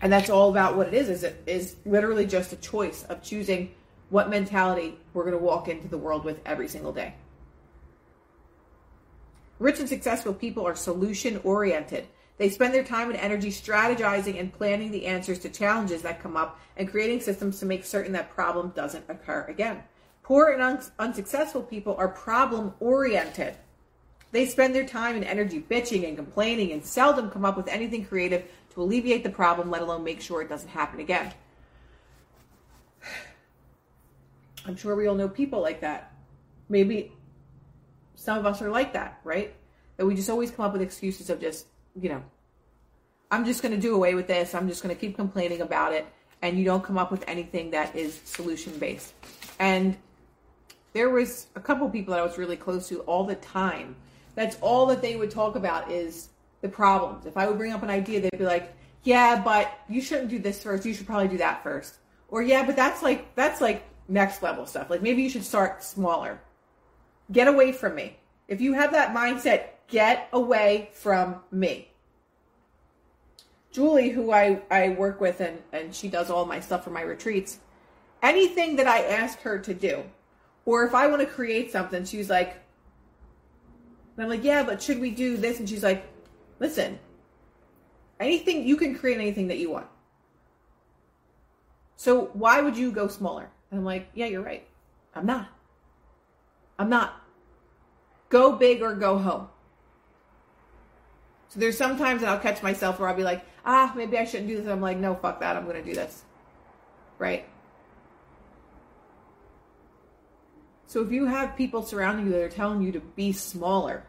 And 0.00 0.12
that's 0.12 0.30
all 0.30 0.50
about 0.50 0.76
what 0.76 0.88
it 0.88 0.94
is. 0.94 1.08
Is 1.08 1.22
it 1.24 1.42
is 1.46 1.76
literally 1.84 2.26
just 2.26 2.52
a 2.52 2.56
choice 2.56 3.04
of 3.04 3.22
choosing 3.22 3.72
what 4.12 4.28
mentality 4.28 4.98
we're 5.14 5.24
going 5.24 5.36
to 5.36 5.42
walk 5.42 5.68
into 5.68 5.88
the 5.88 5.96
world 5.96 6.22
with 6.22 6.38
every 6.44 6.68
single 6.68 6.92
day. 6.92 7.14
Rich 9.58 9.80
and 9.80 9.88
successful 9.88 10.34
people 10.34 10.66
are 10.66 10.74
solution 10.74 11.40
oriented. 11.44 12.06
They 12.38 12.48
spend 12.48 12.74
their 12.74 12.84
time 12.84 13.10
and 13.10 13.18
energy 13.18 13.50
strategizing 13.50 14.40
and 14.40 14.52
planning 14.52 14.90
the 14.90 15.06
answers 15.06 15.38
to 15.40 15.48
challenges 15.48 16.02
that 16.02 16.22
come 16.22 16.36
up 16.36 16.58
and 16.76 16.90
creating 16.90 17.20
systems 17.20 17.60
to 17.60 17.66
make 17.66 17.84
certain 17.84 18.12
that 18.12 18.30
problem 18.30 18.72
doesn't 18.74 19.04
occur 19.08 19.44
again. 19.48 19.82
Poor 20.22 20.50
and 20.50 20.62
un- 20.62 20.82
unsuccessful 20.98 21.62
people 21.62 21.94
are 21.96 22.08
problem 22.08 22.74
oriented. 22.80 23.56
They 24.30 24.46
spend 24.46 24.74
their 24.74 24.86
time 24.86 25.16
and 25.16 25.24
energy 25.24 25.60
bitching 25.60 26.08
and 26.08 26.16
complaining 26.16 26.72
and 26.72 26.84
seldom 26.84 27.30
come 27.30 27.44
up 27.44 27.56
with 27.56 27.68
anything 27.68 28.04
creative 28.04 28.44
to 28.72 28.82
alleviate 28.82 29.24
the 29.24 29.30
problem, 29.30 29.70
let 29.70 29.82
alone 29.82 30.02
make 30.02 30.22
sure 30.22 30.40
it 30.40 30.48
doesn't 30.48 30.70
happen 30.70 31.00
again. 31.00 31.34
I'm 34.66 34.76
sure 34.76 34.96
we 34.96 35.06
all 35.06 35.14
know 35.14 35.28
people 35.28 35.60
like 35.60 35.82
that. 35.82 36.14
Maybe 36.70 37.12
some 38.14 38.38
of 38.38 38.46
us 38.46 38.62
are 38.62 38.70
like 38.70 38.94
that, 38.94 39.20
right? 39.24 39.54
That 39.98 40.06
we 40.06 40.14
just 40.14 40.30
always 40.30 40.50
come 40.50 40.64
up 40.64 40.72
with 40.72 40.80
excuses 40.80 41.28
of 41.28 41.40
just 41.40 41.66
you 42.00 42.08
know, 42.08 42.22
I'm 43.30 43.44
just 43.44 43.62
going 43.62 43.74
to 43.74 43.80
do 43.80 43.94
away 43.94 44.14
with 44.14 44.26
this. 44.26 44.54
I'm 44.54 44.68
just 44.68 44.82
going 44.82 44.94
to 44.94 45.00
keep 45.00 45.16
complaining 45.16 45.60
about 45.60 45.92
it. 45.92 46.06
And 46.42 46.58
you 46.58 46.64
don't 46.64 46.82
come 46.82 46.98
up 46.98 47.10
with 47.10 47.24
anything 47.28 47.70
that 47.70 47.94
is 47.94 48.20
solution 48.24 48.78
based. 48.78 49.14
And 49.58 49.96
there 50.92 51.08
was 51.08 51.46
a 51.54 51.60
couple 51.60 51.88
people 51.88 52.12
that 52.12 52.20
I 52.20 52.26
was 52.26 52.36
really 52.36 52.56
close 52.56 52.88
to 52.88 53.00
all 53.00 53.24
the 53.24 53.36
time. 53.36 53.96
That's 54.34 54.56
all 54.60 54.86
that 54.86 55.02
they 55.02 55.16
would 55.16 55.30
talk 55.30 55.56
about 55.56 55.90
is 55.90 56.28
the 56.60 56.68
problems. 56.68 57.26
If 57.26 57.36
I 57.36 57.46
would 57.46 57.58
bring 57.58 57.72
up 57.72 57.82
an 57.82 57.90
idea, 57.90 58.20
they'd 58.20 58.38
be 58.38 58.44
like, 58.44 58.74
"Yeah, 59.02 59.40
but 59.42 59.72
you 59.88 60.00
shouldn't 60.00 60.28
do 60.28 60.38
this 60.38 60.62
first. 60.62 60.84
You 60.84 60.94
should 60.94 61.06
probably 61.06 61.28
do 61.28 61.38
that 61.38 61.62
first. 61.62 61.96
Or 62.28 62.42
yeah, 62.42 62.64
but 62.64 62.76
that's 62.76 63.02
like 63.02 63.34
that's 63.34 63.60
like 63.60 63.84
next 64.08 64.42
level 64.42 64.66
stuff. 64.66 64.90
Like 64.90 65.02
maybe 65.02 65.22
you 65.22 65.30
should 65.30 65.44
start 65.44 65.84
smaller. 65.84 66.40
Get 67.30 67.48
away 67.48 67.72
from 67.72 67.94
me. 67.94 68.16
If 68.48 68.60
you 68.60 68.72
have 68.74 68.92
that 68.92 69.14
mindset, 69.14 69.64
get 69.92 70.28
away 70.32 70.88
from 70.94 71.36
me. 71.50 71.88
Julie, 73.70 74.08
who 74.08 74.32
I, 74.32 74.62
I 74.70 74.90
work 74.90 75.20
with 75.20 75.40
and, 75.40 75.58
and 75.70 75.94
she 75.94 76.08
does 76.08 76.30
all 76.30 76.46
my 76.46 76.60
stuff 76.60 76.82
for 76.82 76.90
my 76.90 77.02
retreats, 77.02 77.58
anything 78.22 78.76
that 78.76 78.86
I 78.86 79.02
ask 79.04 79.40
her 79.42 79.58
to 79.58 79.74
do, 79.74 80.02
or 80.64 80.84
if 80.84 80.94
I 80.94 81.06
want 81.08 81.20
to 81.20 81.26
create 81.26 81.70
something, 81.70 82.04
she's 82.06 82.30
like, 82.30 82.58
and 84.16 84.24
I'm 84.24 84.30
like, 84.30 84.44
yeah, 84.44 84.62
but 84.62 84.82
should 84.82 84.98
we 84.98 85.10
do 85.10 85.36
this? 85.36 85.58
And 85.58 85.68
she's 85.68 85.82
like, 85.82 86.06
listen, 86.58 86.98
anything, 88.18 88.66
you 88.66 88.76
can 88.76 88.94
create 88.94 89.18
anything 89.18 89.48
that 89.48 89.58
you 89.58 89.70
want. 89.70 89.86
So 91.96 92.30
why 92.32 92.62
would 92.62 92.76
you 92.76 92.92
go 92.92 93.08
smaller? 93.08 93.50
And 93.70 93.78
I'm 93.78 93.84
like, 93.84 94.08
yeah, 94.14 94.26
you're 94.26 94.42
right. 94.42 94.66
I'm 95.14 95.26
not. 95.26 95.48
I'm 96.78 96.88
not. 96.88 97.22
Go 98.30 98.52
big 98.52 98.80
or 98.80 98.94
go 98.94 99.18
home. 99.18 99.48
So 101.52 101.60
there's 101.60 101.76
sometimes 101.76 102.22
that 102.22 102.30
I'll 102.30 102.38
catch 102.38 102.62
myself 102.62 102.98
where 102.98 103.10
I'll 103.10 103.14
be 103.14 103.24
like, 103.24 103.44
ah, 103.66 103.92
maybe 103.94 104.16
I 104.16 104.24
shouldn't 104.24 104.48
do 104.48 104.56
this. 104.56 104.64
And 104.64 104.72
I'm 104.72 104.80
like, 104.80 104.96
no, 104.96 105.14
fuck 105.14 105.40
that. 105.40 105.54
I'm 105.54 105.64
going 105.64 105.76
to 105.76 105.82
do 105.82 105.94
this. 105.94 106.22
Right? 107.18 107.46
So 110.86 111.02
if 111.02 111.12
you 111.12 111.26
have 111.26 111.54
people 111.54 111.82
surrounding 111.82 112.24
you 112.24 112.32
that 112.32 112.40
are 112.40 112.48
telling 112.48 112.80
you 112.80 112.90
to 112.92 113.00
be 113.00 113.32
smaller, 113.32 114.06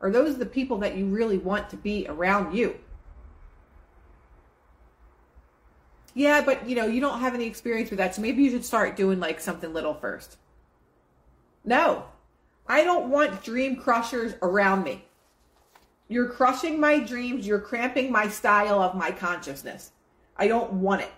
are 0.00 0.08
those 0.08 0.38
the 0.38 0.46
people 0.46 0.78
that 0.78 0.96
you 0.96 1.06
really 1.06 1.36
want 1.36 1.68
to 1.70 1.76
be 1.76 2.06
around 2.08 2.54
you? 2.54 2.76
Yeah, 6.14 6.42
but 6.42 6.68
you 6.68 6.76
know, 6.76 6.86
you 6.86 7.00
don't 7.00 7.18
have 7.18 7.34
any 7.34 7.46
experience 7.46 7.90
with 7.90 7.98
that, 7.98 8.14
so 8.14 8.22
maybe 8.22 8.44
you 8.44 8.50
should 8.50 8.64
start 8.64 8.94
doing 8.94 9.18
like 9.18 9.40
something 9.40 9.72
little 9.72 9.94
first. 9.94 10.36
No. 11.64 12.04
I 12.68 12.84
don't 12.84 13.10
want 13.10 13.42
dream 13.42 13.74
crushers 13.74 14.34
around 14.42 14.84
me. 14.84 15.04
You're 16.12 16.28
crushing 16.28 16.78
my 16.78 16.98
dreams, 16.98 17.46
you're 17.46 17.58
cramping 17.58 18.12
my 18.12 18.28
style 18.28 18.82
of 18.82 18.94
my 18.94 19.10
consciousness. 19.10 19.92
I 20.36 20.46
don't 20.46 20.74
want 20.74 21.00
it. 21.00 21.12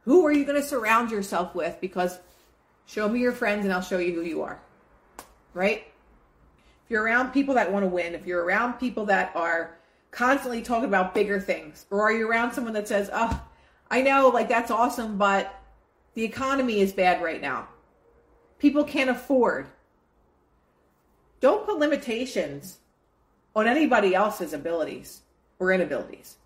Who 0.00 0.26
are 0.26 0.32
you 0.32 0.44
going 0.44 0.60
to 0.60 0.66
surround 0.66 1.12
yourself 1.12 1.54
with? 1.54 1.78
Because 1.80 2.18
show 2.86 3.08
me 3.08 3.20
your 3.20 3.30
friends 3.30 3.64
and 3.64 3.72
I'll 3.72 3.80
show 3.80 3.98
you 3.98 4.12
who 4.12 4.22
you 4.22 4.42
are. 4.42 4.60
Right? 5.54 5.84
If 6.84 6.90
you're 6.90 7.04
around 7.04 7.30
people 7.30 7.54
that 7.54 7.70
want 7.70 7.84
to 7.84 7.88
win, 7.88 8.12
if 8.12 8.26
you're 8.26 8.44
around 8.44 8.74
people 8.74 9.06
that 9.06 9.30
are 9.36 9.76
constantly 10.10 10.62
talking 10.62 10.88
about 10.88 11.14
bigger 11.14 11.38
things, 11.38 11.86
or 11.90 12.00
are 12.00 12.12
you 12.12 12.28
around 12.28 12.52
someone 12.52 12.72
that 12.72 12.88
says, 12.88 13.08
oh, 13.12 13.40
I 13.88 14.02
know, 14.02 14.30
like 14.30 14.48
that's 14.48 14.72
awesome, 14.72 15.16
but 15.16 15.54
the 16.14 16.24
economy 16.24 16.80
is 16.80 16.92
bad 16.92 17.22
right 17.22 17.40
now. 17.40 17.68
People 18.58 18.82
can't 18.82 19.10
afford. 19.10 19.68
Don't 21.42 21.66
put 21.66 21.78
limitations 21.78 22.78
on 23.54 23.66
anybody 23.66 24.14
else's 24.14 24.54
abilities 24.54 25.20
or 25.58 25.70
inabilities 25.72 26.36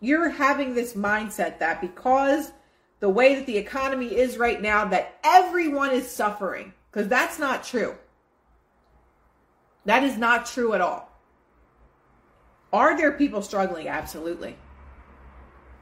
you're 0.00 0.30
having 0.30 0.74
this 0.74 0.94
mindset 0.94 1.58
that 1.58 1.80
because 1.80 2.52
the 3.00 3.08
way 3.08 3.34
that 3.34 3.46
the 3.46 3.56
economy 3.56 4.06
is 4.06 4.38
right 4.38 4.60
now, 4.60 4.86
that 4.86 5.18
everyone 5.22 5.90
is 5.90 6.10
suffering, 6.10 6.72
because 6.90 7.08
that's 7.08 7.38
not 7.38 7.62
true. 7.62 7.94
That 9.84 10.02
is 10.02 10.16
not 10.16 10.46
true 10.46 10.72
at 10.74 10.80
all. 10.80 11.08
Are 12.72 12.96
there 12.96 13.12
people 13.12 13.42
struggling? 13.42 13.88
Absolutely. 13.88 14.56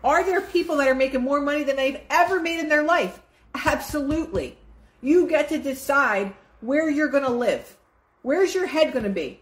Are 0.04 0.24
there 0.24 0.40
people 0.40 0.76
that 0.76 0.88
are 0.88 0.94
making 0.94 1.22
more 1.22 1.40
money 1.40 1.64
than 1.64 1.76
they've 1.76 2.00
ever 2.08 2.40
made 2.40 2.60
in 2.60 2.68
their 2.68 2.84
life? 2.84 3.20
Absolutely. 3.66 4.56
You 5.00 5.28
get 5.28 5.48
to 5.48 5.58
decide 5.58 6.32
where 6.60 6.88
you're 6.88 7.08
going 7.08 7.24
to 7.24 7.30
live. 7.30 7.76
Where's 8.22 8.54
your 8.54 8.66
head 8.66 8.92
going 8.92 9.04
to 9.04 9.10
be? 9.10 9.40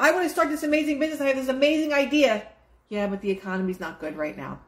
I 0.00 0.12
want 0.12 0.24
to 0.24 0.30
start 0.30 0.48
this 0.48 0.62
amazing 0.62 0.98
business. 0.98 1.20
I 1.20 1.26
have 1.26 1.36
this 1.36 1.48
amazing 1.48 1.92
idea. 1.92 2.46
Yeah, 2.88 3.06
but 3.06 3.20
the 3.20 3.30
economy's 3.30 3.80
not 3.80 4.00
good 4.00 4.16
right 4.16 4.36
now. 4.36 4.60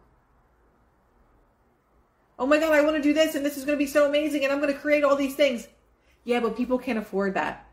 Oh 2.39 2.47
my 2.47 2.59
God, 2.59 2.72
I 2.72 2.81
want 2.81 2.97
to 2.97 3.03
do 3.03 3.12
this 3.12 3.35
and 3.35 3.45
this 3.45 3.57
is 3.57 3.64
going 3.64 3.78
to 3.78 3.85
be 3.85 3.91
so 3.91 4.09
amazing 4.09 4.45
and 4.45 4.53
I'm 4.53 4.61
going 4.61 4.72
to 4.72 4.78
create 4.78 5.05
all 5.05 5.14
these 5.14 5.35
things. 5.35 5.68
Yeah, 6.24 6.41
but 6.41 6.57
people 6.57 6.78
can't 6.78 6.99
afford 6.99 7.35
that. 7.35 7.66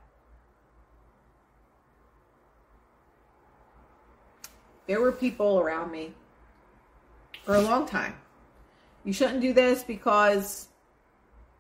There 4.87 5.01
were 5.01 5.11
people 5.11 5.59
around 5.59 5.91
me 5.91 6.13
for 7.43 7.55
a 7.55 7.61
long 7.61 7.87
time. 7.87 8.15
You 9.03 9.13
shouldn't 9.13 9.41
do 9.41 9.53
this 9.53 9.83
because 9.83 10.67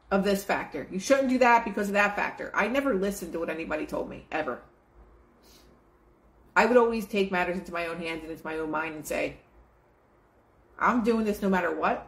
of 0.09 0.23
this 0.23 0.43
factor. 0.43 0.87
You 0.91 0.99
shouldn't 0.99 1.29
do 1.29 1.37
that 1.39 1.65
because 1.65 1.87
of 1.87 1.93
that 1.93 2.15
factor. 2.15 2.51
I 2.53 2.67
never 2.67 2.93
listened 2.93 3.33
to 3.33 3.39
what 3.39 3.49
anybody 3.49 3.85
told 3.85 4.09
me, 4.09 4.25
ever. 4.31 4.61
I 6.55 6.65
would 6.65 6.77
always 6.77 7.05
take 7.05 7.31
matters 7.31 7.57
into 7.57 7.71
my 7.71 7.87
own 7.87 7.99
hands 7.99 8.23
and 8.23 8.31
into 8.31 8.43
my 8.45 8.57
own 8.57 8.71
mind 8.71 8.95
and 8.95 9.05
say, 9.05 9.37
I'm 10.79 11.03
doing 11.03 11.25
this 11.25 11.41
no 11.41 11.49
matter 11.49 11.71
what. 11.75 12.07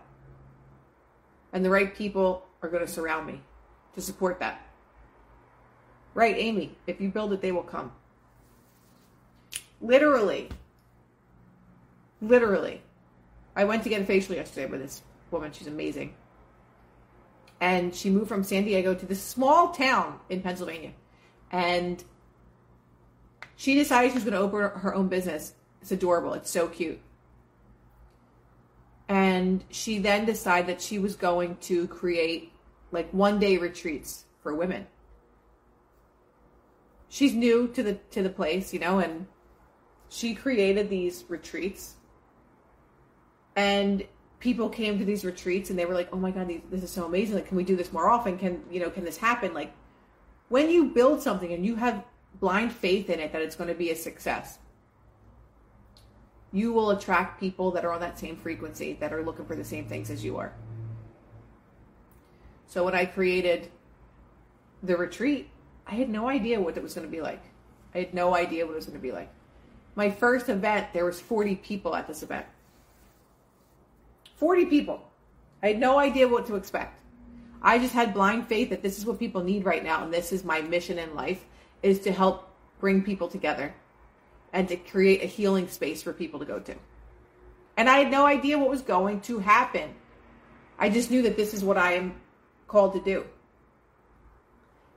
And 1.52 1.64
the 1.66 1.70
right 1.70 1.94
people 1.94 2.46
are 2.62 2.70
going 2.70 2.86
to 2.86 2.92
surround 2.92 3.28
me 3.28 3.42
to 3.96 4.02
support 4.02 4.40
that. 4.40 4.66
Right, 6.14 6.36
Amy, 6.38 6.76
if 6.88 7.00
you 7.00 7.10
build 7.10 7.34
it, 7.34 7.42
they 7.42 7.52
will 7.52 7.64
come. 7.64 7.92
Literally. 9.82 10.50
Literally. 12.22 12.82
I 13.56 13.66
went 13.66 13.84
to 13.84 13.90
get 13.90 14.02
a 14.02 14.06
facial 14.06 14.36
yesterday 14.36 14.66
with 14.66 14.82
this 14.82 15.02
woman. 15.32 15.52
She's 15.52 15.68
amazing. 15.68 16.14
And 17.62 17.94
she 17.94 18.10
moved 18.10 18.30
from 18.30 18.44
San 18.44 18.64
Diego 18.64 18.94
to 18.94 19.06
this 19.06 19.22
small 19.22 19.70
town 19.70 20.20
in 20.30 20.42
Pennsylvania. 20.42 20.92
And 21.52 22.04
she 23.56 23.76
decided 23.76 24.14
she's 24.14 24.24
going 24.24 24.34
to 24.34 24.40
open 24.40 24.80
her 24.80 24.96
own 24.96 25.10
business. 25.10 25.54
It's 25.82 25.92
adorable. 25.92 26.34
It's 26.34 26.50
so 26.50 26.68
cute. 26.68 27.00
And 29.10 29.64
she 29.70 29.98
then 29.98 30.26
decided 30.26 30.68
that 30.68 30.82
she 30.82 31.00
was 31.00 31.16
going 31.16 31.58
to 31.62 31.88
create 31.88 32.54
like 32.92 33.10
one 33.12 33.40
day 33.40 33.58
retreats 33.58 34.26
for 34.42 34.54
women. 34.54 34.88
She's 37.10 37.34
new 37.34 37.68
to 37.70 37.82
the 37.82 37.94
to 38.12 38.22
the 38.22 38.30
place, 38.30 38.72
you 38.72 38.80
know, 38.80 39.00
and 39.00 39.26
she 40.10 40.36
created 40.36 40.90
these 40.90 41.26
retreats. 41.28 41.96
And 43.56 44.06
people 44.40 44.70
came 44.70 44.98
to 45.00 45.06
these 45.06 45.26
retreats 45.26 45.70
and 45.70 45.78
they 45.78 45.86
were 45.86 45.94
like, 45.94 46.10
"Oh 46.14 46.18
my 46.18 46.32
god, 46.32 46.50
this 46.70 46.84
is 46.84 46.92
so 46.92 47.06
amazing! 47.06 47.36
Like, 47.36 47.48
can 47.48 47.58
we 47.58 47.64
do 47.64 47.76
this 47.76 47.92
more 47.92 48.10
often? 48.10 48.38
Can 48.38 48.64
you 48.72 48.80
know? 48.80 48.90
Can 48.90 49.04
this 49.04 49.18
happen?" 49.18 49.54
Like, 49.54 49.74
when 50.50 50.70
you 50.70 50.86
build 50.86 51.22
something 51.22 51.54
and 51.54 51.66
you 51.66 51.76
have 51.76 52.04
blind 52.40 52.72
faith 52.72 53.10
in 53.10 53.20
it 53.20 53.32
that 53.34 53.42
it's 53.42 53.56
going 53.56 53.68
to 53.68 53.76
be 53.76 53.92
a 53.92 53.96
success, 53.96 54.60
you 56.52 56.72
will 56.74 56.92
attract 56.92 57.40
people 57.40 57.72
that 57.72 57.86
are 57.86 57.92
on 57.92 58.02
that 58.02 58.18
same 58.18 58.36
frequency 58.36 58.94
that 59.00 59.14
are 59.14 59.24
looking 59.24 59.46
for 59.46 59.56
the 59.56 59.64
same 59.64 59.86
things 59.86 60.10
as 60.10 60.24
you 60.24 60.38
are. 60.38 60.54
So 62.68 62.86
when 62.86 62.96
I 62.96 63.06
created 63.06 63.70
the 64.84 64.96
retreat, 64.96 65.50
I 65.86 65.96
had 65.96 66.10
no 66.10 66.30
idea 66.30 66.62
what 66.62 66.78
it 66.78 66.84
was 66.84 66.94
going 66.94 67.08
to 67.08 67.12
be 67.12 67.22
like. 67.22 67.44
I 67.94 68.00
had 68.00 68.14
no 68.14 68.36
idea 68.36 68.66
what 68.66 68.74
it 68.74 68.76
was 68.76 68.86
going 68.86 68.98
to 68.98 69.02
be 69.02 69.12
like. 69.12 69.34
My 69.96 70.10
first 70.10 70.50
event, 70.50 70.94
there 70.94 71.06
was 71.06 71.20
40 71.20 71.56
people 71.56 71.96
at 71.96 72.08
this 72.08 72.24
event. 72.24 72.46
40 74.40 74.66
people. 74.66 75.06
I 75.62 75.68
had 75.68 75.80
no 75.80 76.00
idea 76.00 76.28
what 76.28 76.48
to 76.48 76.56
expect. 76.56 77.02
I 77.62 77.78
just 77.78 77.94
had 77.94 78.14
blind 78.14 78.48
faith 78.48 78.70
that 78.70 78.82
this 78.82 78.98
is 78.98 79.06
what 79.06 79.20
people 79.20 79.44
need 79.44 79.66
right 79.66 79.84
now 79.84 80.04
and 80.04 80.14
this 80.14 80.32
is 80.32 80.46
my 80.46 80.62
mission 80.62 80.98
in 80.98 81.14
life 81.14 81.44
is 81.84 82.00
to 82.02 82.12
help 82.14 82.50
bring 82.80 83.04
people 83.04 83.28
together 83.28 83.74
and 84.54 84.68
to 84.70 84.78
create 84.78 85.22
a 85.22 85.26
healing 85.26 85.68
space 85.68 86.02
for 86.02 86.14
people 86.14 86.40
to 86.40 86.46
go 86.46 86.60
to. 86.60 86.76
And 87.76 87.90
I 87.90 88.00
had 88.00 88.12
no 88.12 88.26
idea 88.26 88.58
what 88.58 88.70
was 88.70 88.82
going 88.82 89.20
to 89.22 89.40
happen. 89.40 89.94
I 90.78 90.90
just 90.90 91.12
knew 91.12 91.22
that 91.24 91.36
this 91.36 91.54
is 91.54 91.62
what 91.62 91.78
I 91.78 91.94
am 91.94 92.16
called 92.68 92.94
to 92.94 93.02
do. 93.02 93.26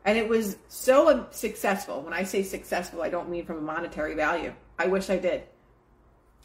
And 0.05 0.16
it 0.16 0.28
was 0.28 0.57
so 0.68 1.26
successful. 1.32 2.03
When 2.03 2.12
I 2.12 2.22
say 2.22 2.45
successful, 2.45 3.03
I 3.03 3.09
don't 3.09 3.28
mean 3.28 3.45
from 3.45 3.59
a 3.59 3.61
monetary 3.61 4.14
value. 4.14 4.53
I 4.78 4.86
wish 4.86 5.11
I 5.11 5.18
did. 5.18 5.43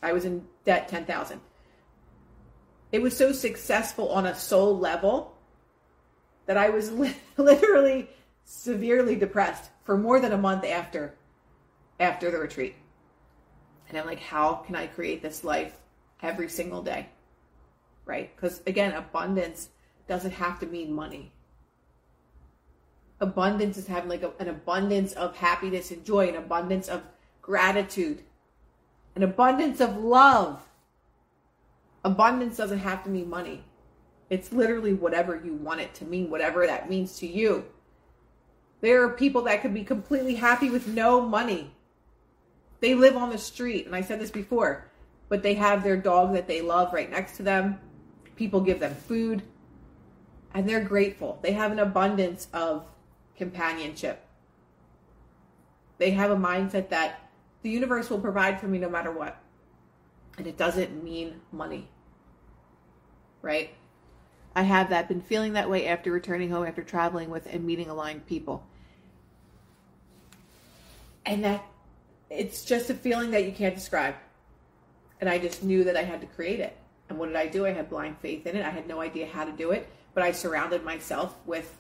I 0.02 0.14
was 0.14 0.26
in 0.26 0.46
debt 0.66 0.88
10,000. 0.90 1.40
It 2.92 3.02
was 3.02 3.16
so 3.16 3.32
successful 3.32 4.10
on 4.10 4.26
a 4.26 4.36
soul 4.36 4.78
level 4.78 5.38
that 6.46 6.58
I 6.58 6.70
was 6.70 6.92
literally 7.38 8.10
severely 8.46 9.16
depressed 9.16 9.70
for 9.84 9.98
more 9.98 10.20
than 10.20 10.32
a 10.32 10.38
month 10.38 10.64
after 10.64 11.16
after 12.00 12.32
the 12.32 12.40
retreat. 12.40 12.76
And 13.90 13.98
I'm 13.98 14.06
like, 14.06 14.20
how 14.20 14.56
can 14.56 14.76
I 14.76 14.88
create 14.88 15.22
this 15.22 15.44
life 15.44 15.76
every 16.22 16.50
single 16.50 16.82
day? 16.82 17.08
right? 18.08 18.36
Because 18.36 18.62
again, 18.66 18.94
abundance 18.94 19.70
doesn't 20.08 20.32
have 20.32 20.60
to 20.62 20.66
mean 20.66 20.94
money. 20.94 21.32
Abundance 23.20 23.78
is 23.78 23.88
having 23.88 24.10
like 24.10 24.24
a, 24.24 24.32
an 24.40 24.48
abundance 24.48 25.14
of 25.14 25.36
happiness 25.36 25.92
and 25.92 26.04
joy, 26.04 26.30
an 26.30 26.36
abundance 26.36 26.88
of 26.88 27.04
gratitude, 27.42 28.24
an 29.16 29.24
abundance 29.24 29.82
of 29.82 29.98
love. 29.98 30.67
Abundance 32.08 32.56
doesn't 32.56 32.80
have 32.80 33.04
to 33.04 33.10
mean 33.10 33.30
money. 33.30 33.66
It's 34.30 34.54
literally 34.54 34.94
whatever 34.94 35.42
you 35.44 35.56
want 35.56 35.82
it 35.82 35.94
to 35.96 36.06
mean, 36.06 36.30
whatever 36.30 36.66
that 36.66 36.90
means 36.90 37.20
to 37.20 37.28
you. 37.28 37.66
There 38.80 39.04
are 39.04 39.10
people 39.10 39.42
that 39.42 39.62
could 39.62 39.74
be 39.74 39.84
completely 39.84 40.36
happy 40.36 40.70
with 40.70 40.88
no 40.88 41.20
money. 41.20 41.76
They 42.80 42.96
live 42.96 43.18
on 43.18 43.30
the 43.30 43.38
street, 43.38 43.88
and 43.88 43.94
I 43.94 44.00
said 44.00 44.22
this 44.22 44.32
before, 44.32 44.90
but 45.28 45.44
they 45.44 45.56
have 45.56 45.84
their 45.84 45.98
dog 45.98 46.32
that 46.32 46.48
they 46.48 46.62
love 46.62 46.94
right 46.94 47.12
next 47.12 47.36
to 47.38 47.44
them. 47.44 47.78
People 48.38 48.62
give 48.62 48.80
them 48.80 48.96
food, 48.96 49.44
and 50.54 50.68
they're 50.68 50.86
grateful. 50.86 51.40
They 51.42 51.52
have 51.52 51.74
an 51.74 51.80
abundance 51.80 52.48
of 52.54 52.86
companionship. 53.36 54.26
They 55.98 56.12
have 56.12 56.32
a 56.32 56.38
mindset 56.38 56.88
that 56.88 57.30
the 57.64 57.70
universe 57.70 58.10
will 58.10 58.22
provide 58.22 58.62
for 58.62 58.68
me 58.68 58.78
no 58.78 58.90
matter 58.90 59.12
what. 59.12 59.44
And 60.38 60.48
it 60.48 60.56
doesn't 60.56 61.04
mean 61.04 61.42
money. 61.52 61.90
Right? 63.42 63.72
I 64.56 64.64
have 64.64 64.90
that, 64.90 65.08
been 65.08 65.22
feeling 65.22 65.54
that 65.54 65.70
way 65.70 65.88
after 65.88 66.12
returning 66.12 66.50
home, 66.50 66.66
after 66.66 66.84
traveling 66.84 67.30
with 67.30 67.46
and 67.46 67.64
meeting 67.64 67.90
aligned 67.90 68.26
people. 68.26 68.66
And 71.26 71.44
that 71.44 71.64
it's 72.30 72.66
just 72.66 72.90
a 72.90 72.94
feeling 72.94 73.32
that 73.32 73.46
you 73.46 73.52
can't 73.52 73.76
describe. 73.76 74.16
And 75.22 75.30
I 75.30 75.38
just 75.38 75.64
knew 75.64 75.84
that 75.84 75.96
I 75.96 76.04
had 76.04 76.22
to 76.22 76.28
create 76.28 76.60
it. 76.60 76.76
And 77.10 77.18
what 77.18 77.28
did 77.28 77.36
I 77.36 77.48
do? 77.48 77.66
I 77.66 77.72
had 77.72 77.90
blind 77.90 78.18
faith 78.20 78.46
in 78.48 78.56
it. 78.56 78.66
I 78.66 78.70
had 78.70 78.88
no 78.88 79.00
idea 79.00 79.28
how 79.28 79.46
to 79.46 79.52
do 79.52 79.72
it, 79.72 79.88
but 80.14 80.24
I 80.24 80.32
surrounded 80.32 80.84
myself 80.84 81.36
with 81.46 81.78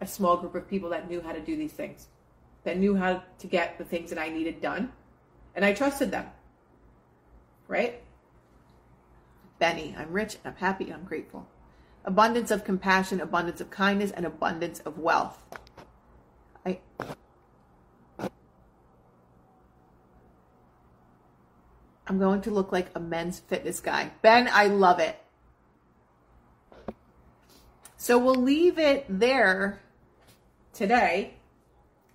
a 0.00 0.06
small 0.06 0.36
group 0.36 0.54
of 0.54 0.68
people 0.68 0.90
that 0.90 1.10
knew 1.10 1.20
how 1.20 1.32
to 1.32 1.40
do 1.40 1.56
these 1.56 1.72
things, 1.72 2.06
that 2.64 2.78
knew 2.78 2.94
how 2.94 3.22
to 3.38 3.46
get 3.46 3.78
the 3.78 3.84
things 3.84 4.10
that 4.10 4.18
I 4.18 4.28
needed 4.28 4.60
done. 4.60 4.92
And 5.54 5.64
I 5.64 5.72
trusted 5.72 6.10
them. 6.10 6.26
Right? 7.66 8.00
Benny, 9.58 9.94
I'm 9.98 10.12
rich 10.12 10.36
and 10.36 10.52
I'm 10.52 10.60
happy 10.60 10.84
and 10.84 10.94
I'm 10.94 11.04
grateful. 11.04 11.46
Abundance 12.04 12.50
of 12.50 12.64
compassion, 12.64 13.20
abundance 13.20 13.60
of 13.60 13.70
kindness, 13.70 14.10
and 14.12 14.24
abundance 14.24 14.80
of 14.80 14.98
wealth. 14.98 15.38
I 16.64 16.78
I'm 22.06 22.18
going 22.18 22.40
to 22.42 22.50
look 22.50 22.72
like 22.72 22.88
a 22.94 23.00
men's 23.00 23.38
fitness 23.38 23.80
guy. 23.80 24.12
Ben, 24.22 24.48
I 24.50 24.68
love 24.68 24.98
it. 24.98 25.18
So 27.98 28.16
we'll 28.16 28.34
leave 28.34 28.78
it 28.78 29.04
there 29.08 29.80
today. 30.72 31.34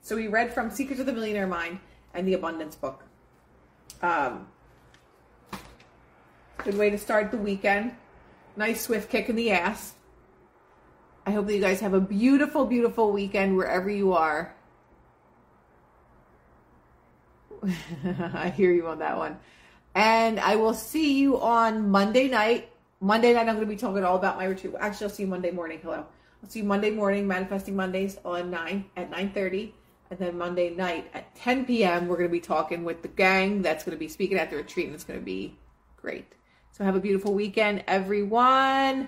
So 0.02 0.16
we 0.16 0.28
read 0.28 0.52
from 0.52 0.72
Secrets 0.72 1.00
of 1.00 1.06
the 1.06 1.14
Millionaire 1.14 1.46
Mind 1.46 1.80
and 2.14 2.28
the 2.28 2.34
Abundance 2.34 2.76
book. 2.76 3.04
Um, 4.02 4.48
good 6.58 6.78
way 6.78 6.90
to 6.90 6.98
start 6.98 7.32
the 7.32 7.38
weekend. 7.38 7.96
Nice 8.56 8.82
swift 8.82 9.10
kick 9.10 9.30
in 9.30 9.36
the 9.36 9.52
ass. 9.52 9.94
I 11.26 11.32
hope 11.32 11.48
that 11.48 11.56
you 11.56 11.62
guys 11.62 11.80
have 11.80 11.94
a 11.94 12.02
beautiful, 12.02 12.66
beautiful 12.66 13.12
weekend 13.12 13.56
wherever 13.56 13.90
you 13.90 14.14
are. 14.14 14.54
I 18.34 18.50
hear 18.56 18.72
you 18.72 18.88
on 18.88 19.00
that 19.00 19.18
one. 19.18 19.40
And 19.96 20.40
I 20.40 20.56
will 20.56 20.74
see 20.74 21.20
you 21.20 21.40
on 21.40 21.90
Monday 21.90 22.28
night. 22.28 22.70
Monday 23.00 23.34
night, 23.34 23.48
I'm 23.48 23.56
going 23.56 23.62
to 23.62 23.66
be 23.66 23.76
talking 23.76 24.04
all 24.04 24.16
about 24.16 24.38
my 24.38 24.46
retreat. 24.46 24.74
Actually, 24.80 25.06
I'll 25.06 25.14
see 25.14 25.24
you 25.24 25.30
Monday 25.30 25.52
morning. 25.52 25.80
Hello. 25.82 26.06
I'll 26.44 26.50
see 26.50 26.60
you 26.60 26.66
Monday 26.66 26.90
morning, 26.90 27.28
Manifesting 27.28 27.76
Mondays 27.76 28.18
on 28.26 28.50
9 28.50 28.86
at 28.98 29.12
9.30. 29.12 29.72
And 30.10 30.20
then 30.20 30.38
Monday 30.38 30.72
night 30.72 31.10
at 31.14 31.34
10 31.36 31.66
p.m., 31.66 32.08
we're 32.08 32.18
going 32.18 32.30
to 32.30 32.32
be 32.32 32.40
talking 32.40 32.84
with 32.84 33.02
the 33.02 33.08
gang 33.08 33.62
that's 33.62 33.84
going 33.84 33.96
to 33.96 34.00
be 34.00 34.10
speaking 34.10 34.38
at 34.38 34.50
the 34.50 34.58
retreat, 34.58 34.88
and 34.88 34.96
it's 34.96 35.04
going 35.04 35.20
to 35.20 35.26
be 35.26 35.58
great. 35.96 36.34
So 36.74 36.84
have 36.84 36.96
a 36.96 37.00
beautiful 37.00 37.36
weekend, 37.36 37.84
everyone. 37.88 39.08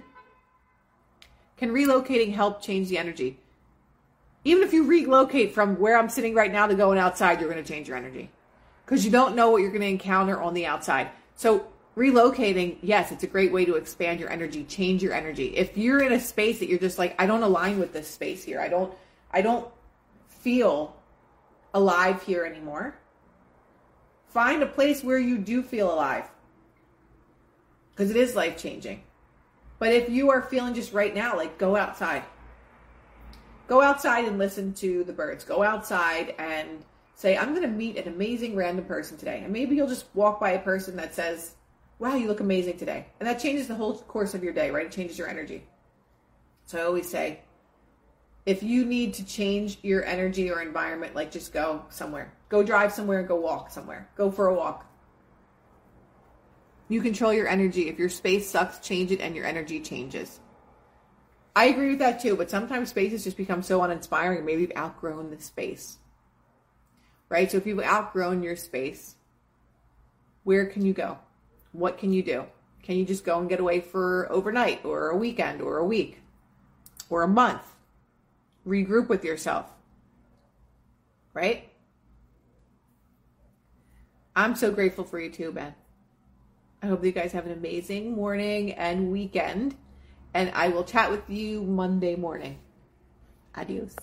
Can 1.57 1.71
relocating 1.71 2.31
help 2.31 2.61
change 2.61 2.89
the 2.89 2.99
energy? 2.99 3.39
Even 4.43 4.61
if 4.61 4.71
you 4.71 4.85
relocate 4.85 5.51
from 5.51 5.79
where 5.79 5.97
I'm 5.97 6.07
sitting 6.07 6.35
right 6.35 6.51
now 6.51 6.67
to 6.67 6.75
going 6.75 6.99
outside, 6.99 7.39
you're 7.39 7.49
going 7.49 7.63
to 7.63 7.67
change 7.67 7.87
your 7.87 7.97
energy 7.97 8.29
because 8.85 9.03
you 9.03 9.09
don't 9.09 9.35
know 9.35 9.49
what 9.49 9.63
you're 9.63 9.71
going 9.71 9.81
to 9.81 9.87
encounter 9.87 10.39
on 10.39 10.53
the 10.53 10.67
outside. 10.67 11.09
So 11.37 11.65
relocating, 11.97 12.77
yes, 12.83 13.11
it's 13.11 13.23
a 13.23 13.27
great 13.27 13.51
way 13.51 13.65
to 13.65 13.77
expand 13.77 14.19
your 14.19 14.29
energy, 14.29 14.63
change 14.65 15.01
your 15.01 15.13
energy. 15.13 15.57
If 15.57 15.75
you're 15.75 16.03
in 16.03 16.11
a 16.11 16.19
space 16.19 16.59
that 16.59 16.69
you're 16.69 16.77
just 16.77 16.99
like, 16.99 17.19
I 17.19 17.25
don't 17.25 17.41
align 17.41 17.79
with 17.79 17.93
this 17.93 18.07
space 18.07 18.43
here. 18.43 18.61
I 18.61 18.67
don't, 18.67 18.93
I 19.31 19.41
don't 19.41 19.67
feel 20.27 20.95
alive 21.73 22.21
here 22.21 22.45
anymore. 22.45 22.93
Find 24.27 24.61
a 24.61 24.67
place 24.67 25.03
where 25.03 25.17
you 25.17 25.39
do 25.39 25.63
feel 25.63 25.91
alive 25.91 26.25
because 27.95 28.11
it 28.11 28.17
is 28.17 28.35
life 28.35 28.57
changing. 28.57 29.01
But 29.79 29.93
if 29.93 30.09
you 30.09 30.31
are 30.31 30.41
feeling 30.41 30.73
just 30.73 30.93
right 30.93 31.13
now, 31.13 31.35
like 31.35 31.57
go 31.57 31.75
outside. 31.75 32.23
Go 33.67 33.81
outside 33.81 34.25
and 34.25 34.37
listen 34.37 34.73
to 34.75 35.03
the 35.03 35.13
birds. 35.13 35.43
Go 35.43 35.63
outside 35.63 36.35
and 36.37 36.83
say, 37.15 37.37
I'm 37.37 37.49
going 37.49 37.63
to 37.63 37.67
meet 37.67 37.97
an 37.97 38.07
amazing 38.07 38.55
random 38.55 38.85
person 38.85 39.17
today. 39.17 39.41
And 39.43 39.51
maybe 39.51 39.75
you'll 39.75 39.87
just 39.87 40.05
walk 40.13 40.39
by 40.39 40.51
a 40.51 40.59
person 40.59 40.95
that 40.97 41.15
says, 41.15 41.55
Wow, 41.97 42.15
you 42.15 42.27
look 42.27 42.41
amazing 42.41 42.77
today. 42.77 43.05
And 43.19 43.27
that 43.27 43.39
changes 43.39 43.67
the 43.67 43.75
whole 43.75 43.97
course 43.99 44.33
of 44.33 44.43
your 44.43 44.51
day, 44.51 44.69
right? 44.69 44.85
It 44.85 44.91
changes 44.91 45.17
your 45.17 45.29
energy. 45.29 45.63
So 46.65 46.77
I 46.77 46.83
always 46.83 47.09
say, 47.09 47.39
if 48.45 48.61
you 48.61 48.85
need 48.85 49.13
to 49.15 49.25
change 49.25 49.77
your 49.81 50.03
energy 50.03 50.51
or 50.51 50.61
environment, 50.61 51.15
like 51.15 51.31
just 51.31 51.53
go 51.53 51.85
somewhere. 51.89 52.33
Go 52.49 52.63
drive 52.63 52.91
somewhere, 52.91 53.23
go 53.23 53.37
walk 53.37 53.71
somewhere. 53.71 54.09
Go 54.15 54.29
for 54.29 54.47
a 54.47 54.53
walk. 54.53 54.85
You 56.87 57.01
control 57.01 57.33
your 57.33 57.47
energy. 57.47 57.89
If 57.89 57.97
your 57.97 58.09
space 58.09 58.49
sucks, 58.49 58.79
change 58.79 59.11
it 59.11 59.21
and 59.21 59.35
your 59.35 59.45
energy 59.45 59.79
changes. 59.79 60.39
I 61.55 61.65
agree 61.65 61.89
with 61.89 61.99
that 61.99 62.21
too, 62.21 62.35
but 62.35 62.49
sometimes 62.49 62.89
spaces 62.89 63.23
just 63.23 63.37
become 63.37 63.63
so 63.63 63.81
uninspiring. 63.81 64.45
Maybe 64.45 64.63
you've 64.63 64.77
outgrown 64.77 65.31
the 65.31 65.41
space 65.41 65.97
right? 67.29 67.51
So 67.51 67.57
if 67.57 67.65
you've 67.65 67.79
outgrown 67.79 68.43
your 68.43 68.55
space, 68.55 69.15
where 70.43 70.65
can 70.65 70.85
you 70.85 70.93
go? 70.93 71.17
What 71.71 71.97
can 71.97 72.13
you 72.13 72.23
do? 72.23 72.45
Can 72.83 72.97
you 72.97 73.05
just 73.05 73.25
go 73.25 73.39
and 73.39 73.49
get 73.49 73.59
away 73.59 73.81
for 73.81 74.31
overnight 74.31 74.85
or 74.85 75.09
a 75.09 75.17
weekend 75.17 75.61
or 75.61 75.77
a 75.77 75.85
week 75.85 76.21
or 77.09 77.23
a 77.23 77.27
month? 77.27 77.63
Regroup 78.65 79.09
with 79.09 79.23
yourself, 79.23 79.67
right? 81.33 81.69
I'm 84.35 84.55
so 84.55 84.71
grateful 84.71 85.03
for 85.03 85.19
you 85.19 85.29
too, 85.29 85.51
Ben. 85.51 85.73
I 86.85 86.87
hope 86.87 87.01
that 87.01 87.07
you 87.07 87.13
guys 87.13 87.31
have 87.31 87.47
an 87.47 87.51
amazing 87.51 88.15
morning 88.15 88.73
and 88.73 89.11
weekend. 89.11 89.73
And 90.35 90.51
I 90.53 90.67
will 90.67 90.83
chat 90.83 91.09
with 91.09 91.27
you 91.27 91.63
Monday 91.63 92.15
morning. 92.15 92.59
Adios. 93.55 93.95